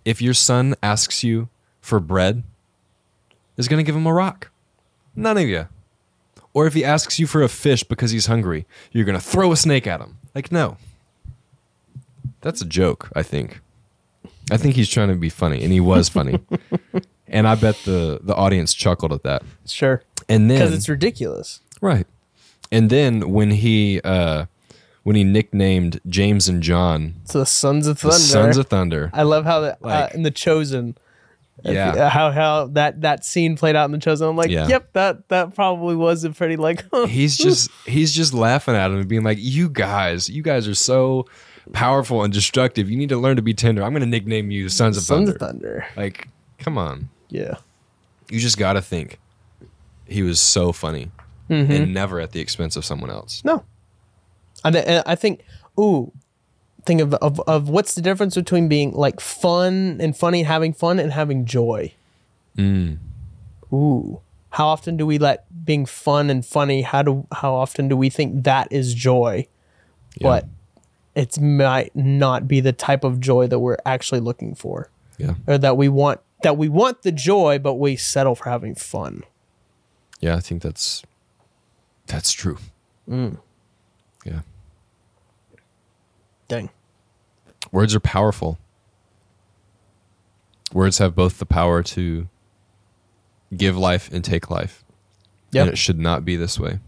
[0.04, 1.48] if your son asks you
[1.80, 2.42] for bread,
[3.56, 4.50] is going to give him a rock?
[5.14, 5.68] None of you."
[6.54, 9.52] Or if he asks you for a fish because he's hungry, you're going to throw
[9.52, 10.18] a snake at him.
[10.34, 10.76] Like, no.
[12.42, 13.60] That's a joke, I think.
[14.50, 16.40] I think he's trying to be funny, and he was funny.
[17.28, 19.42] and I bet the, the audience chuckled at that.
[19.66, 20.58] sure, And then.
[20.58, 21.60] because it's ridiculous.
[21.80, 22.06] right.
[22.70, 24.46] And then when he, uh,
[25.04, 28.14] when he nicknamed James and John It's the Sons of Thunder.
[28.16, 28.20] the.
[28.22, 30.96] Sons of Thunder, I love how that uh, in the Chosen.
[31.64, 31.90] if- Yeah.
[31.90, 34.28] uh, how how that that scene played out in the Chosen.
[34.28, 34.66] I'm like, Yeah.
[34.68, 36.84] yep, that that probably was a pretty like.
[37.08, 40.74] he's just he's just laughing at him and being like, "You guys, you guys are
[40.74, 41.26] so
[41.72, 42.90] powerful and destructive.
[42.90, 43.82] You need to learn to be tender.
[43.82, 45.86] I'm going to nickname you Sons of Sons Thunder." of Thunder.
[45.96, 47.08] Like, come on.
[47.28, 47.54] Yeah.
[48.30, 49.18] You just got to think
[50.06, 51.10] he was so funny
[51.48, 53.42] and never at the expense of someone else.
[53.44, 53.62] No.
[54.64, 55.43] And I, I think,
[55.78, 56.12] ooh,
[56.84, 60.98] think of, of of what's the difference between being like fun and funny, having fun,
[60.98, 61.93] and having joy.
[62.56, 62.98] Mm.
[63.72, 64.20] Ooh,
[64.51, 66.82] how often do we let being fun and funny?
[66.82, 69.47] How do how often do we think that is joy?
[70.18, 70.28] Yeah.
[70.28, 70.48] But
[71.14, 75.34] it might not be the type of joy that we're actually looking for, Yeah.
[75.47, 76.20] or that we want.
[76.43, 79.22] That we want the joy, but we settle for having fun.
[80.20, 81.02] Yeah, I think that's
[82.06, 82.59] that's true.
[83.06, 84.40] Yeah.
[86.48, 86.68] Dang.
[87.73, 88.59] Words are powerful.
[90.73, 92.28] Words have both the power to
[93.57, 94.85] give life and take life.
[95.51, 95.62] Yep.
[95.62, 96.78] And it should not be this way.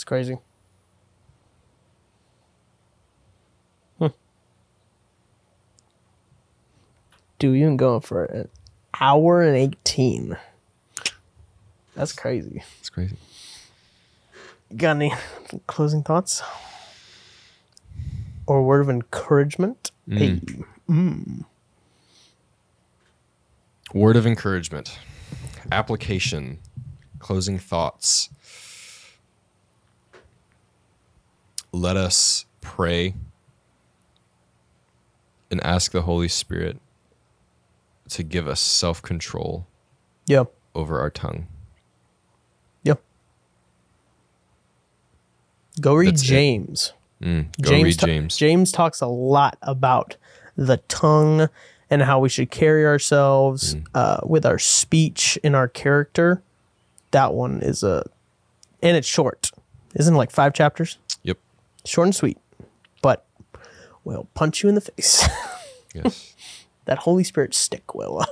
[0.00, 0.38] That's crazy.
[3.98, 4.06] Hmm.
[7.38, 8.48] Dude, you can go for an
[8.98, 10.38] hour and 18.
[12.00, 12.62] That's crazy.
[12.78, 13.16] It's crazy.
[14.74, 15.12] Got any
[15.66, 16.42] closing thoughts?
[18.46, 19.90] Or a word of encouragement?
[20.08, 20.18] Mm.
[20.18, 20.40] Hey.
[20.88, 21.44] Mm.
[23.92, 24.98] Word of encouragement.
[25.70, 26.60] Application.
[27.18, 28.30] Closing thoughts.
[31.70, 33.14] Let us pray
[35.50, 36.78] and ask the Holy Spirit
[38.08, 39.66] to give us self control
[40.28, 40.50] Yep.
[40.74, 41.46] over our tongue.
[45.80, 46.22] Go read That's.
[46.22, 46.92] James.
[47.22, 48.36] Mm, go James, read ta- James.
[48.36, 50.16] James talks a lot about
[50.56, 51.48] the tongue
[51.90, 53.86] and how we should carry ourselves Mm.
[53.94, 56.42] uh, with our speech and our character.
[57.10, 58.04] That one is a,
[58.82, 59.50] and it's short.
[59.94, 60.98] Isn't it like five chapters?
[61.24, 61.38] Yep.
[61.84, 62.38] Short and sweet,
[63.02, 63.26] but
[64.04, 65.26] will punch you in the face.
[65.92, 66.36] Yes.
[66.84, 68.24] that Holy Spirit stick will.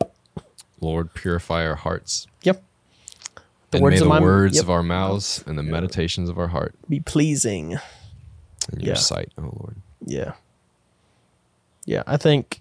[0.80, 2.26] Lord, purify our hearts.
[2.44, 2.62] yep.
[3.70, 4.64] The and words may of the my- words yep.
[4.64, 7.72] of our mouths and the meditations of our heart Be pleasing.
[8.72, 8.94] in your Yeah.
[8.94, 9.76] sight, oh Lord.
[10.04, 10.32] Yeah.
[11.86, 12.60] Yeah, I think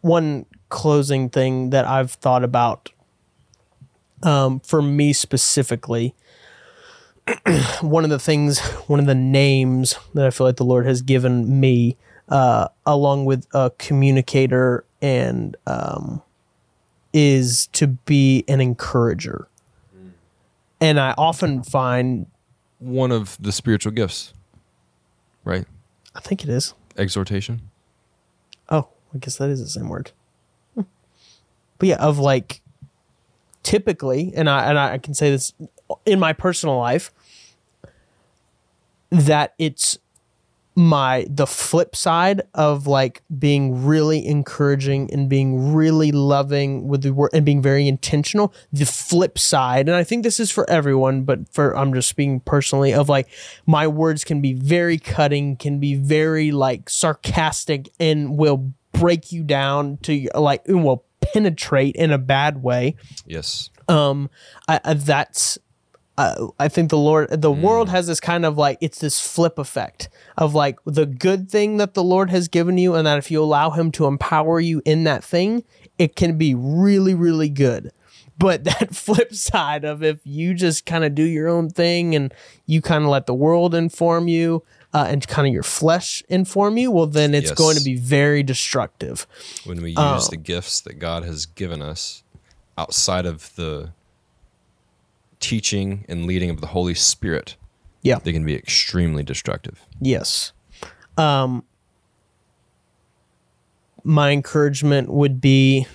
[0.00, 2.90] one closing thing that I've thought about
[4.22, 6.14] um, for me specifically.
[7.80, 11.00] one of the things, one of the names that I feel like the Lord has
[11.02, 11.96] given me,
[12.28, 16.22] uh, along with a communicator and um,
[17.12, 19.48] is to be an encourager.
[20.80, 22.26] And I often find,
[22.78, 24.32] One of the spiritual gifts,
[25.44, 25.66] right?
[26.14, 26.74] I think it is.
[26.96, 27.60] Exhortation.
[28.70, 30.12] Oh, I guess that is the same word.
[30.74, 30.82] Hmm.
[31.78, 32.62] But yeah, of like
[33.62, 35.52] typically, and I and I can say this
[36.06, 37.12] in my personal life,
[39.10, 39.98] that it's
[40.80, 47.12] my the flip side of like being really encouraging and being really loving with the
[47.12, 51.22] word and being very intentional the flip side and i think this is for everyone
[51.22, 53.28] but for i'm just speaking personally of like
[53.66, 59.42] my words can be very cutting can be very like sarcastic and will break you
[59.42, 62.96] down to like and will penetrate in a bad way
[63.26, 63.68] Yes.
[63.88, 64.30] um
[64.66, 65.58] I, I that's
[66.20, 69.58] uh, I think the Lord, the world has this kind of like it's this flip
[69.58, 73.30] effect of like the good thing that the Lord has given you, and that if
[73.30, 75.64] you allow Him to empower you in that thing,
[75.98, 77.90] it can be really, really good.
[78.38, 82.32] But that flip side of if you just kind of do your own thing and
[82.66, 86.76] you kind of let the world inform you uh, and kind of your flesh inform
[86.78, 87.58] you, well, then it's Yes.
[87.58, 89.26] going to be very destructive.
[89.64, 90.26] When we use Oh.
[90.30, 92.22] the gifts that God has given us
[92.76, 93.92] outside of the
[95.40, 97.56] teaching and leading of the Holy Spirit,
[98.02, 98.18] Yeah.
[98.22, 99.84] they can be extremely destructive.
[100.00, 100.52] Yes.
[101.16, 101.64] Um,
[104.04, 105.86] my encouragement would be,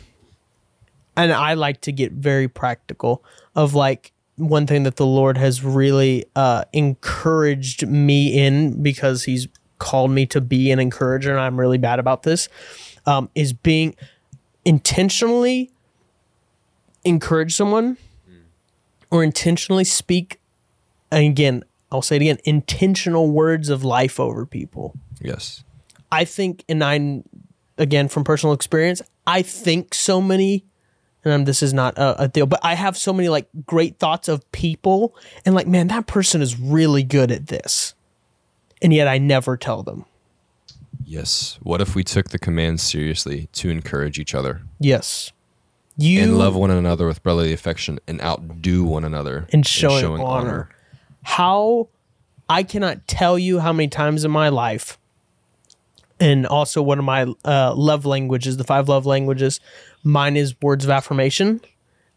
[1.15, 3.23] and I like to get very practical
[3.55, 9.47] of like one thing that the Lord has really uh, encouraged me in because He's
[9.80, 12.49] called me to be an encourager, and I'm really bad about this,
[13.05, 13.95] um, is being
[14.65, 15.72] intentionally
[17.03, 17.97] encourage someone
[19.15, 20.41] or intentionally speak.
[21.09, 24.93] And again, I'll say it again intentional words of life over people.
[25.21, 25.63] Yes.
[26.11, 27.23] I think, and I,
[27.77, 30.65] again, from personal experience, I think so many,
[31.23, 33.99] and um, this is not a, a deal, but I have so many like great
[33.99, 35.15] thoughts of people,
[35.45, 37.93] and like, man, that person is really good at this.
[38.81, 40.03] And yet I never tell them.
[41.05, 41.57] Yes.
[41.61, 45.31] What if we took the command seriously to encourage each other Yes.
[45.97, 50.69] You and love one another with brotherly affection and outdo one another and showing, honor.
[51.23, 51.88] How
[52.49, 54.97] I cannot tell you how many times in my life,
[56.19, 59.59] and also one of my uh, love languages, the five love languages,
[60.03, 61.61] mine is words of affirmation.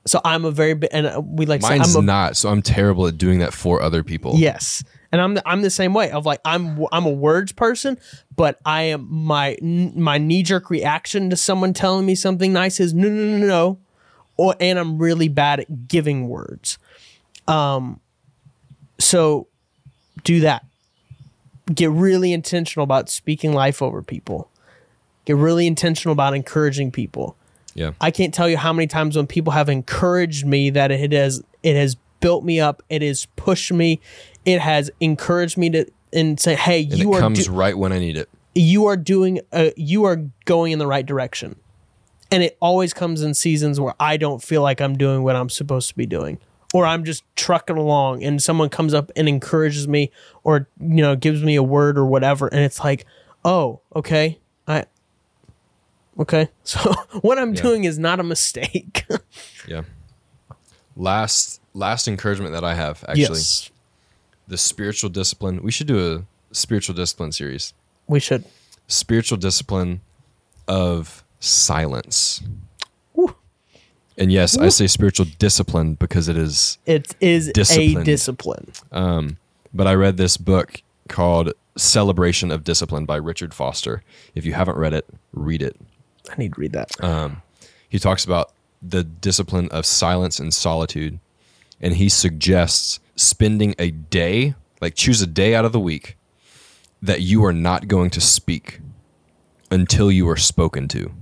[0.09, 2.63] So I'm a very and uh, we like to say I'm a, not, so I'm
[2.63, 4.35] terrible at doing that for other people.
[4.37, 4.83] yes,
[5.13, 7.99] and I'm the, I'm the same way of like I'm I'm a words person,
[8.35, 12.95] but I am my my knee jerk reaction to someone telling me something nice is
[12.95, 13.79] no no no no no,
[14.37, 16.79] or and I'm really bad at giving words.
[17.47, 18.01] Um,
[18.99, 19.49] so
[20.25, 20.65] do that.
[21.73, 24.51] Get really intentional about speaking life over people.
[25.25, 27.37] Get really intentional about encouraging people.
[27.79, 27.93] Yeah.
[28.01, 31.43] I can't tell you how many times when people have encouraged me that it has
[31.63, 34.01] it has built me up, it has pushed me,
[34.45, 37.77] it has encouraged me to and say, "Hey, And you it are comes do- right
[37.79, 38.29] when I need it.
[38.55, 41.57] you are doing uh, you are going in the right direction."
[42.31, 45.49] And it always comes in seasons where I don't feel like I'm doing what I'm
[45.49, 46.39] supposed to be doing.
[46.75, 50.11] Or I'm just trucking along and someone comes up and encourages me
[50.45, 53.07] or you know gives me a word or whatever and it's like,
[53.45, 54.39] "Oh, okay.
[54.67, 54.85] I
[56.19, 56.49] Okay.
[56.65, 56.93] So
[57.23, 57.63] what I'm Yeah.
[57.63, 59.05] doing is not a mistake.
[59.67, 59.83] Yeah.
[60.97, 63.71] Last last encouragement that I have actually yes.
[64.49, 65.63] the spiritual discipline.
[65.63, 67.75] We should do a spiritual discipline series.
[68.07, 68.45] We should.
[68.87, 70.01] Spiritual discipline
[70.67, 72.43] of silence.
[73.15, 73.35] Woo.
[74.17, 78.05] And yes, I say spiritual discipline because it is It is a Discipline.
[78.05, 78.73] discipline.
[79.75, 84.03] but I read this book called Celebration of Discipline by Richard Foster.
[84.35, 85.77] If you haven't read it, read it.
[86.31, 87.03] I need to read that.
[87.03, 87.43] Um,
[87.89, 88.53] he talks about
[88.83, 91.19] the discipline of silence and solitude
[91.81, 96.17] and he suggests spending a day like choose a day out of the week
[97.03, 98.81] that you are not going to speak
[99.71, 101.13] until you are spoken to.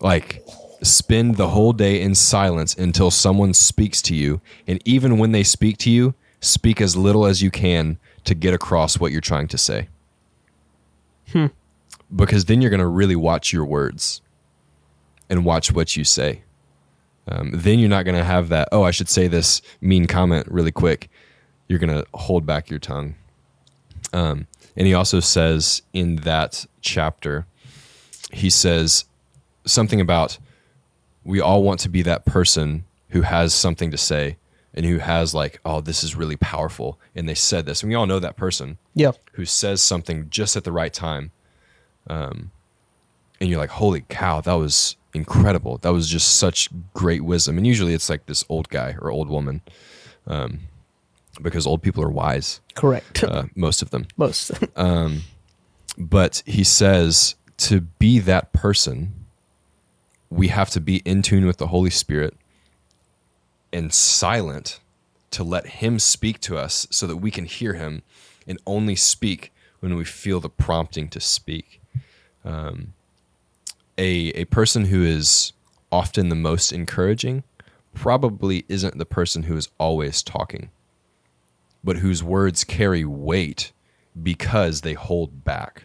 [0.00, 0.44] Like
[0.82, 5.42] spend the whole day in silence until someone speaks to you and even when they
[5.42, 9.46] speak to you speak as little as you can to get across what you're trying
[9.46, 9.88] to say
[11.32, 11.46] hmm.
[12.14, 14.20] Because then you're going to really watch your words
[15.28, 16.42] and watch what you say.
[17.28, 20.46] Um, then you're not going to have that, oh, I should say this mean comment
[20.50, 21.08] really quick.
[21.68, 23.14] You're going to hold back your tongue.
[24.12, 24.46] Um,
[24.76, 27.46] and he also says in that chapter
[28.32, 29.04] he says
[29.66, 30.38] something about
[31.24, 34.36] we all want to be that person who has something to say
[34.74, 36.98] and who has like, oh, this is really powerful.
[37.14, 37.82] And they said this.
[37.82, 39.12] And we all know that person Yeah.
[39.32, 41.30] who says something just at the right time.
[42.10, 42.50] Um,
[43.40, 45.78] and you're like, holy cow, that was incredible.
[45.78, 47.56] That was just such great wisdom.
[47.56, 49.62] And usually it's like this old guy or old woman,
[50.26, 50.60] um,
[51.40, 53.22] because old people are wise, Correct.
[53.24, 54.06] uh, most of them.
[54.16, 54.50] Most.
[55.98, 59.26] But he says to be that person,
[60.30, 62.34] we have to be in tune with the Holy Spirit
[63.72, 64.80] and silent
[65.32, 68.02] to let him speak to us so that we can hear him
[68.46, 71.79] and only speak when we feel the prompting to speak.
[72.44, 72.94] Um,
[73.98, 75.52] a, a person who is
[75.92, 77.42] often the most encouraging
[77.94, 80.70] probably isn't the person who is always talking,
[81.84, 83.72] but whose words carry weight
[84.22, 85.84] because they hold back.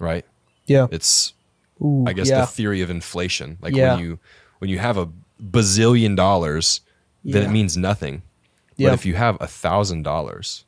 [0.00, 0.24] Right?
[0.66, 0.86] yeah.
[0.90, 1.34] It's
[1.82, 2.40] Ooh, I guess yeah.
[2.40, 3.58] the theory of inflation.
[3.60, 3.94] Like Yeah.
[3.94, 4.18] when you
[4.58, 5.08] when you have a
[5.42, 6.80] bazillion dollars,
[7.24, 7.48] then Yeah.
[7.48, 8.22] it means nothing.
[8.78, 10.64] But if you have a thousand dollars,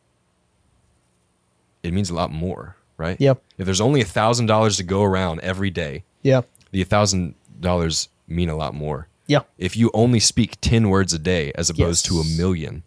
[1.82, 3.20] it means a lot more, right?
[3.20, 3.42] Yep.
[3.58, 6.42] If there's only a thousand dollars to go around every day, yeah.
[6.70, 9.08] the thousand dollars mean a lot more.
[9.26, 9.40] Yeah.
[9.58, 12.38] If you only speak ten words a day as opposed to a Yes.
[12.38, 12.82] million,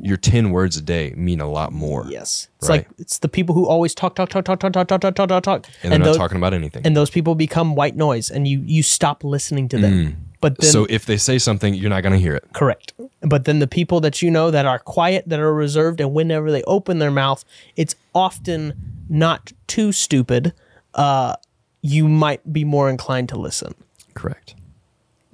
[0.00, 2.06] your ten words a day mean a lot more.
[2.08, 2.48] Yes.
[2.58, 2.78] It's Right.
[2.88, 5.28] like it's the people who always talk, talk, talk, talk, talk, talk, talk, talk, talk,
[5.28, 5.66] talk, talk.
[5.82, 6.82] And they're not those, talking about anything.
[6.84, 10.16] and those people become white noise and you you stop listening to them.
[10.40, 10.72] But then Mm.
[10.72, 12.44] so if they say something, you're not gonna hear it.
[12.52, 12.92] Correct.
[13.22, 16.52] But then the people that you know that are quiet, that are reserved, and whenever
[16.52, 17.44] they open their mouth,
[17.76, 18.74] it's often
[19.08, 20.52] not too stupid.
[20.94, 21.36] Uh,
[21.82, 23.74] you might be more inclined to listen.
[24.14, 24.54] Correct.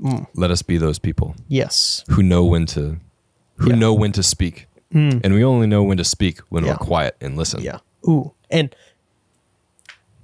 [0.02, 0.26] Mm.
[0.34, 2.04] Let us be those people Yes.
[2.10, 2.98] who know when to
[3.56, 3.76] who Yeah.
[3.76, 3.78] Mm.
[3.78, 4.66] know when to speak.
[4.94, 6.72] And we only know when to speak when Yeah.
[6.72, 7.62] we're quiet and listen.
[7.62, 7.78] Yeah.
[8.06, 8.32] Ooh.
[8.50, 8.74] And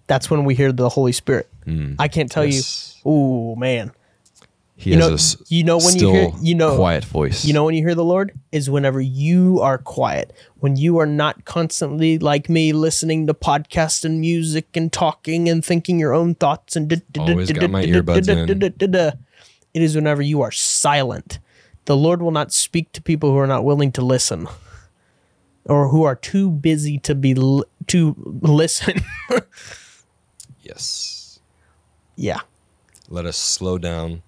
[0.09, 1.49] that's when we hear the Holy Spirit.
[1.99, 2.53] I can't tell Mm.
[2.53, 2.97] Yes.
[3.05, 3.11] you.
[3.11, 3.93] Ooh, man.
[4.81, 7.45] He You has know- a you know when you hear- you know- quiet voice.
[7.45, 11.07] You know when you hear the Lord is whenever you are quiet, when you are
[11.07, 16.37] not constantly like me listening to podcasts and music and talking and thinking your own
[16.37, 18.49] thoughts and Always got my earbuds in.
[19.75, 21.41] It is whenever you are silent.
[21.87, 24.47] The Lord will not speak to people who are not willing to listen
[25.65, 29.01] or who are too busy to be li- to listen.
[30.63, 31.41] Yes.
[32.15, 32.41] yeah.
[33.09, 34.23] Let us slow down.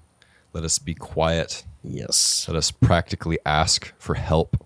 [0.53, 1.65] Let us be quiet.
[1.85, 2.47] Yes.
[2.49, 4.65] Let us practically ask for help.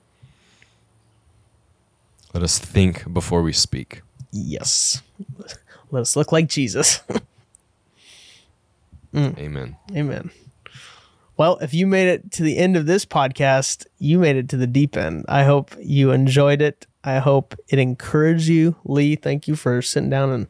[2.33, 4.03] Let us think before we speak.
[4.33, 5.03] Yes.
[5.91, 7.01] Let us look like Jesus.
[9.15, 9.77] Amen.
[9.95, 10.31] Amen.
[11.37, 14.57] Well, if you made it to the end of this podcast, you made it to
[14.57, 15.25] the deep end.
[15.29, 16.87] I hope you enjoyed it.
[17.05, 18.77] I hope it encouraged you.
[18.85, 20.47] Lee, thank you for sitting down and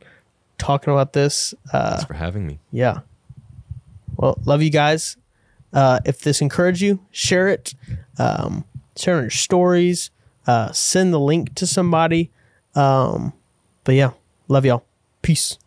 [0.58, 1.52] talking about this.
[1.72, 2.58] Uh, Thanks for having me.
[2.70, 3.00] yeah.
[4.16, 5.16] Well, love you guys.
[5.74, 7.74] Uh, if this encouraged you, share it.
[8.18, 8.64] Um,
[8.96, 10.10] share your stories.
[10.46, 12.30] Uh, send the link to somebody.
[12.74, 13.32] Um,
[13.82, 14.12] but yeah,
[14.48, 14.84] love y'all.
[15.20, 15.58] Peace.